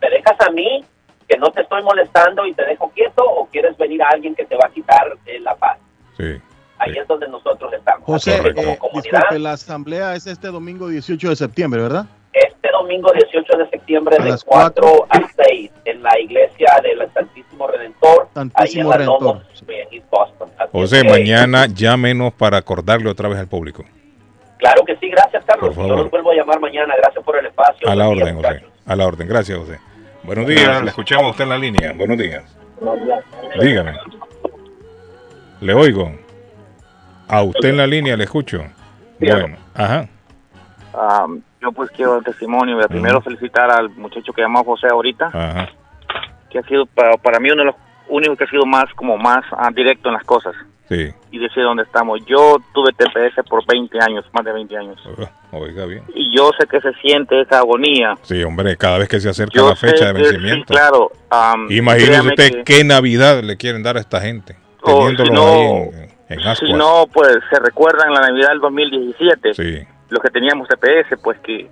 [0.00, 0.84] te dejas a mí
[1.28, 4.44] que no te estoy molestando y te dejo quieto o quieres venir a alguien que
[4.44, 5.78] te va a quitar eh, la paz?
[6.16, 6.40] Sí.
[6.78, 8.04] Ahí es donde nosotros estamos.
[8.04, 8.54] José, eh,
[8.94, 12.06] disculpe, la asamblea es este domingo 18 de septiembre, ¿verdad?
[12.32, 18.28] Este domingo 18 de septiembre de 4 a 6 en la iglesia del Santísimo Redentor.
[18.34, 19.42] Santísimo ahí en Redentor.
[19.68, 20.48] en Boston.
[20.58, 23.84] Así José, que- mañana llámenos para acordarle otra vez al público.
[24.58, 25.74] Claro que sí, gracias Carlos.
[25.74, 26.94] Por Yo los vuelvo a llamar mañana.
[26.98, 27.88] Gracias por el espacio.
[27.88, 28.64] A la Buen día, orden, José.
[28.86, 29.28] A la orden.
[29.28, 29.78] Gracias, José.
[30.22, 30.82] Buenos días.
[30.82, 31.92] Le escuchamos a usted en la línea.
[31.94, 32.44] Buenos días.
[33.60, 33.94] Dígame.
[35.60, 36.12] Le oigo.
[37.28, 38.62] A usted en la línea le escucho.
[39.18, 40.08] Bueno, ajá.
[40.92, 41.26] Ah,
[41.60, 42.76] yo pues quiero el testimonio.
[42.76, 45.68] Voy a Primero felicitar al muchacho que llamó José ahorita, Ajá.
[46.50, 47.74] que ha sido para, para mí uno de los
[48.08, 50.54] únicos que ha sido más como más ah, directo en las cosas
[50.88, 51.08] Sí.
[51.30, 52.18] y decir dónde estamos.
[52.26, 55.00] Yo tuve TPS por 20 años, más de 20 años.
[55.52, 56.02] Oiga bien.
[56.16, 58.14] Y yo sé que se siente esa agonía.
[58.22, 60.74] Sí, hombre, cada vez que se acerca Yo la fecha de que sí, vencimiento.
[60.74, 61.12] claro.
[61.30, 64.56] am, Imagínese usted que- qué Navidad le quieren dar a esta gente.
[64.82, 65.62] Oh, si no- ahí
[66.28, 66.56] en, en.
[66.56, 69.54] Si no, pues se recuerdan la Navidad del 2017.
[69.54, 69.86] Sí.
[70.10, 71.68] Los que teníamos TPS, pues que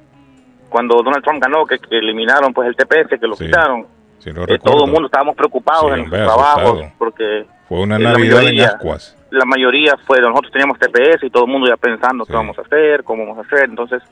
[0.68, 3.86] cuando Donald Trump ganó, que, que eliminaron pues el TPS, que lo quitaron.
[4.18, 7.98] Sí, lo eh, todo el mundo estábamos preocupados Sí, en nuestros trabajos porque Fue una
[7.98, 9.16] la Navidad en mayoría- ascuas.
[9.30, 12.62] la mayoría fue, nosotros teníamos TPS y todo el mundo ya pensando qué vamos a
[12.62, 13.68] hacer, cómo vamos a hacer.
[13.68, 14.02] Entonces,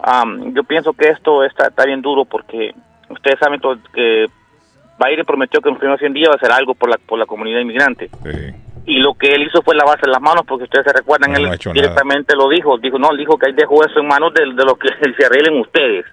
[0.00, 2.74] am, yo pienso que esto está, está bien duro porque
[3.08, 3.60] ustedes saben
[3.92, 4.26] que
[4.98, 7.18] Biden prometió que en los primeros 100 días va a hacer algo por la, por
[7.18, 8.10] la comunidad inmigrante.
[8.86, 11.42] Y lo que él hizo fue lavarse las manos porque ustedes se recuerdan, No, él
[11.44, 11.72] no nada.
[11.72, 12.76] directamente lo dijo.
[12.78, 14.88] Dijo, no, dijo que él dejó eso en manos de, de lo que
[15.18, 16.04] se arreglen ustedes.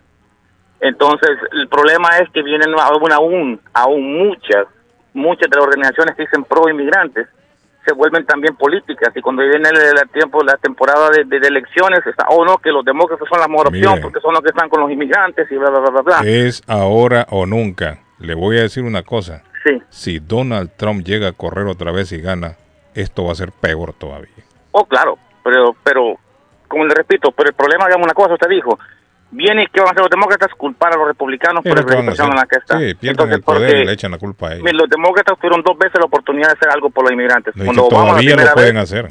[0.79, 4.65] Entonces, el problema es que vienen aún, aún, aún muchas,
[5.13, 7.27] muchas de las organizaciones que dicen pro inmigrantes
[7.85, 11.47] se vuelven también políticas y cuando viene el, el tiempo la temporada de, de- de
[11.47, 14.49] elecciones está oh no que los demócratas son la mejor opción porque son los que
[14.49, 16.19] están con los inmigrantes y bla bla bla bla, bla.
[16.29, 17.99] Es ahora o nunca.
[18.19, 19.41] Le voy a decir una cosa.
[19.65, 19.81] Sí.
[19.89, 22.55] Si Donald Trump llega a correr otra vez y gana,
[22.95, 24.43] esto va a ser peor todavía.
[24.71, 26.15] oh claro pero pero
[26.67, 28.77] como le repito pero el problema digamos una cosa usted dijo
[29.31, 32.29] viene que van a hacer los demócratas culpar a los republicanos ¿Qué por la situación
[32.31, 32.77] en la que está?
[32.77, 34.73] Sí, pierden Entonces, el poder porque- y le echan la culpa a ellos.
[34.73, 37.55] Los demócratas tuvieron dos veces la oportunidad de hacer algo por los inmigrantes.
[37.55, 39.07] No, Cuando Obama todavía lo pueden vez- hacer.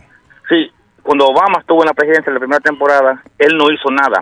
[0.51, 0.71] Sí,
[1.03, 4.21] cuando Obama estuvo en la presidencia en la primera temporada, él no hizo nada.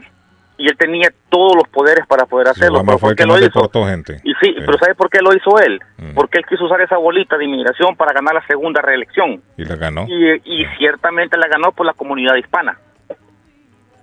[0.61, 2.79] Y él tenía todos los poderes para poder hacerlo.
[2.79, 3.45] Obama ¿Pero fue por qué que lo hizo?
[3.47, 4.17] deportó gente.
[4.25, 5.81] Y sí, pero ¿sabe por qué lo hizo él?
[6.17, 9.41] Porque él quiso usar esa bolita de inmigración para ganar la segunda reelección.
[9.57, 10.05] Y la ganó.
[10.09, 12.77] Y, y ciertamente la ganó por la comunidad hispana.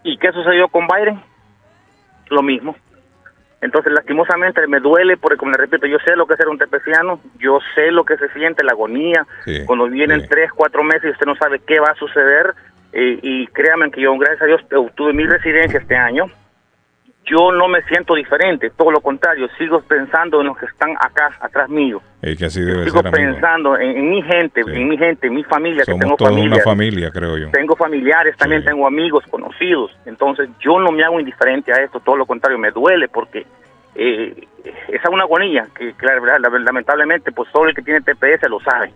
[0.04, 1.22] ¿Y qué sucedió con Biden?
[2.30, 2.76] Lo mismo.
[3.62, 6.58] Entonces, lastimosamente, me duele porque, como le repito, yo sé lo que es ser un
[6.58, 11.06] tepeciano, yo sé lo que se siente, la agonía, Sí, cuando vienen tres, cuatro meses
[11.06, 12.54] y usted no sabe qué va a suceder.
[12.94, 16.28] eh, y créanme que yo, gracias a Dios, obtuve mi residencia este año.
[17.26, 21.32] Yo no me siento diferente, todo lo contrario, sigo pensando en los que están acá,
[21.40, 22.00] atrás mío.
[22.22, 25.34] Es que así debe Sigo ser, pensando en, en mi gente, en mi gente, en
[25.34, 26.56] mi familia, que Somos tengo toda familia.
[26.56, 27.50] una familia, creo yo.
[27.50, 29.92] Tengo familiares, también tengo amigos, conocidos.
[30.06, 33.46] Entonces, yo no me hago indiferente a esto, todo lo contrario, me duele porque
[33.96, 34.48] eh,
[34.90, 38.60] esa es una agonía que, que la- lamentablemente, pues solo el que tiene TPS lo
[38.60, 38.92] sabe.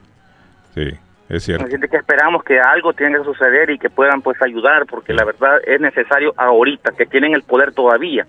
[0.75, 0.91] Sí,
[1.29, 1.65] es cierto.
[1.65, 5.23] Así que esperamos que algo tenga que suceder y que puedan pues ayudar, porque la
[5.23, 8.25] verdad es necesario ahorita, que tienen el poder todavía,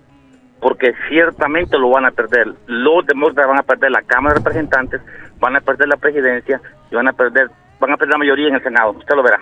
[0.60, 2.48] porque ciertamente lo van a perder.
[2.66, 5.00] Los demócratas van a perder la Cámara de Representantes,
[5.38, 6.60] van a perder la presidencia
[6.90, 7.48] y van a perder
[7.80, 8.90] van a perder la mayoría en el Senado.
[8.90, 9.40] Usted lo verá.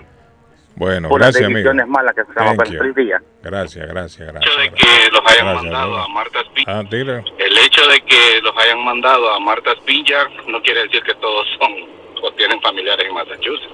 [0.75, 1.57] Bueno, por gracias, las amigo.
[1.73, 3.21] decisiones malas que se día.
[3.43, 4.55] Gracias, gracias, gracias.
[4.75, 6.03] que los hayan Gracias, mandado amigo.
[6.03, 6.75] a Marta Spinjar.
[6.75, 7.23] Ah, dile.
[7.37, 11.45] El hecho de que los hayan mandado a Marta Spinjar no quiere decir que todos
[11.59, 13.73] son o tienen familiares en Massachusetts.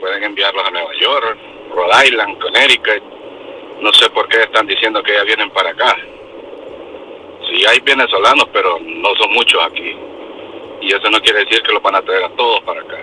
[0.00, 1.38] Pueden enviarlos a Nueva York,
[1.74, 3.02] Rhode Island, Connecticut.
[3.80, 5.96] No sé por qué están diciendo que ya vienen para acá.
[7.48, 9.96] Sí, hay venezolanos, pero no son muchos aquí.
[10.80, 12.98] Y eso no quiere decir que los van a traer a todos para acá.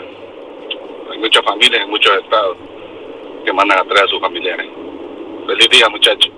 [1.11, 2.57] Hay muchas familias en muchos estados
[3.45, 4.67] que mandan a traer a sus familiares.
[5.47, 6.31] Feliz día, muchachos.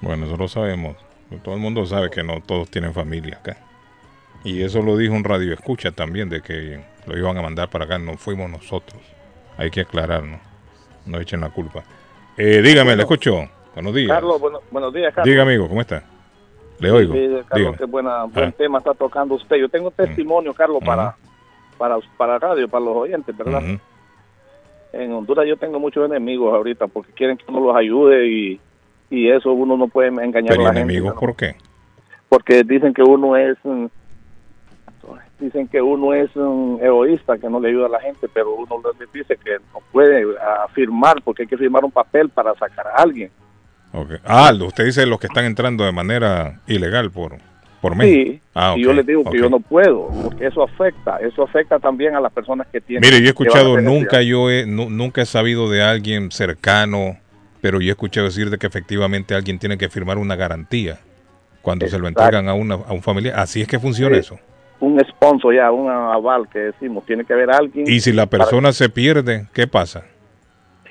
[0.00, 0.96] Bueno, eso lo sabemos.
[1.42, 3.56] Todo el mundo sabe que no todos tienen familia acá.
[4.44, 7.84] Y eso lo dijo un radio escucha también, de que lo iban a mandar para
[7.84, 7.98] acá.
[7.98, 9.00] No fuimos nosotros.
[9.56, 10.40] Hay que aclararnos.
[11.06, 11.82] No echen la culpa.
[12.36, 13.48] Eh, dígame, le escucho.
[13.74, 14.08] Buenos días.
[14.10, 15.30] Carlos, bueno- buenos días, Carlos.
[15.30, 16.02] Diga, amigo, ¿cómo está?
[16.78, 17.14] Le oigo.
[17.14, 18.48] Sí, Carlos, qué buena, buen Ah.
[18.48, 18.52] Mm.
[18.52, 19.56] tema está tocando usted.
[19.56, 21.16] Yo tengo testimonio, Carlos, para,
[21.78, 23.62] para, para radio, para los oyentes, ¿verdad?
[23.62, 23.78] Ujú.
[24.92, 28.60] En Honduras yo tengo muchos enemigos ahorita porque quieren que uno los ayude y,
[29.10, 30.80] y eso uno no puede engañar ¿Pero a la gente.
[30.80, 31.20] enemigos ¿no?
[31.20, 31.54] por qué?
[32.28, 33.56] Porque dicen que uno es...
[35.42, 38.80] dicen que uno es un egoísta, que no le ayuda a la gente, pero uno
[38.98, 40.24] les dice que no puede
[40.72, 43.30] firmar porque hay que firmar un papel para sacar a alguien.
[43.92, 44.16] Okay.
[44.24, 47.36] Ah, usted dice los que están entrando de manera ilegal por,
[47.80, 48.04] por mí.
[48.04, 51.78] Sí, ah, y yo les digo que yo no puedo, porque eso afecta, eso afecta
[51.78, 53.06] también a las personas que tienen.
[53.06, 57.18] Mire, yo he escuchado, nunca yo he, nunca he sabido de alguien cercano,
[57.60, 61.00] pero yo he escuchado decir de que efectivamente alguien tiene que firmar una garantía
[61.60, 63.38] cuando se lo entregan a, una, a un familiar.
[63.38, 64.38] Así es que funciona eso.
[64.82, 67.88] Un sponsor ya, un aval que decimos, tiene que haber alguien.
[67.88, 70.02] Y si la persona se pierde, ¿qué pasa?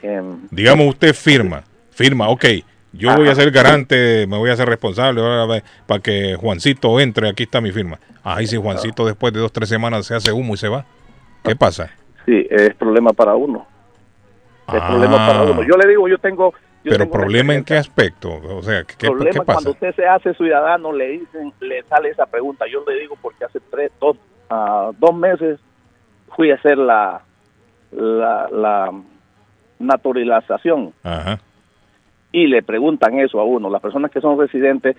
[0.01, 2.45] Em, Digamos, usted firma, firma, ok,
[2.93, 5.22] yo voy a ser garante, me voy a ser responsable
[5.85, 7.99] para que Juancito entre, aquí está mi firma.
[8.23, 10.85] Ay, si Juancito después de dos, tres semanas se hace humo y se va,
[11.43, 11.91] ¿qué pasa?
[12.26, 13.68] Sí, es problema para uno.
[14.73, 15.51] Es problema para ah.
[15.51, 15.63] uno.
[15.63, 16.53] Yo le digo, yo tengo...
[16.83, 19.53] Pero problema en qué aspecto, o sea, ¿qué, problema ¿qué pasa?
[19.53, 22.65] Cuando usted se hace ciudadano, le dicen, le sale esa pregunta.
[22.67, 24.17] Yo le digo porque hace tres, dos,
[24.49, 25.59] uh, dos meses
[26.35, 27.21] fui a hacer la,
[27.91, 28.91] la, la
[29.79, 30.93] naturalización.
[31.03, 31.39] Ajá
[32.31, 34.95] y le preguntan eso a uno, las personas que son residentes,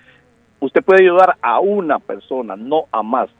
[0.60, 3.30] usted puede ayudar a una persona, no a más.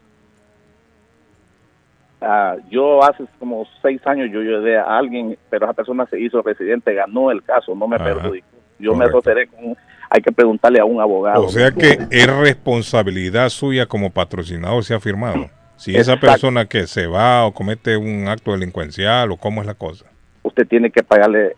[2.24, 6.40] Ah, yo hace como seis años yo ayudé a alguien, pero esa persona se hizo
[6.40, 8.47] residente, ganó el caso, no me perjudicó.
[8.78, 9.77] Yo me roceré con,
[10.09, 11.44] hay que preguntarle a un abogado.
[11.44, 15.51] O sea que es responsabilidad suya como patrocinador, se ha firmado.
[15.77, 19.74] Si esa persona que se va o comete un acto delincuencial o cómo es la
[19.74, 20.07] cosa.
[20.44, 21.57] Usted tiene que pagarle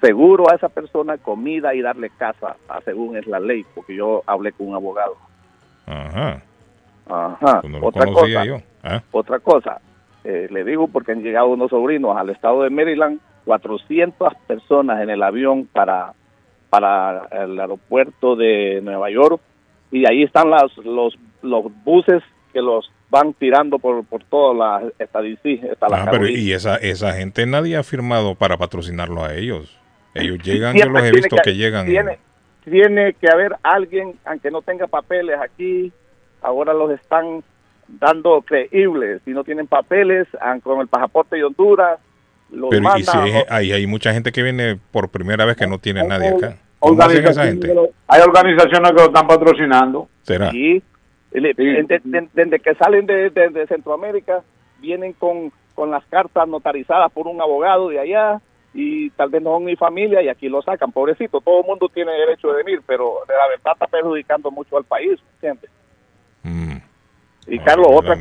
[0.00, 4.52] seguro a esa persona, comida y darle casa, según es la ley, porque yo hablé
[4.52, 5.16] con un abogado.
[5.86, 6.42] Ajá.
[7.08, 7.62] Ajá.
[7.82, 8.44] otra, cosa,
[8.82, 9.02] ¿ah?
[9.10, 9.80] otra cosa,
[10.24, 15.10] eh, le digo porque han llegado unos sobrinos al estado de Maryland, 400 personas en
[15.10, 16.12] el avión para,
[16.70, 19.40] para el aeropuerto de Nueva York,
[19.90, 22.22] y ahí están las, los, los buses
[22.52, 25.68] que los van tirando por, por toda la estadística.
[25.80, 29.78] Ah, pero y esa, esa gente nadie ha firmado para patrocinarlo a ellos.
[30.14, 31.86] Ellos llegan, yo los he visto que, llegan.
[31.86, 32.18] Tiene,
[32.64, 35.92] tiene que haber alguien, aunque no tenga papeles aquí,
[36.42, 37.42] ahora los están
[37.88, 39.22] dando creíbles.
[39.24, 40.28] Si no tienen papeles,
[40.62, 41.98] con el pasaporte de Honduras,
[42.50, 42.88] los Pero
[43.50, 46.56] hay, hay mucha gente que viene por primera vez que no tiene nadie acá.
[46.80, 50.08] Hay organizaciones que lo están patrocinando.
[50.22, 50.50] ¿Será?
[50.50, 50.82] Sí.
[51.30, 54.42] Desde, que salen de, de, Centroamérica,
[54.80, 58.40] vienen con, con las cartas notarizadas por un abogado de allá
[58.72, 61.88] y tal vez no son mi familia y aquí lo sacan, pobrecito, todo el mundo
[61.92, 65.70] tiene derecho de venir, pero de la verdad está perjudicando mucho al país, ¿entiendes?
[67.48, 68.18] Y Carlos, otra,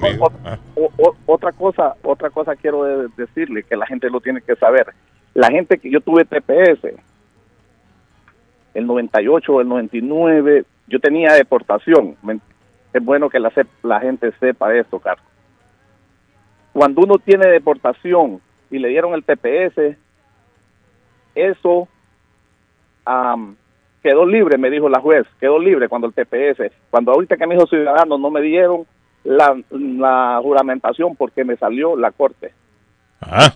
[1.26, 2.84] otra cosa, otra cosa quiero
[3.18, 4.88] decirle que la gente lo tiene que saber.
[5.34, 6.95] La gente que yo tuve TPS,
[8.74, 12.16] el 98, el 99, yo tenía deportación.
[12.94, 13.52] Es bueno que la,
[13.84, 15.28] la gente sepa esto, Carlos.
[16.72, 18.40] Cuando uno tiene deportación
[18.72, 19.98] y le dieron el TPS,
[21.36, 21.90] eso
[24.02, 27.56] quedó libre, me dijo la juez, quedó libre cuando el TPS, cuando ahorita que me
[27.56, 28.86] dijo ciudadano no me dieron
[29.23, 32.53] la, juramentación porque me salió la corte.
[33.22, 33.53] Ah.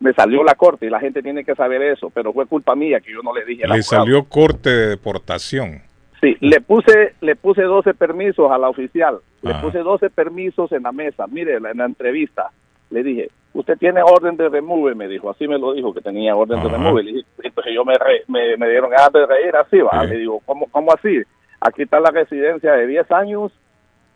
[0.00, 3.00] Me salió la corte y la gente tiene que saber eso, pero fue culpa mía
[3.00, 3.66] que yo no le dije.
[3.66, 5.82] Le salió corte de deportación.
[6.20, 10.82] Sí, le puse, le puse 12 permisos a la oficial, le puse 12 permisos en
[10.82, 12.50] la mesa, mire, en la entrevista,
[12.90, 16.34] le dije, usted tiene orden de remove, me dijo, así me lo dijo, que tenía
[16.34, 17.02] orden de remove.
[17.02, 17.94] Le dije, entonces yo me,
[18.28, 20.04] me, dieron ganas de reír así, ¿va?
[20.04, 21.22] Le digo, ¿cómo, ¿cómo así?
[21.60, 23.52] Aquí está la residencia de 10 años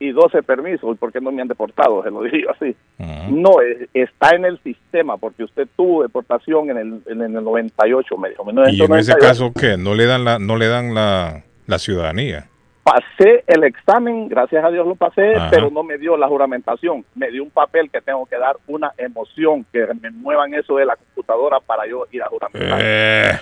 [0.02, 2.02] y 12 permisos, ¿por qué no me han deportado?
[2.02, 2.74] Se lo digo así.
[3.30, 3.52] No,
[3.94, 8.44] está en el sistema, porque usted tuvo deportación en el, en el 98, me dijo.
[8.70, 9.76] ¿Y en ese caso qué?
[9.76, 12.48] ¿No le dan la, no le dan la, la ciudadanía?
[12.82, 17.30] pasé el examen, gracias a Dios lo pasé, pero no me dio la juramentación, me
[17.30, 20.96] dio un papel que tengo que dar una emoción, que me muevan eso de la
[20.96, 22.80] computadora para yo ir a juramentar.
[22.82, 23.38] Eh,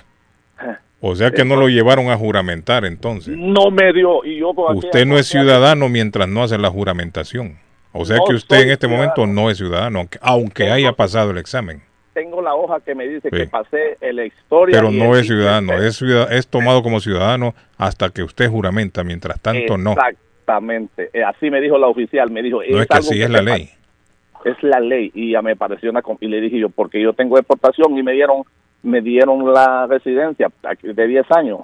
[1.01, 3.37] o sea que no lo llevaron a juramentar entonces.
[3.37, 7.59] No me dio y yo Usted no es ciudadano mientras no hace la juramentación.
[7.93, 11.83] O sea que usted en este momento no es ciudadano, aunque haya pasado el examen
[12.13, 14.79] tengo la hoja que me dice que pasé la historia.
[14.79, 19.79] Pero no es ciudadano, es, es tomado como ciudadano hasta que usted juramenta, mientras tanto
[19.79, 19.93] no.
[19.93, 22.61] Exactamente, eh, así me dijo la oficial, me dijo...
[22.69, 23.71] No es, que así es la ley.
[24.45, 26.03] Es la ley y ya me pareció una...
[26.21, 28.43] Y le dije yo, porque yo tengo deportación y me dieron
[28.83, 30.49] me dieron la residencia
[30.83, 31.61] de 10 años,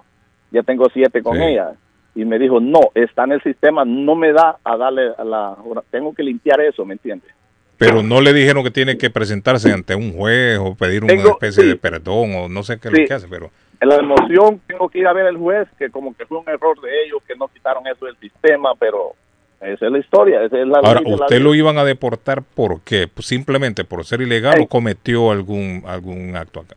[0.50, 1.72] ya tengo 7 con ella.
[2.14, 5.56] Y me dijo, no, está en el sistema, no me da a darle a la...
[5.90, 7.30] Tengo que limpiar eso, ¿me entiendes?
[7.76, 11.64] Pero no le dijeron que tiene que presentarse ante un juez o pedir una especie
[11.64, 13.50] de perdón o no sé qué es lo que hace, pero...
[13.78, 16.48] En la emoción tengo que ir a ver al juez, que como que fue un
[16.48, 19.12] error de ellos, que no quitaron eso del sistema, pero
[19.60, 20.42] Esa es la historia.
[20.42, 23.08] Esa es la Ahora, ¿usted lo iban a deportar por qué?
[23.08, 26.76] Pues ¿Simplemente por ser ilegal o cometió algún algún acto acá?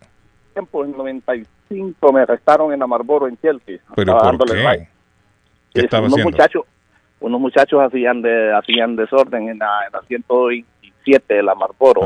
[0.60, 3.77] Tiempo, en 95 me arrestaron en Amarboro, en Chelsea.
[3.95, 4.88] ¿Pero por qué?
[5.73, 6.31] ¿Qué estaba unos haciendo?
[6.31, 6.64] Muchachos,
[7.22, 12.02] unos muchachos hacían de hacían desorden en la, en la 127 de la Marlboro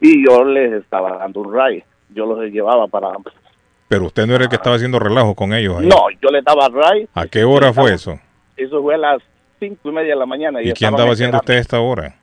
[0.00, 1.82] y yo les estaba dando un ray.
[2.10, 3.08] Yo los llevaba para...
[3.88, 5.80] Pero usted no era el que estaba haciendo relajo con ellos.
[5.80, 5.88] Ahí.
[5.88, 7.08] No, yo les daba ray.
[7.14, 8.16] ¿A qué hora fue eso?
[8.56, 9.22] Eso fue a las
[9.58, 10.62] cinco y media de la mañana.
[10.62, 12.14] ¿Y, qué andaba haciendo usted a esta hora?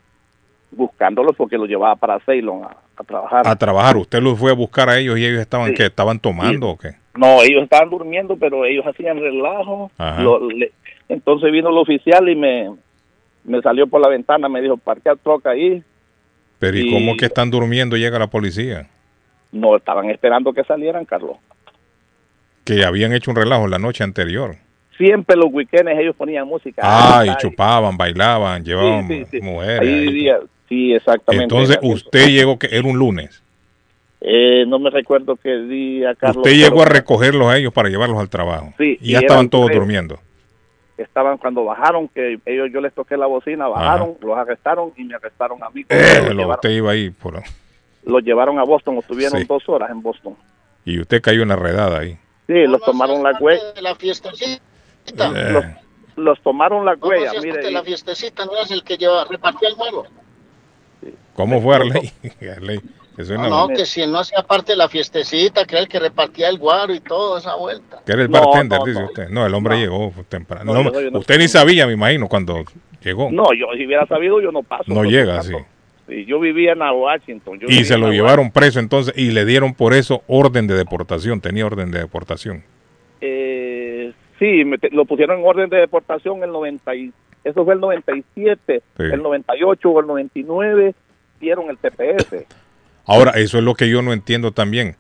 [0.72, 3.48] Buscándolos porque los llevaba para Ceylon a, trabajar.
[3.48, 3.98] A trabajar.
[3.98, 5.86] ¿Usted los fue a buscar a ellos y ellos estaban qué?
[5.86, 6.92] ¿Estaban tomando o qué?
[7.16, 9.92] No, ellos estaban durmiendo, pero ellos hacían relajo.
[11.10, 12.72] entonces vino el oficial y me,
[13.44, 15.84] me salió por la ventana, me dijo, parquea troca ahí.
[16.60, 18.88] Pero ¿y, cómo que están durmiendo llega la policía?
[19.52, 21.38] No, estaban esperando que salieran, Carlos.
[22.64, 24.56] Que habían hecho un relajo la noche anterior
[24.98, 26.82] siempre los weekends ellos ponían música.
[26.84, 29.08] Ah, y chupaban, bailaban, llevaban
[29.42, 29.82] mujeres.
[29.82, 30.30] Ahí
[30.70, 31.44] sí, exactamente.
[31.44, 33.42] Entonces, usted llegó, que era un lunes.
[34.22, 36.46] Eh, no me recuerdo qué día, Carlos.
[36.46, 38.74] Usted llegó a recogerlos a ellos para llevarlos al trabajo.
[38.78, 38.98] Sí.
[39.02, 40.20] Y ya estaban todos durmiendo.
[40.98, 45.16] Estaban cuando bajaron, que ellos yo les toqué la bocina, bajaron, los arrestaron y me
[45.16, 45.86] arrestaron a mí.
[45.90, 47.44] Eh, lo, usted iba ahí por...
[48.06, 50.36] Los llevaron a Boston, estuvieron dos horas en Boston.
[50.86, 52.18] Y usted cayó en la redada ahí.
[52.48, 53.62] Sí, los tomaron la huella.
[53.82, 54.62] La fiestecita.
[55.36, 55.76] Eh.
[56.16, 57.32] Los, tomaron la huella.
[57.42, 60.06] Mire, la fiestecita no es el que lleva, repartía el vuelo.
[61.36, 62.12] ¿Cómo fue Arley?
[63.30, 66.50] no, no, que si no hacía parte de la fiestecita, que era el que repartía
[66.50, 68.02] el guaro y todo, esa vuelta.
[68.06, 69.30] Que era el bartender, dice usted.
[69.30, 70.74] No, el hombre llegó temprano.
[71.14, 72.64] usted ni sabía, me imagino, cuando
[73.04, 73.30] llegó.
[73.32, 74.86] No, yo si hubiera sabido, yo no paso.
[74.88, 75.54] No llega, sí.
[76.26, 77.60] yo vivía en Washington.
[77.68, 81.42] y se lo llevaron preso entonces y le dieron por eso orden de deportación.
[81.42, 82.64] Tenía orden de deportación.
[83.22, 86.92] Eh, sí, lo pusieron en orden de deportación el 90
[87.46, 90.96] eso fue el 97, el 98 o el 99
[91.40, 92.44] dieron el TPS.
[93.06, 94.96] Ahora, eso es lo que yo no entiendo también.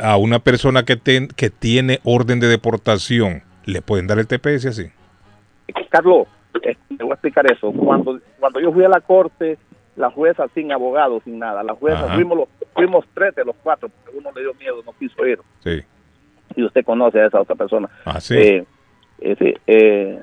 [0.00, 0.96] A una persona que,
[1.34, 4.92] que tiene orden de deportación, ¿le pueden dar el TPS así?
[5.90, 6.28] Carlos,
[6.62, 7.72] te voy a explicar eso.
[7.72, 9.58] Cuando, cuando yo fui a la corte,
[9.96, 13.88] la jueza sin abogado, sin nada, la jueza, fuimos, los, fuimos tres de los cuatro,
[13.88, 15.40] porque uno le dio miedo, no quiso ir.
[15.64, 15.82] Sí.
[16.54, 17.90] Y usted conoce a esa otra persona.
[18.04, 18.36] Ah, sí.
[18.36, 18.66] Eh,
[19.18, 20.22] eh, eh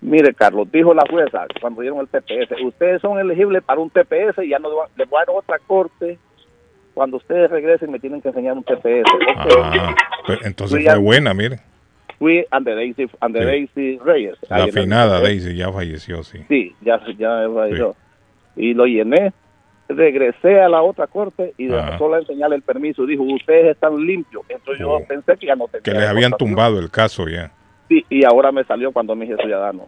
[0.00, 4.38] Mire, Carlos, dijo la jueza cuando dieron el TPS, ustedes son elegibles para un TPS
[4.44, 6.18] y ya no les voy a dar otra corte.
[6.94, 9.04] Cuando ustedes regresen me tienen que enseñar un TPS.
[9.36, 9.94] Ah,
[10.44, 11.60] entonces fue buena, mire.
[12.18, 14.36] Fui ante Daisy, Daisy Reyes.
[14.48, 16.38] La afinada Daisy ya falleció, sí.
[16.48, 17.94] Sí, ya, ya falleció.
[18.56, 19.32] Y lo llené,
[19.88, 23.06] regresé a la otra corte y solo enseñarle el permiso.
[23.06, 24.42] Dijo, ustedes están limpios.
[24.48, 25.06] Entonces yo oh.
[25.06, 25.82] pensé que ya no tenía.
[25.82, 27.52] Que les habían tumbado el caso ya.
[27.88, 29.86] Sí, y ahora me salió cuando me hice ciudadano.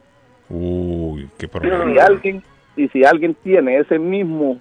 [0.48, 1.84] Uy, qué problema.
[1.84, 2.42] Y si alguien,
[2.76, 4.58] y si alguien tiene ese mismo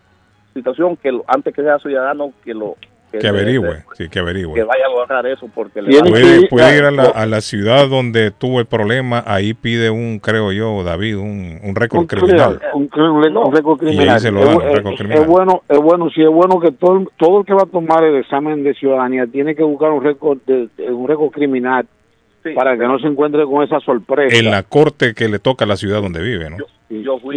[0.53, 2.75] situación que antes que sea ciudadano, que lo
[3.11, 4.53] que, averigüe, sí, que averigüe.
[4.53, 7.89] Que vaya a lograr eso porque le puede, puede ir a la, a la, ciudad
[7.89, 12.61] donde tuvo el problema, ahí pide un, creo yo, David, un, un récord criminal.
[12.75, 12.87] Un,
[13.51, 14.17] récord criminal.
[14.17, 15.23] Y se lo dan, un récord criminal.
[15.23, 18.03] Es bueno, es bueno, si es bueno que todo, todo el que va a tomar
[18.03, 21.87] el examen de ciudadanía tiene que buscar un récord, de, un récord criminal
[22.55, 24.35] para que no se encuentre con esa sorpresa.
[24.37, 26.57] En la corte que le toca a la ciudad donde vive, ¿no?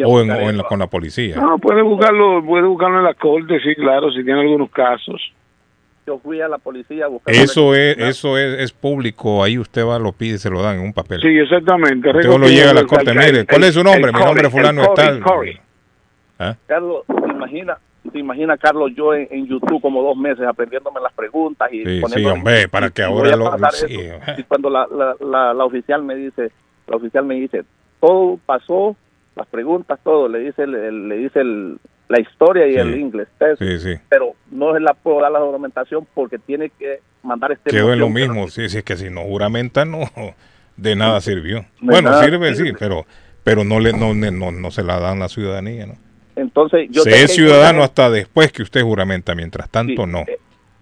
[0.07, 1.37] o en, con la policía.
[1.37, 5.20] No, puede buscarlo, puede buscarlo en la corte, sí, claro, si tiene algunos casos.
[6.07, 7.33] Yo fui a la policía a buscar.
[7.33, 10.83] Eso es, eso es, es, público, ahí usted va, lo pide, se lo dan en
[10.83, 11.20] un papel.
[11.20, 12.09] Sí, exactamente.
[12.09, 14.11] Usted lo llega a la corte, mire, ¿cuál es su nombre?
[14.12, 15.23] Mi nombre es fulano es tal.
[16.39, 16.57] ¿Ah?
[16.66, 17.79] Carlos, imagina,
[18.13, 22.25] te imaginas, Carlos, yo en, YouTube como dos meses aprendiéndome las preguntas y sí, sí,
[22.25, 23.51] hombre, para que ahora lo...
[23.73, 23.99] Sí,
[24.39, 24.87] y cuando la,
[25.21, 26.53] la, la, oficial me dice,
[26.87, 27.65] la oficial me dice,
[28.01, 28.97] todo pasó,
[29.35, 31.79] las preguntas, todo, le dice, le, dice el,
[32.09, 33.29] la historia y el inglés,
[33.59, 33.95] sí, sí.
[34.09, 37.71] pero no es la puedo dar la juramentación porque tiene que mandar este...
[37.71, 40.05] Quedó en lo mismo, sí, sí, es que si no juramenta, no,
[40.77, 41.65] de nada sirvió.
[41.81, 43.07] bueno, sirve, sí, pero
[43.45, 45.95] pero no le no, no, no se la dan la ciudadanía, ¿no?
[46.37, 50.21] Entonces, yo Se es ciudadano hasta después que usted juramenta, mientras tanto no.
[50.21, 50.39] Eh,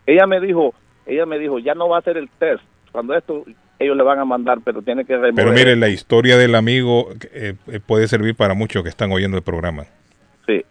[0.06, 0.74] ella me dijo,
[1.06, 2.62] ella me dijo, ya no va a hacer el test.
[2.92, 3.44] Cuando esto
[3.78, 5.34] ellos le van a mandar, pero tiene que remover.
[5.34, 9.36] Pero mire, la historia del amigo eh, eh, puede servir para muchos que están oyendo
[9.36, 9.86] el programa.
[10.46, 10.64] Sí.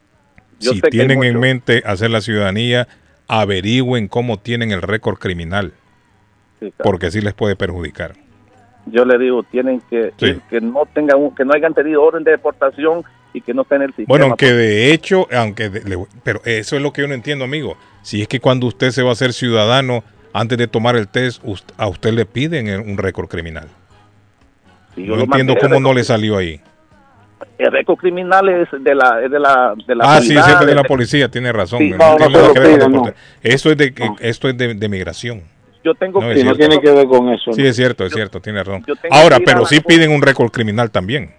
[0.59, 2.87] si tienen en mente hacer la ciudadanía,
[3.27, 5.73] averigüen cómo tienen el récord criminal,
[6.83, 8.13] porque así les puede perjudicar.
[8.85, 13.03] Yo le digo, tienen que que no tengan que no hayan tenido orden de deportación
[13.33, 14.07] y que no esté en el sistema.
[14.07, 15.69] Bueno, aunque de hecho, aunque
[16.23, 17.77] pero eso es lo que yo no entiendo, amigo.
[18.01, 20.03] Si es que cuando usted se va a hacer ciudadano,
[20.33, 21.43] antes de tomar el test,
[21.77, 23.67] a usted le piden un récord criminal.
[24.95, 26.61] yo no entiendo cómo no le salió ahí.
[27.57, 30.83] el récord criminal es de la de la de la ah sí es de la
[30.83, 31.81] policía tiene razón
[33.41, 35.43] eso es de esto es de, migración.
[35.83, 38.63] Yo tengo no, no tiene que ver con eso sí es cierto es cierto tiene
[38.63, 38.85] razón.
[39.09, 41.33] ahora pero sí piden un récord criminal también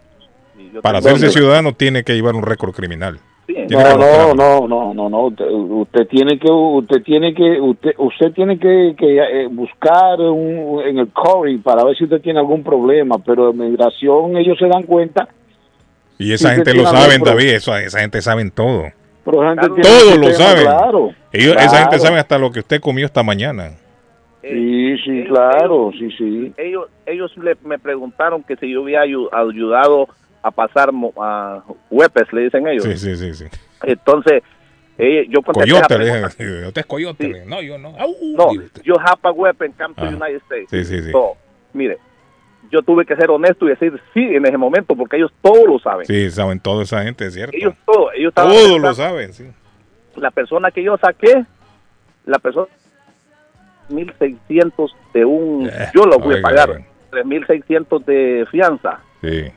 [0.83, 3.21] para hacerse ciudadano tiene que llevar un récord criminal
[3.69, 8.59] no, no, no, no, no, no, usted, tiene que, usted tiene que, usted, usted tiene
[8.59, 13.17] que, que eh, buscar un, en el CORI para ver si usted tiene algún problema,
[13.19, 15.29] pero en migración ellos se dan cuenta.
[16.19, 18.85] Y esa gente lo sabe, David, eso, esa gente sabe todo.
[19.25, 20.67] Todos lo saben.
[21.33, 23.73] ellos, Esa gente sabe hasta lo que usted comió esta mañana.
[24.43, 26.53] Sí, sí, claro, sí, sí.
[26.57, 27.31] Ellos, ellos
[27.63, 30.09] me preguntaron que si yo había ayudado
[30.43, 30.91] a pasar
[31.21, 32.85] a huepes, le dicen ellos.
[32.85, 33.35] Sí, sí, sí.
[33.35, 33.45] sí.
[33.83, 34.43] Entonces,
[34.99, 37.45] eh, yo coyote, le dicen, yo te es coyote.
[37.47, 37.93] No, yo no.
[37.93, 38.51] no,
[38.85, 40.69] yo japa huepe en Camp United States.
[40.69, 41.12] Sí, sí, sí.
[41.73, 41.99] mire,
[42.71, 45.79] yo tuve que ser honesto y decir sí en ese momento porque ellos todos lo
[45.79, 46.07] saben.
[46.07, 47.57] Sí, saben toda esa gente, es cierto.
[47.57, 49.47] Ellos todo, ellos todos lo saben, sí.
[50.17, 51.47] La persona que yo saqué,
[52.27, 52.67] la persona
[53.89, 59.01] 1600 de un eh, yo lo voy a pagar, 3600 de fianza.
[59.23, 59.51] Sí.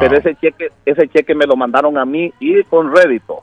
[0.00, 3.42] Pero ese cheque, ese cheque me lo mandaron a mí y con rédito.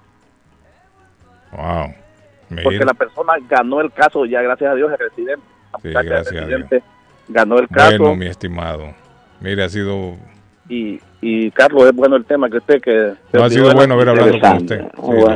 [1.51, 1.93] Wow.
[2.63, 5.45] Porque la persona ganó el caso, ya gracias a Dios, el residente.
[5.81, 6.61] Sí, gracias a Dios.
[7.27, 7.97] ganó el caso.
[7.97, 8.93] Bueno, mi estimado.
[9.39, 10.15] Mire, ha sido
[10.69, 13.13] y, y Carlos, es bueno el tema que usted que...
[13.31, 14.81] No ha sido bueno haber hablado con usted.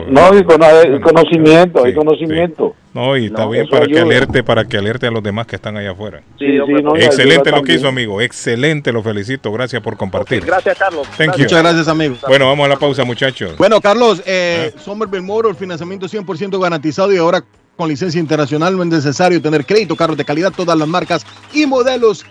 [0.10, 2.76] no, hay conocimiento, hay conocimiento.
[2.94, 5.78] No, y está bien para que alerte, para que alerte a los demás que están
[5.78, 6.22] allá afuera.
[6.40, 8.20] Excelente lo que hizo, amigo.
[8.20, 9.50] Excelente, lo felicito.
[9.54, 10.44] Gracias por compartir.
[10.46, 11.08] gracias, Carlos.
[11.18, 12.16] Muchas gracias, amigo.
[12.28, 13.56] Bueno, vamos a la pausa, muchachos.
[13.58, 14.80] Bueno, Carlos, eh, ¿Eh?
[14.80, 17.44] Somerville Moro, el financiamiento 100% garantizado y ahora
[17.78, 21.66] con licencia internacional no es necesario tener crédito, carros de calidad, todas las marcas y
[21.66, 22.26] modelos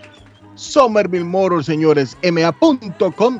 [0.57, 3.39] Somerville Motors, señores, ma.com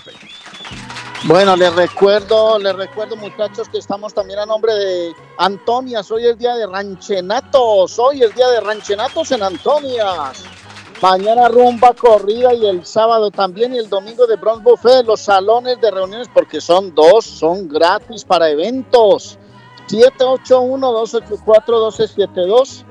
[1.25, 6.11] Bueno, les recuerdo, les recuerdo muchachos que estamos también a nombre de Antonias.
[6.11, 10.45] Hoy es día de Ranchenatos, hoy es día de Ranchenatos en Antonias.
[11.02, 15.78] Mañana rumba corrida y el sábado también y el domingo de Bronx Buffet, los salones
[15.78, 19.39] de reuniones, porque son dos, son gratis para eventos.
[19.89, 22.85] 781-284-1272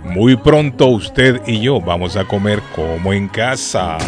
[0.05, 3.99] Muy pronto usted y yo vamos a comer como en casa.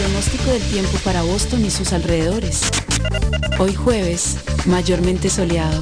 [0.00, 2.70] Pronóstico del tiempo para Boston y sus alrededores.
[3.58, 5.80] Hoy jueves, mayormente soleado.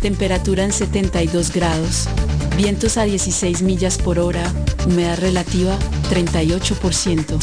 [0.00, 2.08] Temperatura en 72 grados.
[2.56, 4.44] Vientos a 16 millas por hora.
[4.86, 5.78] Humedad relativa
[6.10, 7.38] 38%.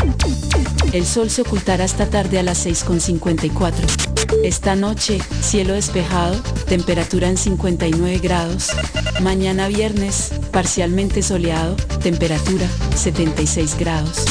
[0.94, 4.25] El sol se ocultará esta tarde a las 6.54.
[4.44, 6.36] Esta noche, cielo despejado,
[6.68, 8.70] temperatura en 59 grados.
[9.22, 14.26] Mañana viernes, parcialmente soleado, temperatura 76 grados.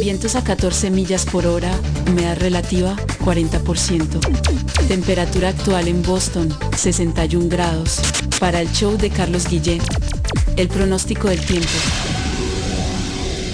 [0.00, 1.72] Vientos a 14 millas por hora,
[2.08, 4.86] humedad relativa 40%.
[4.88, 8.00] Temperatura actual en Boston, 61 grados.
[8.40, 9.80] Para el show de Carlos Guillén.
[10.56, 11.70] El pronóstico del tiempo.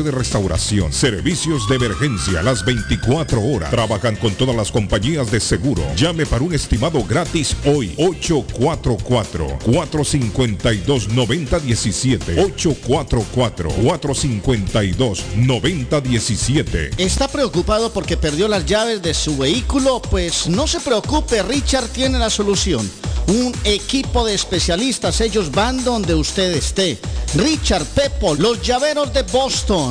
[0.03, 0.91] de restauración.
[0.93, 3.69] Servicios de emergencia las 24 horas.
[3.71, 5.83] Trabajan con todas las compañías de seguro.
[5.95, 7.93] Llame para un estimado gratis hoy.
[7.97, 16.91] 844 452 9017 844 4 52 90 17.
[16.97, 20.01] ¿Está preocupado porque perdió las llaves de su vehículo?
[20.01, 22.89] Pues no se preocupe, Richard tiene la solución.
[23.27, 26.99] Un equipo de especialistas, ellos van donde usted esté.
[27.35, 29.90] Richard Pepo, los llaveros de Boston.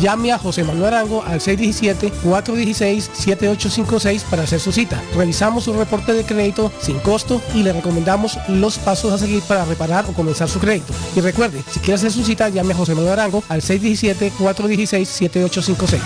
[0.00, 5.02] Llame a José Manuel Arango al 617-416-7856 para hacer su cita.
[5.16, 9.64] Revisamos su reporte de crédito sin costo y le recomendamos los pasos a seguir para
[9.64, 10.92] reparar o comenzar su crédito.
[11.14, 16.00] Y recuerde, si quiere hacer su cita, llame a José Manuel Arango al 617-416-7856.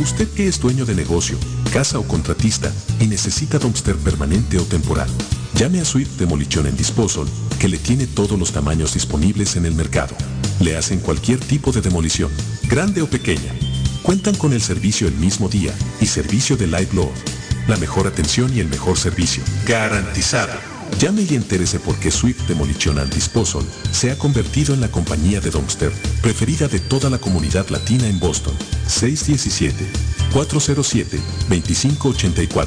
[0.00, 1.36] Usted que es dueño de negocio,
[1.72, 5.08] casa o contratista y necesita dumpster permanente o temporal,
[5.54, 7.26] llame a Swift Demolition en Disposal
[7.58, 10.14] que le tiene todos los tamaños disponibles en el mercado.
[10.60, 12.30] Le hacen cualquier tipo de demolición,
[12.68, 13.52] grande o pequeña.
[14.02, 17.08] Cuentan con el servicio el mismo día y servicio de Light Load.
[17.66, 19.42] La mejor atención y el mejor servicio.
[19.66, 20.52] Garantizado.
[20.98, 23.62] Llame y entérese por qué Swift Demolition and Disposal
[23.92, 25.92] se ha convertido en la compañía de dumpster
[26.22, 28.54] preferida de toda la comunidad latina en Boston.
[30.32, 32.66] 617-407-2584.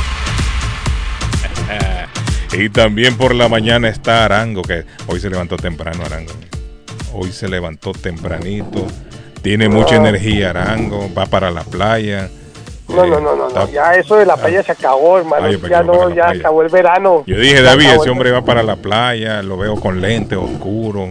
[2.53, 6.33] y también por la mañana está Arango, que hoy se levantó temprano Arango.
[7.13, 8.87] Hoy se levantó tempranito.
[9.41, 12.29] Tiene mucha energía Arango, va para la playa.
[12.87, 15.49] No, no, no, no, ya eso de la playa se acabó, hermano.
[15.49, 17.23] ya no, ya acabó el verano.
[17.25, 21.09] Yo dije, David, ese hombre va para la playa, lo veo con lentes oscuros,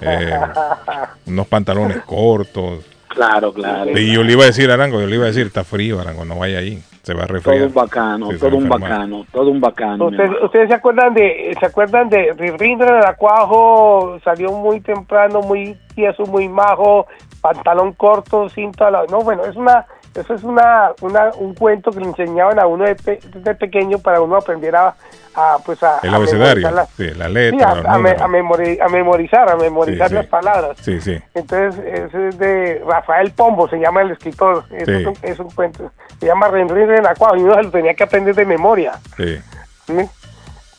[0.00, 0.40] eh,
[1.26, 2.84] unos pantalones cortos.
[3.08, 3.98] Claro, claro.
[3.98, 6.24] Y yo le iba a decir, Arango, yo le iba a decir, está frío, Arango,
[6.24, 6.80] no vaya ahí.
[7.10, 7.56] Se va a refriar.
[7.56, 10.06] Todo un bacano, todo un bacano, todo un bacano.
[10.06, 14.20] ¿Ustedes, se acuerdan de, se acuerdan de Rindra el Acuajo?
[14.22, 17.08] Salió muy temprano, muy tieso, muy majo,
[17.40, 18.92] pantalón corto, cinta.
[19.10, 22.84] No, bueno, es una eso es una, una, un cuento que le enseñaban a uno
[22.84, 24.94] desde de pequeño para uno aprender a,
[25.64, 30.76] pues a, el abecedario, sí, la letra, a, a, memorizar, a memorizar las palabras.
[30.80, 31.16] Sí, sí.
[31.34, 34.64] Entonces, ese es de Rafael Pombo, se llama el escritor.
[34.70, 35.92] Es, un, es un, cuento.
[36.18, 38.92] Se llama Renrin Renacuajo y uno se lo tenía que aprender de memoria.
[39.16, 39.38] Sí.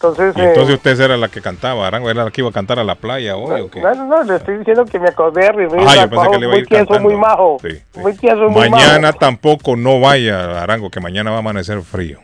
[0.02, 2.54] Entonces, ¿Y entonces eh, usted era la que cantaba, Arango era la que iba a
[2.54, 3.82] cantar a la playa hoy no, o qué?
[3.82, 6.46] No, no, le estoy diciendo que me acordé de Rivera, ah, yo pensé que le
[6.48, 7.58] iba muy tieso, muy majo.
[7.62, 8.00] Sí, sí.
[8.00, 12.20] Muy tieso, muy mañana tampoco no vaya, Arango, que mañana va a amanecer frío.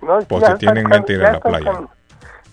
[0.00, 1.70] No, Por si tienen mente ir a la playa.
[1.70, 1.90] Con,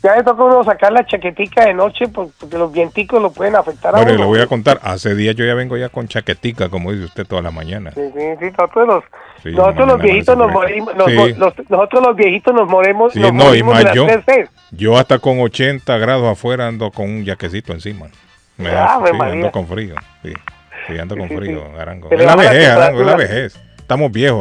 [0.04, 3.96] ya le toca uno sacar la chaquetica de noche porque los vienticos lo pueden afectar
[3.96, 4.12] a uno.
[4.12, 7.26] le voy a contar, hace días yo ya vengo ya con chaquetica, como dice usted,
[7.26, 7.92] toda la mañana.
[7.92, 13.16] Sí, sí, sí, nosotros los, nosotros los viejitos nos morimos, nosotros los viejitos nos moremos,
[13.16, 14.06] nos no, y más yo,
[14.72, 18.08] yo hasta con 80 grados afuera ando con un jaquecito encima.
[18.58, 20.34] Me ah, da, sí, ando con frío, sí,
[20.88, 22.10] sí ando con frío, Arango.
[22.12, 23.63] Es la vejez, Arango, es la vejez.
[23.84, 24.40] Estamos viejos.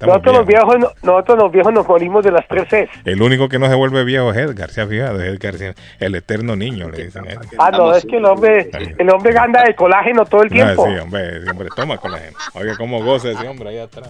[0.00, 2.90] nosotros, Los viejos nosotros los viejos nos morimos de las tres Cs.
[3.04, 5.54] El único que no se vuelve viejo es Edgar, se ha fijado, es Edgar,
[6.00, 7.24] el eterno niño, le dicen.
[7.58, 8.68] Ah, no, es que el hombre,
[8.98, 10.84] el hombre anda de colágeno todo el tiempo.
[10.84, 12.36] sí, hombre, hombre, toma colágeno.
[12.54, 14.08] Oye, cómo goza ese hombre ahí atrás.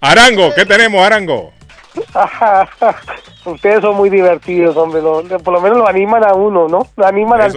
[0.00, 1.52] Arango, ¿qué tenemos, Arango?
[3.46, 5.00] Ustedes son muy divertidos, hombre.
[5.38, 6.86] por lo menos lo animan a uno, ¿no?
[6.94, 7.48] Lo animan a,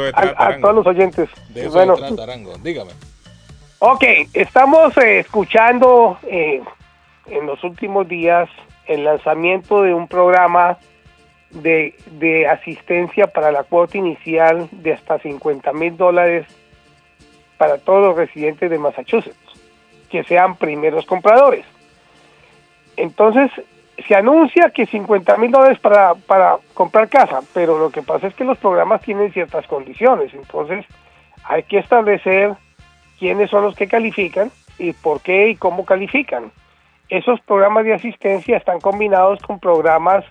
[0.62, 1.28] todos los oyentes.
[1.50, 1.96] De eso bueno.
[1.96, 2.58] trata, Arango.
[2.64, 2.92] Dígame.
[3.82, 4.04] Ok,
[4.34, 6.62] estamos eh, escuchando eh,
[7.28, 8.50] en los últimos días
[8.88, 10.78] el lanzamiento de un programa
[11.52, 16.46] de, de asistencia para la cuota inicial de hasta 50 mil dólares
[17.58, 19.38] para todos los residentes de Massachusetts,
[20.10, 21.66] que sean primeros compradores.
[22.98, 23.50] Entonces,
[24.06, 28.36] se anuncia que 50 mil dólares para, para comprar casa, pero lo que pasa es
[28.36, 30.86] que los programas tienen ciertas condiciones, entonces
[31.46, 32.58] hay que establecer
[33.20, 36.52] quiénes son los que califican y por qué y cómo califican.
[37.10, 40.24] Esos programas de asistencia están combinados con programas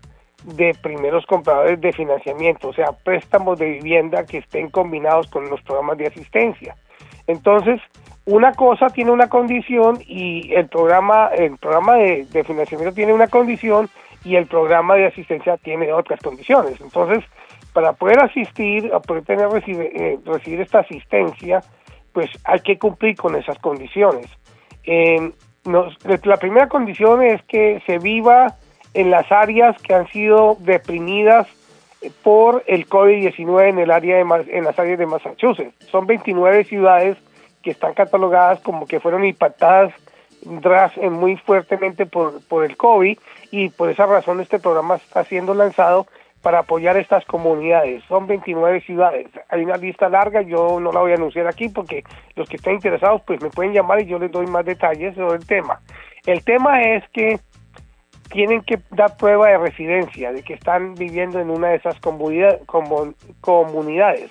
[0.44, 5.60] de primeros compradores de financiamiento, o sea, préstamos de vivienda que estén combinados con los
[5.62, 6.76] programas de asistencia.
[7.26, 7.80] Entonces,
[8.24, 13.88] una cosa tiene una condición y el programa, el programa de, financiamiento tiene una condición
[14.24, 16.80] y el programa de asistencia tiene otras condiciones.
[16.80, 17.24] Entonces,
[17.72, 21.60] para poder asistir, a poder tener eh, recibir esta asistencia,
[22.12, 24.26] pues hay que cumplir con esas condiciones.
[25.64, 28.56] la primera condición es que se viva
[28.94, 31.46] en las áreas que han sido deprimidas
[32.22, 35.74] por el COVID-19 en el área de, en las áreas de Massachusetts.
[35.90, 37.16] Son 29 ciudades
[37.62, 39.92] que están catalogadas como que fueron impactadas
[41.10, 43.18] muy fuertemente por, por el COVID
[43.50, 46.06] y por esa razón este programa está siendo lanzado
[46.42, 48.02] para apoyar estas comunidades.
[48.04, 49.26] Son 29 ciudades.
[49.48, 52.04] Hay una lista larga, yo no la voy a anunciar aquí porque
[52.36, 55.38] los que estén interesados pues me pueden llamar y yo les doy más detalles sobre
[55.38, 55.80] el tema.
[56.26, 57.40] El tema es que
[58.30, 61.96] tienen que dar prueba de residencia, de que están viviendo en una de esas
[63.40, 64.30] comunidades.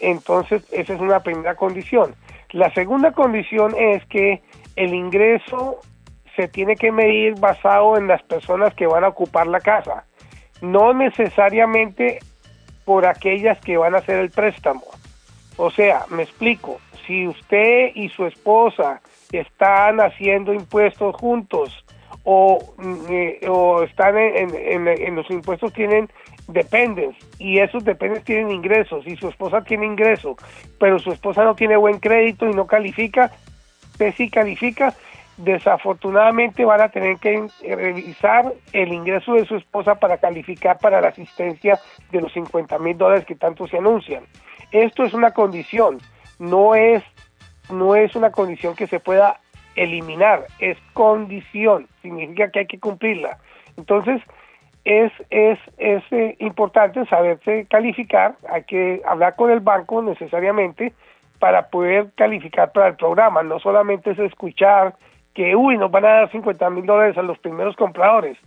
[0.00, 2.14] Entonces, esa es una primera condición.
[2.52, 4.42] La segunda condición es que
[4.76, 5.80] el ingreso
[6.36, 10.04] se tiene que medir basado en las personas que van a ocupar la casa
[10.64, 12.20] no necesariamente
[12.84, 14.84] por aquellas que van a hacer el préstamo.
[15.56, 19.00] O sea, me explico, si usted y su esposa
[19.32, 21.84] están haciendo impuestos juntos
[22.24, 26.08] o, mm, eh, o están en, en, en, los impuestos tienen
[26.48, 30.36] dependen y esos dependen tienen ingresos y su esposa tiene ingreso,
[30.78, 33.30] pero su esposa no tiene buen crédito y no califica,
[33.92, 34.94] usted sí califica,
[35.36, 41.08] desafortunadamente van a tener que revisar el ingreso de su esposa para calificar para la
[41.08, 41.78] asistencia
[42.10, 44.24] de los 50 mil dólares que tanto se anuncian.
[44.70, 45.98] Esto es una condición,
[46.38, 47.02] no es,
[47.70, 49.40] no es una condición que se pueda
[49.76, 53.38] eliminar, es condición, significa que hay que cumplirla.
[53.76, 54.22] Entonces,
[54.84, 60.92] es, es, es eh, importante saberse calificar, hay que hablar con el banco necesariamente
[61.38, 64.94] para poder calificar para el programa, no solamente es escuchar
[65.34, 68.38] que, uy, nos van a dar 50 mil dólares a los primeros compradores.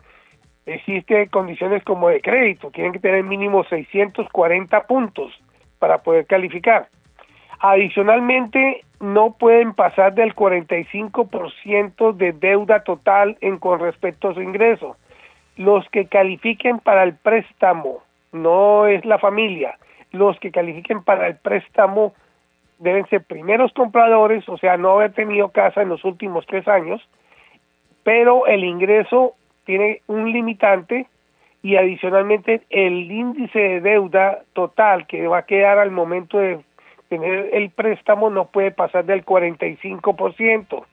[0.65, 5.31] Existe condiciones como de crédito, tienen que tener mínimo 640 puntos
[5.79, 6.87] para poder calificar.
[7.59, 14.95] Adicionalmente, no pueden pasar del 45% de deuda total en con respecto a su ingreso.
[15.55, 19.77] Los que califiquen para el préstamo, no es la familia,
[20.11, 22.13] los que califiquen para el préstamo
[22.79, 27.01] deben ser primeros compradores, o sea, no haber tenido casa en los últimos tres años,
[28.03, 29.33] pero el ingreso
[29.65, 31.07] tiene un limitante
[31.61, 36.59] y adicionalmente el índice de deuda total que va a quedar al momento de
[37.09, 40.85] tener el préstamo no puede pasar del 45%.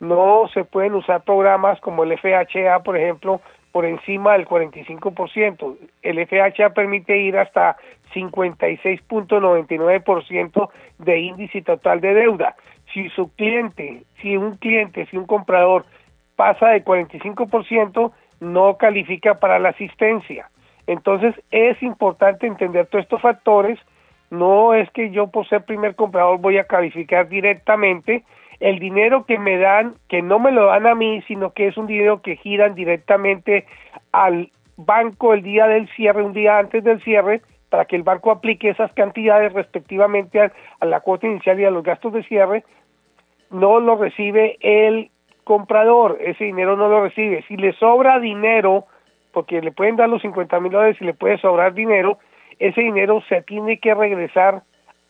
[0.00, 3.40] No se pueden usar programas como el FHA, por ejemplo,
[3.74, 5.76] por encima del 45%.
[6.02, 7.76] El FHA permite ir hasta
[8.14, 10.68] 56.99%
[10.98, 12.54] de índice total de deuda.
[12.92, 15.86] Si su cliente, si un cliente, si un comprador
[16.36, 20.48] pasa de 45%, no califica para la asistencia.
[20.86, 23.80] Entonces es importante entender todos estos factores.
[24.30, 28.22] No es que yo por ser primer comprador voy a calificar directamente.
[28.64, 31.76] El dinero que me dan, que no me lo dan a mí, sino que es
[31.76, 33.66] un dinero que giran directamente
[34.10, 38.30] al banco el día del cierre, un día antes del cierre, para que el banco
[38.30, 40.50] aplique esas cantidades respectivamente a,
[40.80, 42.64] a la cuota inicial y a los gastos de cierre,
[43.50, 45.10] no lo recibe el
[45.44, 47.44] comprador, ese dinero no lo recibe.
[47.46, 48.86] Si le sobra dinero,
[49.34, 52.16] porque le pueden dar los 50 mil dólares y le puede sobrar dinero,
[52.58, 54.62] ese dinero se tiene que regresar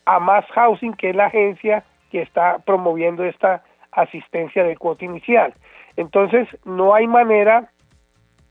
[0.03, 1.85] a Mass Housing, que es la agencia
[2.15, 3.61] que está promoviendo esta
[3.91, 5.53] asistencia de cuota inicial.
[5.97, 7.69] Entonces, no hay manera,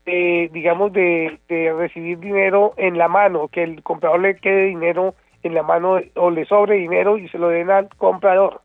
[0.05, 1.39] de, digamos, de,
[1.75, 6.29] recibir dinero en la mano, que el comprador le quede dinero en la mano o
[6.29, 8.61] le sobre dinero y se lo den al comprador.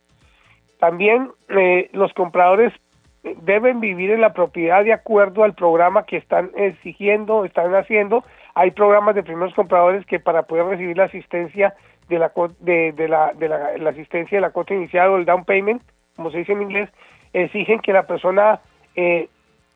[0.81, 2.75] También eh, los compradores
[3.23, 8.23] deben vivir en la propiedad de acuerdo al programa que están exigiendo, están haciendo.
[8.55, 11.73] Hay programas de primeros compradores que para poder recibir la asistencia
[12.11, 15.45] de la de, de, la, de la, asistencia de la cuota inicial o el down
[15.45, 15.81] payment,
[16.17, 16.91] como se dice en inglés,
[17.33, 18.61] exigen que la persona
[18.97, 19.29] eh,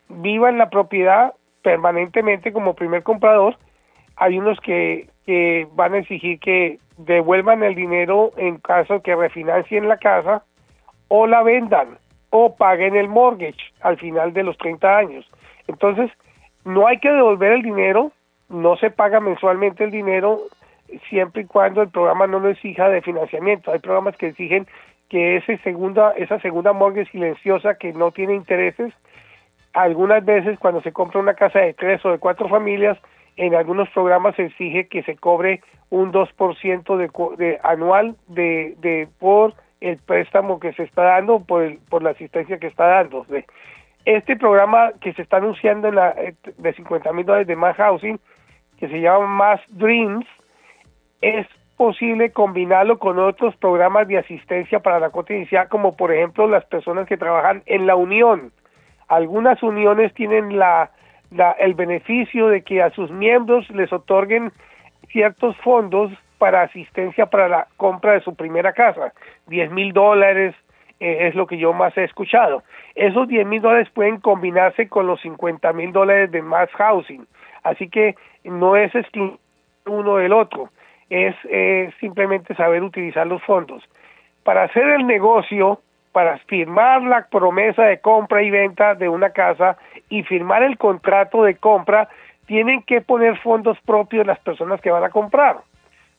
[0.09, 1.33] viva en la propiedad
[1.63, 3.57] permanentemente como primer comprador.
[4.17, 9.89] Hay unos que, que van a exigir que devuelvan el dinero en caso que refinancien
[9.89, 10.43] la casa
[11.09, 11.99] o la vendan
[12.31, 15.25] o paguen el mortgage al final de los 30 años.
[15.69, 16.11] Entonces,
[16.65, 18.11] no hay que devolver el dinero,
[18.49, 20.41] no se paga mensualmente el dinero
[21.09, 23.73] siempre y cuando el programa no lo exija de financiamiento.
[23.73, 24.67] Hay programas que exigen
[25.09, 28.93] que ese segunda, esa segunda mortgage silenciosa que no tiene intereses,
[29.73, 32.99] algunas veces cuando se compra una casa de tres o de cuatro familias,
[33.37, 39.09] en algunos programas se exige que se cobre un 2% de, de anual de, de
[39.19, 43.27] por el préstamo que se está dando por, por la asistencia que está dando.
[44.05, 47.77] Este programa que se está anunciando en la, eh, de 50 mil dólares de más
[47.77, 48.19] housing,
[48.79, 50.27] que se llama Más Dreams,
[51.21, 51.47] es
[51.77, 56.65] posible combinarlo con otros programas de asistencia para la cuota inicial, como por ejemplo las
[56.67, 58.53] personas que trabajan en la unión.
[59.09, 60.91] Algunas uniones tienen la,
[61.31, 64.53] la, el beneficio de que a sus miembros les otorguen
[65.11, 69.13] ciertos fondos para asistencia para la compra de su primera casa.
[69.47, 70.55] 10 mil dólares
[71.01, 72.63] eh, es lo que yo más he escuchado.
[72.95, 77.27] Esos 10 mil dólares pueden combinarse con los 50 mil dólares de más housing.
[77.63, 78.15] Así que
[78.45, 78.93] no es
[79.87, 80.71] uno del otro,
[81.11, 81.35] es
[82.01, 83.83] simplemente saber utilizar los fondos.
[84.43, 85.81] Para hacer el negocio,
[86.13, 89.77] para firmar la promesa de compra y venta de una casa
[90.09, 92.09] y firmar el contrato de compra,
[92.47, 95.57] tienen que poner fondos propios las personas que van a comprar.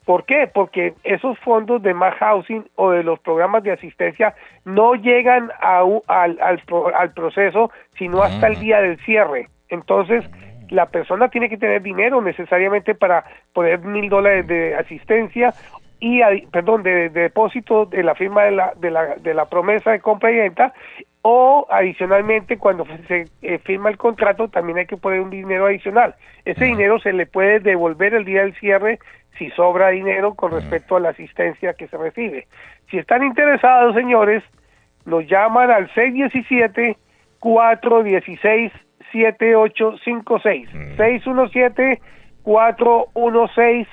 [0.05, 0.49] ¿Por qué?
[0.53, 5.83] Porque esos fondos de más housing o de los programas de asistencia no llegan a,
[6.07, 9.47] al, al, proceso sino hasta el día del cierre.
[9.69, 10.23] Entonces,
[10.69, 15.53] la persona tiene que tener dinero necesariamente para poner mil dólares de asistencia
[15.99, 19.99] y perdón de, depósito de la firma de la, de la, de la promesa de
[19.99, 20.73] compra y venta
[21.21, 26.15] o adicionalmente cuando se eh, firma el contrato también hay que poner un dinero adicional.
[26.43, 28.99] Ese dinero se le puede devolver el día del cierre
[29.37, 32.47] si sobra dinero con respecto a la asistencia que se recibe.
[32.91, 34.43] Si están interesados, señores,
[35.05, 36.97] nos llaman al 617
[37.39, 38.71] 416
[39.15, 42.01] 7856 617
[42.43, 43.87] 416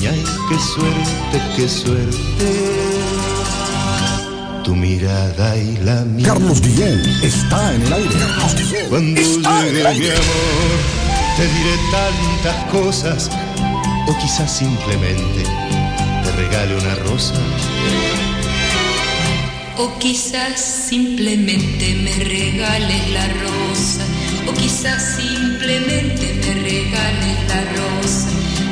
[0.00, 0.16] de niña.
[0.16, 3.20] Y qué suerte, qué suerte
[4.62, 6.26] tu mirada y la mía.
[6.28, 8.16] Carlos Guillén está en el aire.
[8.88, 10.78] Cuando llegue mi amor,
[11.36, 13.30] te diré tantas cosas,
[14.06, 15.44] o quizás simplemente
[16.24, 17.34] te regale una rosa.
[19.78, 24.04] O quizás simplemente me regales la rosa,
[24.46, 28.39] o quizás simplemente me regales la rosa.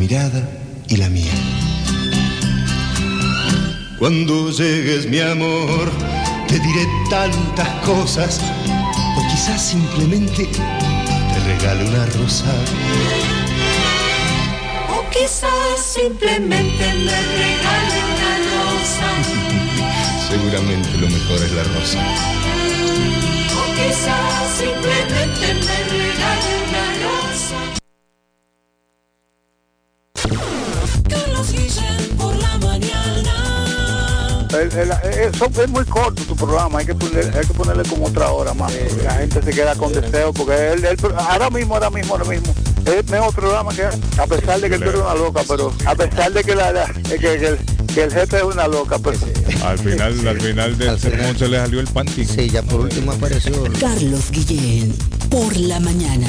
[0.00, 0.42] Mirada
[0.88, 1.34] y la mía.
[3.98, 5.92] Cuando llegues mi amor,
[6.48, 8.40] te diré tantas cosas,
[9.18, 12.50] o quizás simplemente te regale una rosa.
[14.88, 19.08] O quizás simplemente me regale una rosa.
[20.30, 22.00] Seguramente lo mejor es la rosa.
[23.52, 26.89] O quizás simplemente me regale una rosa.
[34.76, 38.72] Es muy corto tu programa, hay que, hay que ponerle como otra hora más.
[39.02, 40.86] La gente se queda con deseo, porque él,
[41.16, 42.54] ahora mismo, ahora mismo, ahora mismo,
[42.86, 45.94] es el mejor programa que a pesar de que tú eres una loca, pero a
[45.94, 47.58] pesar de que, la, que, el,
[48.12, 49.18] jefe es una loca, pues.
[49.62, 52.24] Al final, al final del sermón se le salió el panty.
[52.24, 53.64] Sí, ya por último apareció.
[53.78, 54.94] Carlos Guillén,
[55.28, 56.28] por la mañana.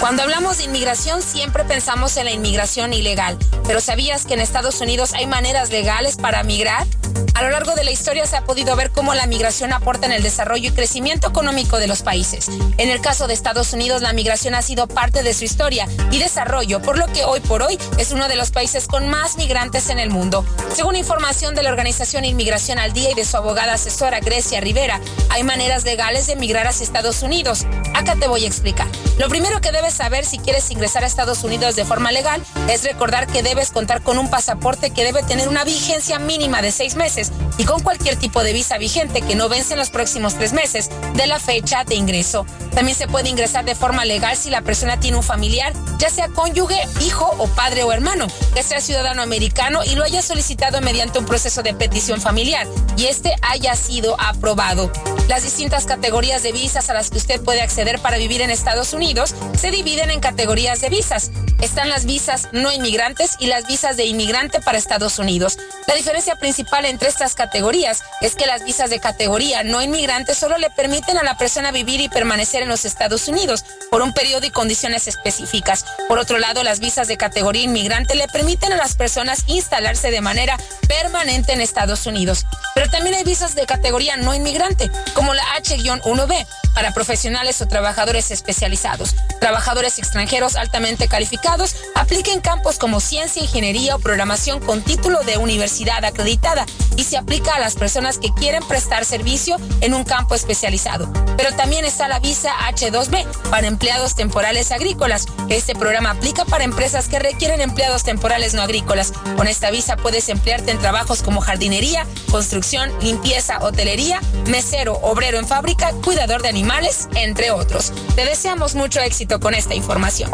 [0.01, 3.37] Cuando hablamos de inmigración siempre pensamos en la inmigración ilegal,
[3.67, 6.87] pero ¿sabías que en Estados Unidos hay maneras legales para migrar?
[7.35, 10.11] A lo largo de la historia se ha podido ver cómo la migración aporta en
[10.11, 12.49] el desarrollo y crecimiento económico de los países.
[12.77, 16.19] En el caso de Estados Unidos, la migración ha sido parte de su historia y
[16.19, 19.89] desarrollo, por lo que hoy por hoy es uno de los países con más migrantes
[19.89, 20.45] en el mundo.
[20.75, 24.99] Según información de la organización Inmigración al Día y de su abogada asesora Grecia Rivera,
[25.29, 27.65] hay maneras legales de migrar hacia Estados Unidos.
[27.95, 28.87] Acá te voy a explicar.
[29.17, 32.83] Lo primero que debes saber si quieres ingresar a Estados Unidos de forma legal es
[32.83, 36.95] recordar que debes contar con un pasaporte que debe tener una vigencia mínima de seis
[36.95, 40.53] meses y con cualquier tipo de visa vigente que no vence en los próximos tres
[40.53, 42.45] meses de la fecha de ingreso.
[42.73, 46.29] También se puede ingresar de forma legal si la persona tiene un familiar, ya sea
[46.29, 51.19] cónyuge, hijo o padre o hermano, que sea ciudadano americano y lo haya solicitado mediante
[51.19, 54.91] un proceso de petición familiar y este haya sido aprobado.
[55.27, 58.93] Las distintas categorías de visas a las que usted puede acceder para vivir en Estados
[58.93, 61.31] Unidos se dividen en categorías de visas.
[61.59, 65.57] Están las visas no inmigrantes y las visas de inmigrante para Estados Unidos.
[65.87, 70.59] La diferencia principal entre estas categorías es que las visas de categoría no inmigrante solo
[70.59, 74.45] le permiten a la persona vivir y permanecer en los Estados Unidos por un periodo
[74.45, 75.83] y condiciones específicas.
[76.07, 80.21] Por otro lado, las visas de categoría inmigrante le permiten a las personas instalarse de
[80.21, 82.45] manera permanente en Estados Unidos.
[82.75, 86.45] Pero también hay visas de categoría no inmigrante, como la H-1B,
[86.75, 89.15] para profesionales o trabajadores especializados.
[89.39, 96.03] Trabajadores extranjeros altamente calificados apliquen campos como ciencia, ingeniería o programación con título de universidad
[96.03, 96.65] acreditada
[96.97, 101.11] y se aplica a las personas que quieren prestar servicio en un campo especializado.
[101.37, 105.25] Pero también está la visa H2B para empleados temporales agrícolas.
[105.49, 109.13] Este programa aplica para empresas que requieren empleados temporales no agrícolas.
[109.37, 115.47] Con esta visa puedes emplearte en trabajos como jardinería, construcción, limpieza, hotelería, mesero, obrero en
[115.47, 117.93] fábrica, cuidador de animales, entre otros.
[118.15, 120.31] Te deseamos mucho éxito con esta información.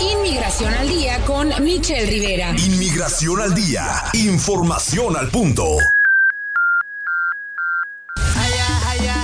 [0.00, 2.50] Inmigración al día con Michelle Rivera.
[2.56, 3.84] Inmigración al día.
[4.12, 5.64] Información al punto.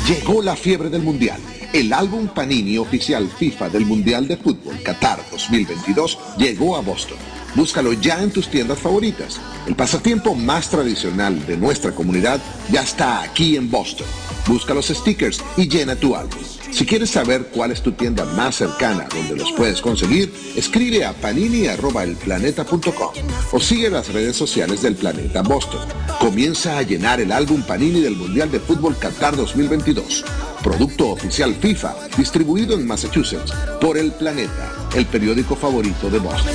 [0.08, 1.40] Llegó la fiebre del Mundial.
[1.72, 7.18] El álbum Panini oficial FIFA del Mundial de Fútbol Qatar 2022 llegó a Boston.
[7.54, 9.40] Búscalo ya en tus tiendas favoritas.
[9.68, 12.40] El pasatiempo más tradicional de nuestra comunidad
[12.72, 14.08] ya está aquí en Boston.
[14.48, 16.42] Busca los stickers y llena tu álbum.
[16.74, 21.12] Si quieres saber cuál es tu tienda más cercana donde los puedes conseguir, escribe a
[21.12, 23.12] panini.elplaneta.com
[23.52, 25.86] o sigue las redes sociales del Planeta Boston.
[26.18, 30.24] Comienza a llenar el álbum Panini del Mundial de Fútbol Qatar 2022.
[30.64, 36.54] Producto oficial FIFA, distribuido en Massachusetts por El Planeta, el periódico favorito de Boston.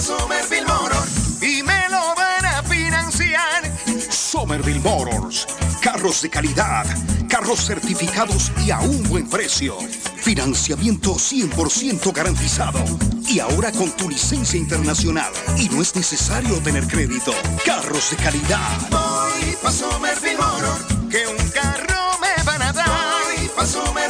[0.00, 1.06] Somerville Motor
[1.42, 3.70] y me lo van a financiar.
[4.10, 5.46] Somerville Motors,
[5.82, 6.86] carros de calidad,
[7.28, 9.76] carros certificados y a un buen precio.
[10.16, 12.82] Financiamiento 100% garantizado.
[13.26, 15.32] Y ahora con tu licencia internacional.
[15.58, 17.32] Y no es necesario tener crédito.
[17.64, 18.88] Carros de calidad.
[18.90, 22.88] Voy pa Somerville Motor, que un carro me van a dar.
[23.36, 24.09] Voy pa Somerville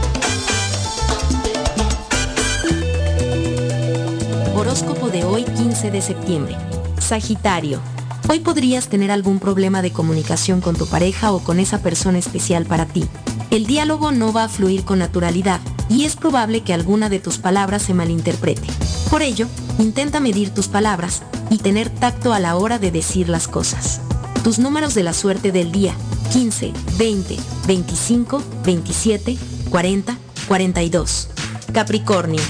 [4.71, 6.55] Horóscopo de hoy 15 de septiembre.
[6.97, 7.81] Sagitario.
[8.29, 12.65] Hoy podrías tener algún problema de comunicación con tu pareja o con esa persona especial
[12.65, 13.03] para ti.
[13.49, 15.59] El diálogo no va a fluir con naturalidad
[15.89, 18.65] y es probable que alguna de tus palabras se malinterprete.
[19.09, 23.49] Por ello, intenta medir tus palabras y tener tacto a la hora de decir las
[23.49, 23.99] cosas.
[24.41, 25.93] Tus números de la suerte del día
[26.31, 29.37] 15, 20, 25, 27,
[29.69, 30.17] 40,
[30.47, 31.27] 42.
[31.73, 32.41] Capricornio.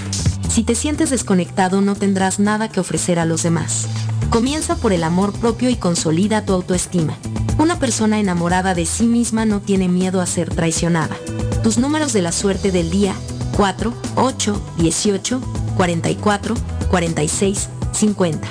[0.52, 3.88] Si te sientes desconectado no tendrás nada que ofrecer a los demás.
[4.30, 7.18] Comienza por el amor propio y consolida tu autoestima.
[7.58, 11.16] Una persona enamorada de sí misma no tiene miedo a ser traicionada.
[11.64, 13.16] Tus números de la suerte del día
[13.56, 15.42] 4, 8, 18,
[15.78, 16.56] 44,
[16.90, 18.48] 46, 50.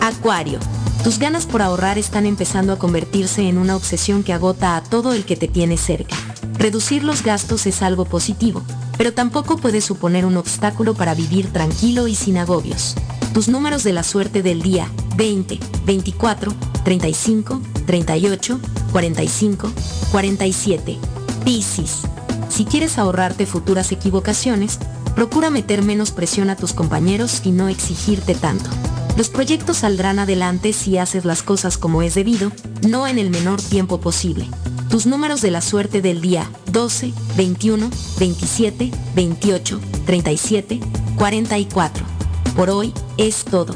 [0.00, 0.58] Acuario.
[1.04, 5.12] Tus ganas por ahorrar están empezando a convertirse en una obsesión que agota a todo
[5.12, 6.16] el que te tiene cerca.
[6.58, 8.64] Reducir los gastos es algo positivo,
[8.96, 12.94] pero tampoco puede suponer un obstáculo para vivir tranquilo y sin agobios.
[13.32, 16.52] Tus números de la suerte del día 20, 24,
[16.84, 18.60] 35, 38,
[18.92, 19.72] 45,
[20.12, 20.98] 47.
[21.44, 22.02] Piscis.
[22.48, 24.78] Si quieres ahorrarte futuras equivocaciones,
[25.14, 28.70] procura meter menos presión a tus compañeros y no exigirte tanto.
[29.16, 32.50] Los proyectos saldrán adelante si haces las cosas como es debido,
[32.88, 34.48] no en el menor tiempo posible.
[34.94, 37.90] Tus números de la suerte del día 12, 21,
[38.20, 40.80] 27, 28, 37,
[41.18, 42.06] 44.
[42.54, 43.74] Por hoy es todo.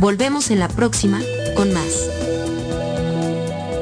[0.00, 1.20] Volvemos en la próxima
[1.54, 2.25] con más.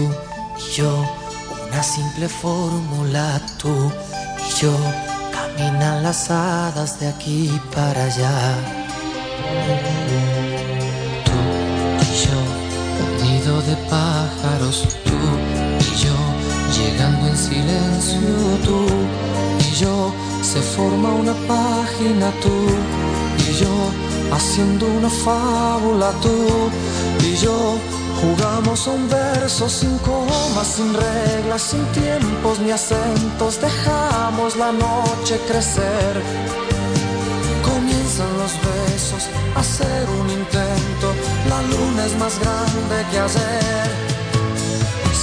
[0.58, 1.04] y yo,
[1.68, 3.92] una simple fórmula tú
[4.38, 4.76] y yo,
[5.32, 8.54] caminan las hadas de aquí para allá.
[11.24, 11.32] Tú
[12.02, 12.38] y yo,
[13.04, 15.18] un nido de pájaros tú
[15.78, 16.16] y yo,
[16.76, 18.20] llegando en silencio
[18.64, 18.86] tú
[19.60, 23.74] y yo, se forma una página tú y yo
[24.32, 26.70] haciendo una fábula tú
[27.24, 27.78] y yo
[28.20, 36.22] jugamos un verso sin comas, sin reglas, sin tiempos ni acentos, dejamos la noche crecer.
[37.62, 39.22] Comienzan los besos,
[39.56, 41.08] a hacer un intento,
[41.48, 43.88] la luna es más grande que ayer.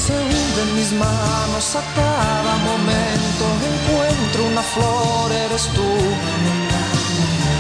[0.05, 6.66] Se hunden mis manos a cada momento, encuentro una flor, eres tú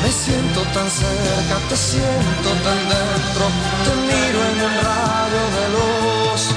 [0.01, 3.45] me siento tan cerca, te siento tan dentro,
[3.85, 6.56] te miro en el radio de luz.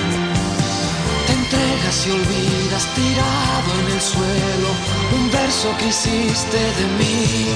[1.71, 4.69] Entregas y olvidas tirado en el suelo
[5.15, 7.47] un verso que hiciste de mí.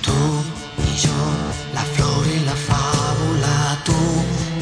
[0.00, 0.12] Tú
[0.82, 1.10] y yo,
[1.74, 3.92] la flor y la fábula, tú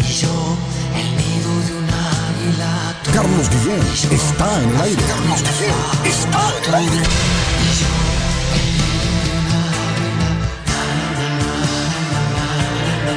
[0.00, 0.56] y yo,
[0.96, 2.72] el nido de un águila.
[3.04, 5.02] Tú Carlos Guillén está en el aire.
[5.06, 5.74] Carlos Guillén
[6.04, 7.02] está en el aire.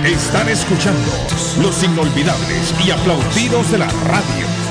[0.05, 1.11] Están escuchando
[1.59, 4.65] los inolvidables y aplaudidos de la radio.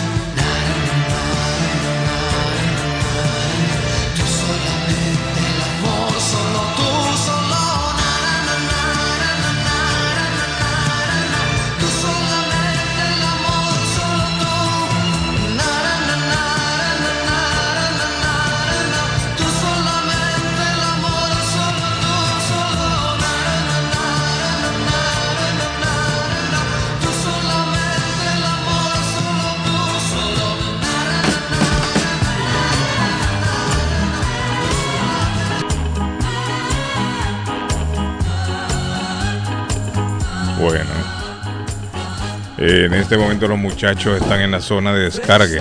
[42.66, 45.60] En este momento los muchachos están en la zona de descargue.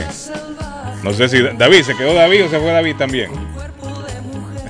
[1.03, 3.30] No sé si David, ¿se quedó David o se fue David también?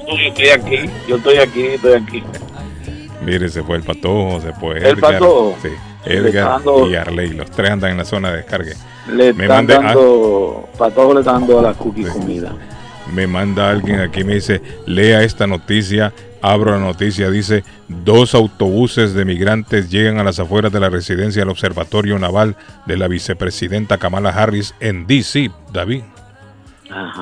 [0.07, 2.23] Yo estoy aquí, yo estoy aquí, estoy aquí.
[3.23, 5.55] Mire, se fue el patojo, se fue ¿El Patojo?
[5.61, 5.69] Sí,
[6.05, 8.73] Edgar dando- y Arley, los tres andan en la zona de descargue.
[9.07, 12.51] Le Me están mande- ah, dando, Patojo le está dando a la cookie comida.
[13.13, 19.13] Me manda alguien aquí, me dice, lea esta noticia, abro la noticia, dice, dos autobuses
[19.13, 23.97] de migrantes llegan a las afueras de la residencia del Observatorio Naval de la vicepresidenta
[23.97, 26.03] Kamala Harris en DC, David.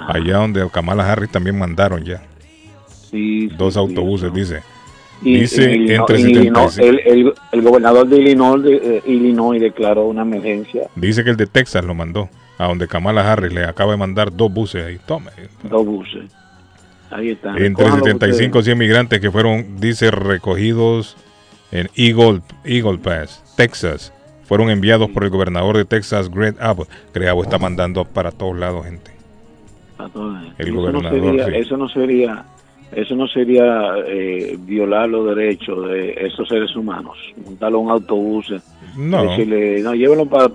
[0.07, 2.21] Allá donde Kamala Harris también mandaron ya.
[3.09, 4.61] Sí, Dos autobuses, dice.
[5.23, 6.79] Y- dice y entre Illinois- 75.
[6.79, 11.37] el, el- el gobernador de Illinois, de, eh, Illinois declaró una emergencia, Dice que el
[11.37, 12.27] de Texas lo mandó,
[12.61, 14.99] a donde Kamala Harris le acaba de mandar dos buses ahí.
[15.03, 15.31] Tome.
[15.63, 16.31] dos buses.
[17.09, 17.49] Ahí está.
[17.57, 18.65] Entre Recójanlo 75 y ustedes.
[18.65, 21.17] 100 migrantes que fueron, dice, recogidos
[21.71, 26.87] en Eagle, Eagle Pass, Texas, fueron enviados por el gobernador de Texas, Greg Abbott.
[27.15, 29.11] Greg Abbott está mandando para todos lados gente.
[29.97, 30.37] A todos.
[30.59, 31.51] El eso gobernador, no sería, sí.
[31.55, 32.45] eso no sería,
[32.93, 37.17] eso no sería eh, violar los derechos de esos seres humanos.
[37.45, 38.51] Montarlo a un autobús.
[38.51, 38.59] eh,
[38.97, 39.23] No.
[39.23, 40.49] Decirle, no, llévenlo para,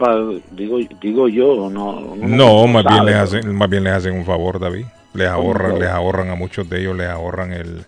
[0.53, 2.15] digo, digo yo, no.
[2.17, 4.85] No, más bien, les hacen, más bien les hacen un favor, David.
[5.15, 7.85] Les ¿Cómo ahorran, les ahorran a muchos de ellos, les ahorran el,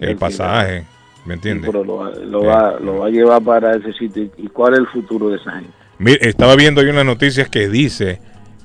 [0.00, 0.84] el El pasaje.
[1.24, 1.70] ¿Me entiendes?
[1.70, 4.24] Pero lo, va- lo va, lo va a llevar para ese sitio.
[4.38, 5.70] ¿Y cuál es el futuro de esa gente?
[5.98, 8.18] Mire, estaba viendo ahí unas noticias que dice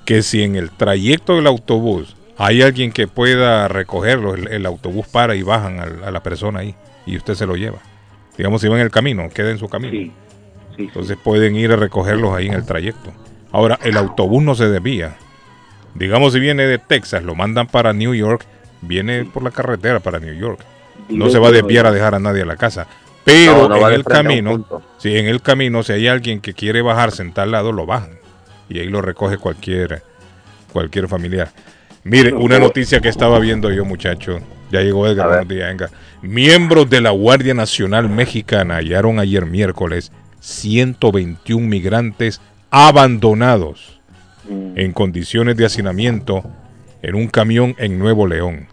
[0.06, 5.08] que si en el trayecto del autobús hay alguien que pueda recogerlo, el, el autobús
[5.08, 6.76] para y bajan a, la persona ahí
[7.06, 7.80] y usted se lo lleva.
[8.38, 10.14] Digamos, si va en el camino, queda en su camino.
[10.78, 13.12] Entonces pueden ir a recogerlos ahí en el trayecto.
[13.52, 15.16] Ahora, el autobús no se desvía.
[15.96, 18.46] Digamos, si viene de Texas, lo mandan para New York,
[18.82, 20.60] viene por la carretera para New York.
[21.10, 22.86] No se va a de desviar a dejar a nadie a la casa.
[23.24, 24.66] Pero No, no va en el camino,
[24.98, 28.20] si en el camino, si hay alguien que quiere bajarse en tal lado, lo bajan.
[28.70, 30.04] Y ahí lo recoge cualquier,
[30.72, 31.52] cualquier familiar.
[32.08, 32.66] Mire, una no.
[32.66, 34.40] noticia que estaba viendo yo, muchacho.
[34.72, 35.90] Ya llegó Edgar, buenos días, venga.
[36.22, 43.94] Miembros de la Guardia Nacional Mexicana hallaron ayer miércoles 121 migrantes abandonados
[44.50, 44.78] Mm.
[44.78, 46.42] en condiciones de hacinamiento
[47.02, 48.68] en un camión en Nuevo León.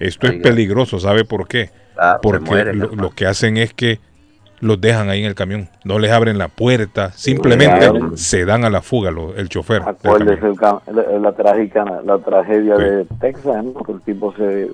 [0.00, 1.70] Esto es peligroso, ¿sabe por qué?
[1.96, 4.00] Ah, Porque lo que hacen es que
[4.60, 8.70] los dejan ahí en el camión, no les abren la puerta, simplemente se dan a
[8.70, 9.82] la fuga lo- el chofer.
[9.84, 10.56] Acuérdese el
[10.94, 13.82] la, la trágica, la tragedia de Texas, ¿no?
[13.82, 14.68] Que el tipo se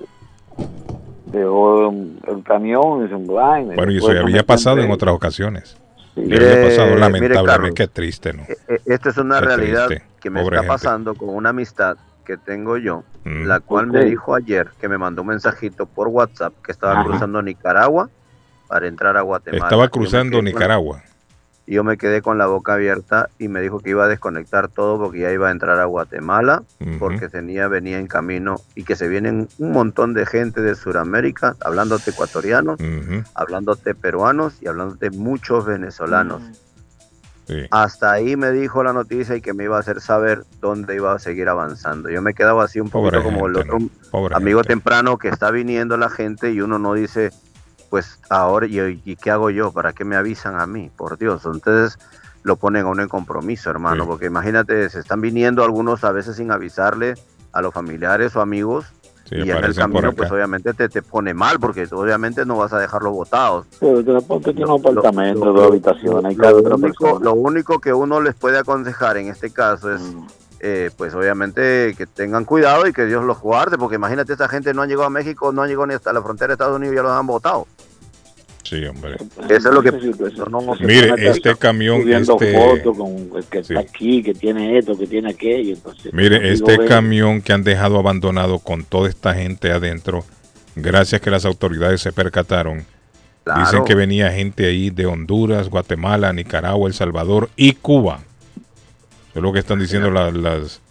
[1.27, 3.75] dejó el camión y se blind.
[3.75, 5.77] Bueno, y eso después ya había pasado en otras ocasiones.
[6.15, 6.23] Sí.
[6.27, 8.43] Ya había pasado lamentablemente, qué triste, ¿no?
[8.43, 10.83] E- Esta es una Qué realidad triste, que me pobre está gente.
[10.83, 13.43] pasando con una amistad que tengo yo, mm.
[13.45, 17.41] la cual me dijo ayer que me mandó un mensajito por WhatsApp que estaba cruzando
[17.41, 18.09] Nicaragua
[18.67, 19.65] para entrar a Guatemala.
[19.65, 21.03] Estaba cruzando Nicaragua.
[21.65, 24.69] Y yo me quedé con la boca abierta y me dijo que iba a desconectar
[24.69, 26.63] todo porque ya iba a entrar a Guatemala,
[26.97, 31.57] porque tenía, venía en camino y que se vienen un montón de gente de Sudamérica,
[31.59, 32.79] hablándote ecuatorianos,
[33.33, 36.41] hablándote peruanos y hablándote muchos venezolanos.
[37.71, 41.13] Hasta ahí me dijo la noticia y que me iba a hacer saber dónde iba
[41.13, 42.09] a seguir avanzando.
[42.09, 43.77] Yo me quedaba así un poquito como el otro
[44.33, 47.31] amigo temprano que está viniendo la gente y uno no dice,
[47.89, 49.71] pues ahora, ¿y, qué hago yo?
[49.71, 50.91] ¿Para qué me avisan a mí?
[50.95, 51.97] Por Dios, entonces
[52.43, 56.37] lo ponen a uno en compromiso, hermano, porque imagínate, se están viniendo algunos a veces
[56.37, 57.15] sin avisarle
[57.51, 58.85] a los familiares o amigos.
[59.29, 62.79] y en el camino, pues obviamente te, te pone mal, porque obviamente no vas a
[62.79, 63.65] dejarlos botados.
[63.79, 68.59] Pero te tiene un apartamento, dos habitaciones, lo, único, lo único que uno les puede
[68.59, 70.27] aconsejar en este caso es mm.
[70.59, 74.73] Eh, pues obviamente que tengan cuidado y que Dios los guarde, porque imagínate, esta gente
[74.73, 76.93] no han llegado a México, no han llegado ni hasta la frontera de Estados Unidos
[76.93, 77.67] y ya los han votado.
[78.63, 79.15] Sí, hombre.
[79.47, 79.93] Eso es lo que...
[80.81, 82.01] Mire, este camión...
[82.11, 82.53] Este...
[83.49, 85.75] que está aquí, que tiene esto, que tiene aquello.
[85.75, 90.25] Entonces, Mire, este camión que han dejado abandonado con toda esta gente adentro,
[90.75, 92.83] gracias que las autoridades se percataron,
[93.57, 98.19] dicen que venía gente ahí de Honduras, Guatemala, Nicaragua, El Salvador y Cuba.
[99.37, 100.81] Es lo que están diciendo las,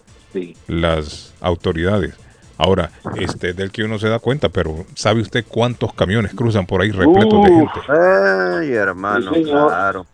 [0.69, 2.15] las autoridades.
[2.57, 6.81] Ahora, este del que uno se da cuenta, pero ¿sabe usted cuántos camiones cruzan por
[6.81, 7.81] ahí repletos de gente?
[7.89, 10.07] Ay, hermano, claro.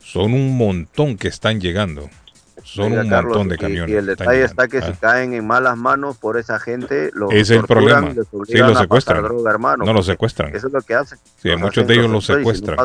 [0.00, 2.10] Son un montón que están llegando.
[2.64, 3.94] Son un montón de camiones.
[3.94, 4.96] Y, el detalle está que si ah.
[5.00, 8.14] caen en malas manos por esa gente, los es el problema.
[8.48, 9.22] Sí, lo secuestran.
[9.22, 10.56] no lo secuestran.
[10.56, 11.20] Eso es lo que hacen.
[11.40, 12.78] Sí, muchos de ellos los secuestran.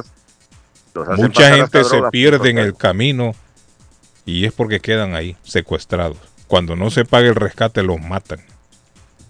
[1.18, 3.34] Mucha gente se pierde en el camino
[4.26, 6.18] y es porque quedan ahí secuestrados.
[6.48, 8.40] Cuando no se paga el rescate los matan.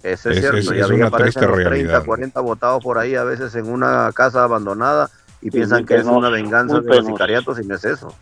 [0.03, 0.73] Eso es, cierto.
[0.73, 2.03] Es, una triste realidad.
[2.03, 5.09] 30, 40 votados por ahí a veces en una casa abandonada
[5.41, 8.13] y piensan que es una venganza de los sicariatos y no es eso.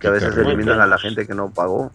[0.00, 1.92] que a veces eliminan a la gente que no pagó.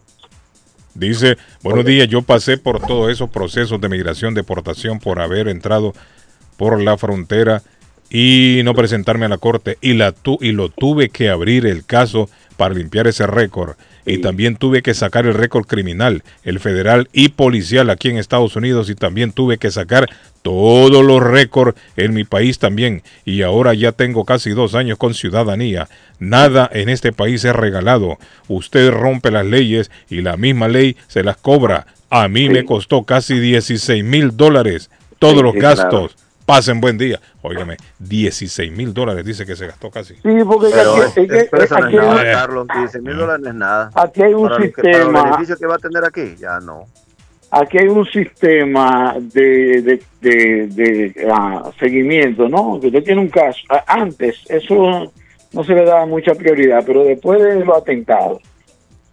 [0.94, 5.92] Dice, buenos días, yo pasé por todos esos procesos de migración, deportación por haber entrado
[6.56, 7.62] por la frontera
[8.10, 11.84] y no presentarme a la corte y, la tu y lo tuve que abrir el
[11.84, 13.76] caso para limpiar ese récord
[14.06, 18.56] y también tuve que sacar el récord criminal, el federal y policial aquí en Estados
[18.56, 20.08] Unidos y también tuve que sacar
[20.42, 25.14] todos los récords en mi país también y ahora ya tengo casi dos años con
[25.14, 25.88] ciudadanía.
[26.18, 28.18] Nada en este país es regalado.
[28.48, 31.86] Usted rompe las leyes y la misma ley se las cobra.
[32.10, 36.16] A mí me costó casi 16 mil dólares todos los gastos.
[36.46, 37.20] Pasen buen día.
[37.40, 40.14] Óigame, 16 mil dólares dice que se gastó casi.
[40.14, 41.16] Sí, porque pero, aquí,
[41.64, 42.66] eso no es nada, Carlos.
[42.68, 43.90] 16 mil dólares no es nada.
[43.94, 44.90] Aquí hay un sistema.
[44.90, 46.84] para el beneficio que va a tener aquí, ya no.
[47.50, 52.78] Aquí hay un sistema de, de, de, de uh, seguimiento, ¿no?
[52.80, 53.60] Que usted tiene un caso.
[53.86, 55.12] Antes, eso
[55.52, 58.42] no se le daba mucha prioridad, pero después de los atentados,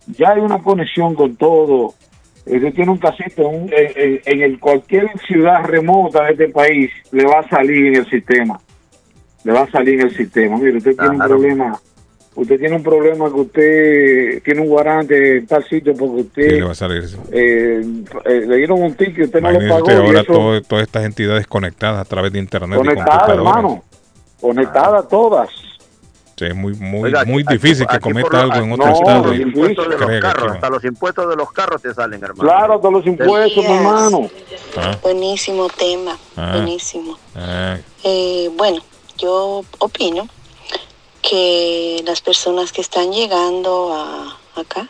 [0.08, 1.94] ya hay una conexión con todo
[2.46, 7.50] usted tiene un casito en, el cualquier ciudad remota de este país, le va a
[7.50, 8.60] salir en el sistema.
[9.44, 10.58] Le va a salir en el sistema.
[10.58, 11.80] Mire, usted tiene un problema.
[12.34, 16.64] Usted tiene un problema que usted tiene un guarante en tal sitio porque usted le,
[16.64, 17.82] va a salir eh,
[18.26, 19.90] eh, le dieron un ticket y usted no lo pagó.
[19.90, 22.78] ahora todas estas entidades conectadas a través de internet.
[22.78, 23.84] Conectadas, hermano.
[24.40, 25.50] Conectadas todas
[26.48, 29.28] es muy muy muy difícil que cometa algo en otro estado.
[29.28, 32.50] Los impuestos de los carros, hasta los impuestos de los carros te salen, hermano.
[32.50, 34.30] Claro, todos los impuestos, hermano.
[34.78, 34.98] Ah.
[35.02, 36.52] Buenísimo tema, ah.
[36.56, 37.18] buenísimo.
[37.36, 37.78] Ah.
[38.04, 38.82] Eh, bueno,
[39.18, 40.28] yo opino
[41.22, 44.88] que las personas que están llegando a acá,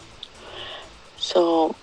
[1.18, 1.76] so,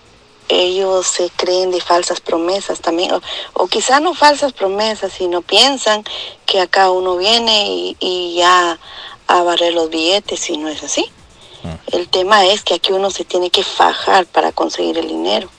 [0.49, 3.21] ellos se creen de falsas promesas también, o,
[3.53, 6.03] o, quizá no falsas promesas, sino piensan
[6.45, 8.79] que acá uno viene y, y ya
[9.29, 11.05] a barrer los billetes y no es así.
[11.63, 11.77] Ah.
[11.91, 15.49] El tema es que aquí uno se tiene que fajar para conseguir el dinero.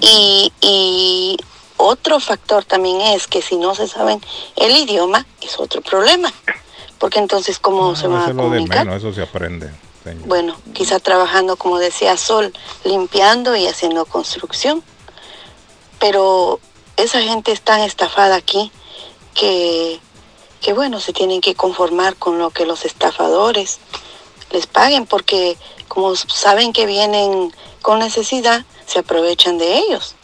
[0.00, 1.36] y, y,
[1.76, 4.20] otro factor también es que si no se saben
[4.56, 6.32] el idioma es otro problema.
[6.98, 8.88] Porque entonces, ¿cómo ah, se va a comunicar?
[8.88, 9.70] eso se aprende.
[10.26, 12.52] Bueno, quizá trabajando, como decía Sol,
[12.84, 14.82] limpiando y haciendo construcción.
[15.98, 16.60] Pero
[16.96, 18.70] esa gente es tan estafada aquí
[19.34, 20.00] que
[20.64, 23.80] que bueno, se tienen que conformar con lo que los estafadores
[24.50, 30.14] les paguen porque como saben que vienen con necesidad, se aprovechan de ellos.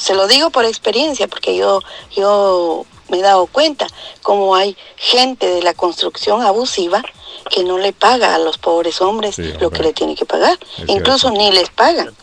[0.00, 1.82] Se lo digo por experiencia porque yo,
[2.16, 3.86] yo me he dado cuenta
[4.22, 7.02] como hay gente de la construcción abusiva
[7.50, 10.58] que no le paga a los pobres hombres lo que le tiene que pagar.
[10.86, 12.16] Incluso ni les pagan.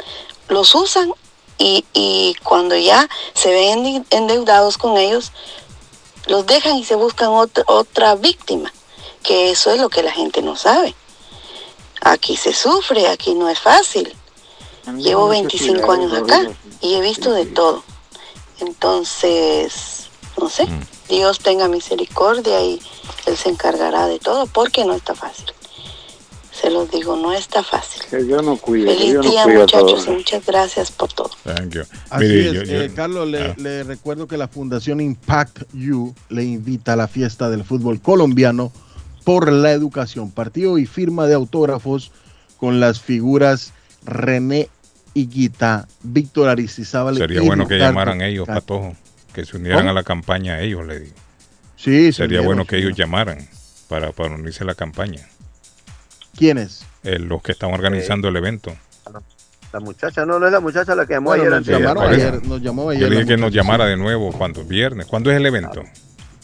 [0.50, 1.14] Los usan
[1.60, 5.32] Y, y cuando ya se ven endeudados con ellos,
[6.28, 8.72] los dejan y se buscan otra, otra víctima,
[9.22, 10.96] que eso es lo que la gente no sabe.
[12.02, 14.14] Aquí se sufre, aquí no es fácil.
[14.98, 16.42] Llevo 25 años acá
[16.82, 17.84] y he visto de todo.
[18.60, 20.88] Entonces, no sé, mm.
[21.08, 22.82] Dios tenga misericordia y
[23.26, 25.53] Él se encargará de todo porque no está fácil.
[26.54, 28.28] Se los digo, no está fácil.
[28.28, 28.94] yo no cuido.
[28.94, 31.32] Feliz día, muchachos, y muchas gracias por todo.
[32.12, 33.56] Así es, eh, Carlos, ah.
[33.58, 38.72] le, recuerdo que la Fundación Impact You le invita a la fiesta del fútbol colombiano
[39.24, 40.30] por la educación.
[40.30, 42.12] Partido y firma de autógrafos
[42.58, 43.74] con las figuras
[44.06, 44.70] René
[45.16, 47.18] Higuita, Víctor Aristizábal.
[47.18, 48.96] Sería bueno que llamaran ellos, Patojo,
[49.34, 51.16] que se unieran a la campaña ellos, le digo.
[51.78, 53.40] Sí, Sería bueno que ellos llamaran
[53.88, 55.28] para, para unirse a la campaña.
[56.36, 56.86] ¿Quiénes?
[57.04, 58.74] Eh, los que están organizando el evento.
[59.72, 61.50] La muchacha, no, no es la muchacha la que llamó ayer.
[61.50, 63.02] Nos, llamaron ayer, nos llamó ayer.
[63.02, 65.08] Yo le dije que nos llamara de nuevo cuando viernes.
[65.08, 65.84] ¿Cuándo es el evento?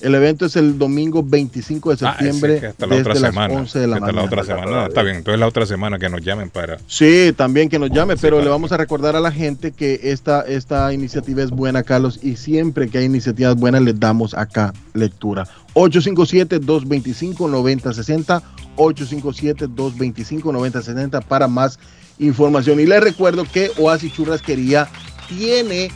[0.02, 2.68] El evento es el domingo 25 de ah, septiembre.
[2.68, 3.64] hasta la otra semana.
[3.64, 4.86] de la hasta la otra semana.
[4.88, 6.78] está bien, entonces la otra semana que nos llamen para.
[6.88, 10.42] Sí, también que nos llame, pero le vamos a recordar a la gente que esta,
[10.42, 15.46] esta iniciativa es buena, Carlos, y siempre que hay iniciativas buenas les damos acá lectura.
[15.80, 18.44] 857-225-9060,
[18.76, 21.80] 857-225-9060 para más
[22.20, 22.82] información.
[22.82, 24.90] Y les recuerdo que Oasis Churrasquería
[25.30, 25.90] tiene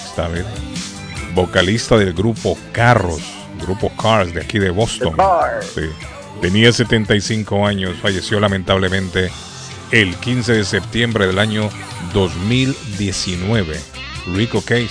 [0.10, 0.46] Está bien
[1.34, 3.22] vocalista del grupo Carros,
[3.60, 5.16] grupo Cars de aquí de Boston.
[6.42, 9.32] Tenía 75 años, falleció lamentablemente
[9.92, 11.70] el 15 de septiembre del año
[12.14, 13.80] 2019.
[14.34, 14.90] Rico Casey,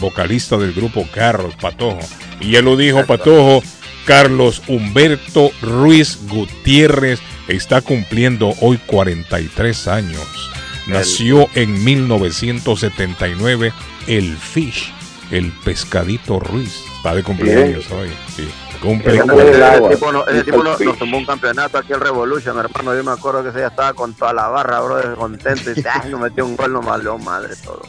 [0.00, 2.00] vocalista del grupo Carros, Patojo.
[2.40, 3.62] Y él lo dijo, Patojo,
[4.06, 10.50] Carlos Humberto Ruiz Gutiérrez está cumpliendo hoy 43 años.
[10.86, 13.72] Nació en 1979
[14.06, 14.92] el Fish
[15.30, 16.82] el pescadito Ruiz.
[16.96, 18.10] Está de cumpleaños hoy.
[18.34, 18.48] Sí.
[18.80, 22.94] Cumple ese, tipo, no, ese tipo nos, tomó un campeonato aquí el Revolution, hermano.
[22.94, 25.70] Yo me acuerdo que ese ya estaba con toda la barra, bro, contento.
[25.70, 27.82] Y ay, nos metió un gol, no malo, madre, todo.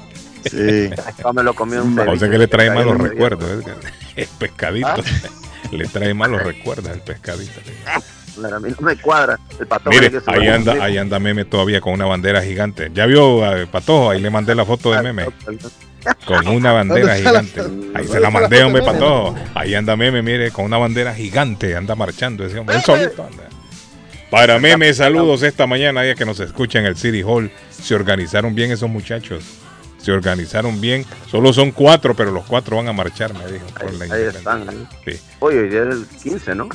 [0.49, 0.89] Sí.
[1.33, 3.49] me lo comí un O sea que le trae malos recuerdos.
[4.15, 4.87] El pescadito.
[4.87, 4.97] ¿Ah?
[5.71, 7.59] le trae malos recuerdos el pescadito.
[8.37, 9.37] a mí no me cuadra.
[9.59, 12.91] El patojo Mire, ahí anda, ahí anda Meme todavía con una bandera gigante.
[12.93, 14.11] ¿Ya vio a Patojo?
[14.11, 15.25] Ahí le mandé la foto de Meme
[16.25, 17.61] con una bandera gigante.
[17.93, 19.35] Ahí se la mandé, hombre, para todo.
[19.53, 22.81] Ahí anda Meme, mire, con una bandera gigante, anda marchando ese hombre.
[22.81, 23.43] solito anda.
[24.29, 27.51] Para Meme, saludos esta mañana, ya que nos escucha en el City Hall.
[27.69, 29.43] Se organizaron bien esos muchachos.
[29.97, 31.05] Se organizaron bien.
[31.29, 33.65] Solo son cuatro, pero los cuatro van a marchar, me dijo.
[34.13, 34.87] ahí, están.
[35.05, 35.19] Sí.
[35.39, 36.69] Oye, ya es el 15, ¿no?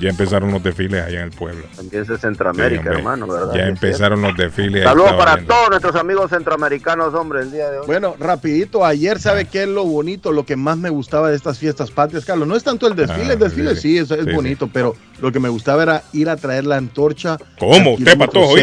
[0.00, 1.64] Ya empezaron los desfiles allá en el pueblo.
[1.78, 3.54] Empieza Centroamérica, hermano, ¿verdad?
[3.54, 4.84] Ya empezaron los desfiles.
[4.84, 7.86] Saludos para todos nuestros amigos centroamericanos, hombre, el día de hoy.
[7.86, 10.32] Bueno, rapidito, ayer, ¿sabe qué es lo bonito?
[10.32, 12.48] Lo que más me gustaba de estas fiestas patrias, Carlos.
[12.48, 15.48] No es tanto el desfile, el ah, desfile sí, es, bonito, pero lo que me
[15.48, 17.36] gustaba era ir a traer la antorcha.
[17.58, 17.94] ¿Cómo?
[17.94, 18.54] ¿Usted pató,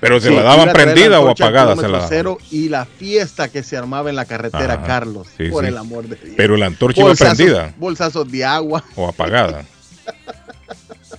[0.00, 1.76] ¿Pero se la daban prendida o apagada?
[1.76, 5.28] Se la cero y la fiesta que se armaba en la carretera, Carlos.
[5.50, 6.34] por el amor de Dios.
[6.36, 7.74] Pero la antorcha iba prendida.
[7.76, 8.84] Bolsazos de agua.
[8.94, 9.64] O apagada.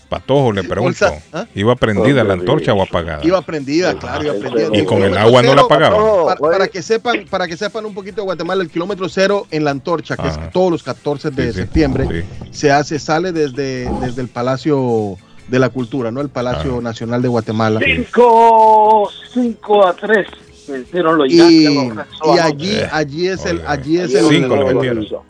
[0.09, 1.06] Patojo, le pregunto.
[1.33, 1.45] ¿ah?
[1.53, 3.25] ¿Iba prendida la antorcha o apagada?
[3.25, 4.77] Iba prendida, claro, iba prendida.
[4.77, 6.35] ¿Y con el agua no la apagaba?
[6.35, 9.72] Para, que sepan, para que sepan un poquito de Guatemala, el kilómetro cero en la
[9.72, 15.17] antorcha, que es todos los 14 de septiembre, se hace, sale desde, desde el Palacio
[15.48, 16.22] de la Cultura, ¿no?
[16.22, 17.80] El Palacio Nacional de Guatemala.
[17.83, 20.27] 5, 5 a 3.
[20.68, 24.48] Y, allí, allí es el, allí es el,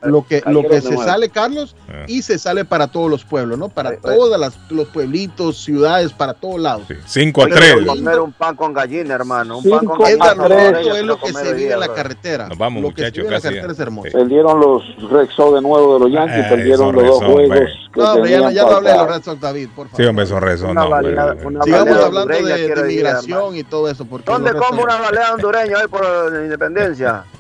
[0.04, 2.06] lo que, lo que se sale, Carlos, ah.
[2.08, 3.70] y se sale para todos los pueblos, ¿no?
[3.70, 6.88] Para todos los pueblitos, ciudades, para todos lados.
[7.06, 7.86] 5 a 3.
[7.86, 9.60] comer un pan con gallina, hermano.
[9.60, 10.80] Un pan con gallina.
[10.80, 12.48] es lo que se vive en la carretera.
[12.48, 13.12] Nos vamos, lo muchachos.
[13.12, 14.10] Que se vive en la carretera es hermoso.
[14.12, 17.60] Perdieron los Red Sox de nuevo de los Yankees, ah, perdieron los dos juegos.
[17.96, 20.02] No, ya, no, ya no hablé de los Red Sox, David, por favor.
[20.02, 20.70] Sí, hombre, son Red Sox.
[21.64, 24.06] Sigamos hablando de, migración y todo eso.
[24.06, 27.24] Porque ¿Dónde como una balea hondureña hoy por la independencia?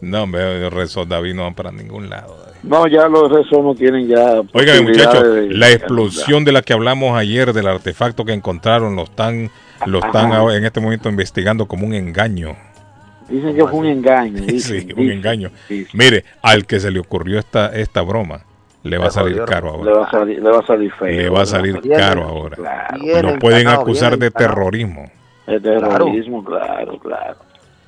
[0.00, 2.36] No, hombre, Sox, David, no van para ningún lado.
[2.62, 4.42] No, ya los Red Sox no tienen ya.
[4.52, 9.50] Oigan, muchachos, la explosión de la que hablamos ayer, del artefacto que encontraron, lo están,
[9.86, 12.54] lo están en este momento investigando como un engaño.
[13.28, 14.42] Dicen que fue un engaño.
[14.58, 15.50] sí, un engaño.
[15.94, 18.42] Mire, al que se le ocurrió esta, esta broma,
[18.82, 19.90] le va a salir caro ahora.
[19.90, 21.08] Le va a salir, le va a salir feo.
[21.08, 22.58] Le va a salir caro ahora.
[23.22, 25.10] Lo pueden acusar de terrorismo.
[25.46, 27.36] De terrorismo, claro, claro.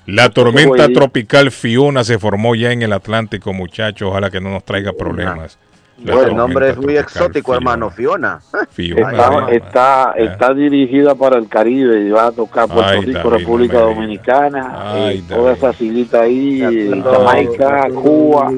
[0.07, 4.09] La tormenta tropical Fiona se formó ya en el Atlántico, muchachos.
[4.09, 5.59] Ojalá que no nos traiga problemas.
[5.99, 7.91] el nombre es muy exótico, hermano.
[7.91, 8.41] Fiona.
[8.71, 15.11] Fiona está, está, dirigida para el Caribe y va a tocar Puerto Rico, República Dominicana,
[15.11, 16.61] eh, toda esa silita ahí,
[17.03, 18.53] Jamaica, Cuba.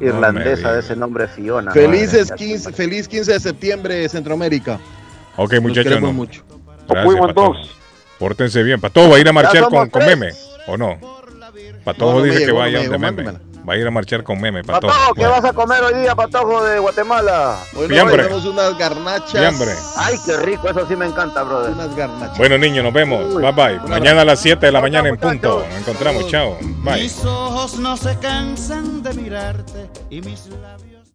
[0.00, 1.72] irlandesa de ese nombre Fiona.
[1.72, 4.80] Felices 15, feliz 15 de septiembre, Centroamérica.
[5.36, 6.00] Ok, muchachos.
[6.00, 6.12] No.
[6.14, 6.42] mucho.
[6.88, 7.79] Gracias,
[8.20, 8.78] Pórtense bien.
[8.78, 10.32] Patojo va a ir a marchar con, con meme,
[10.66, 10.98] ¿o no?
[11.82, 13.24] Patojo dice que vaya de meme.
[13.66, 14.92] Va a ir a marchar con meme, Patojo.
[14.92, 17.58] Patojo, ¿qué vas a comer hoy día, Patojo de Guatemala?
[17.74, 19.96] Hoy tenemos unas garnachas.
[19.96, 21.72] Ay, qué rico, eso sí me encanta, brother.
[21.72, 22.36] Unas garnachas.
[22.36, 23.40] Bueno, niños, nos vemos.
[23.40, 23.80] bye bye.
[23.88, 25.64] Mañana a las 7 de la mañana en punto.
[25.66, 26.28] Nos encontramos.
[26.28, 26.58] Chao.
[26.60, 27.02] Bye.
[27.02, 30.89] Mis ojos no se cansan de mirarte y mis labios.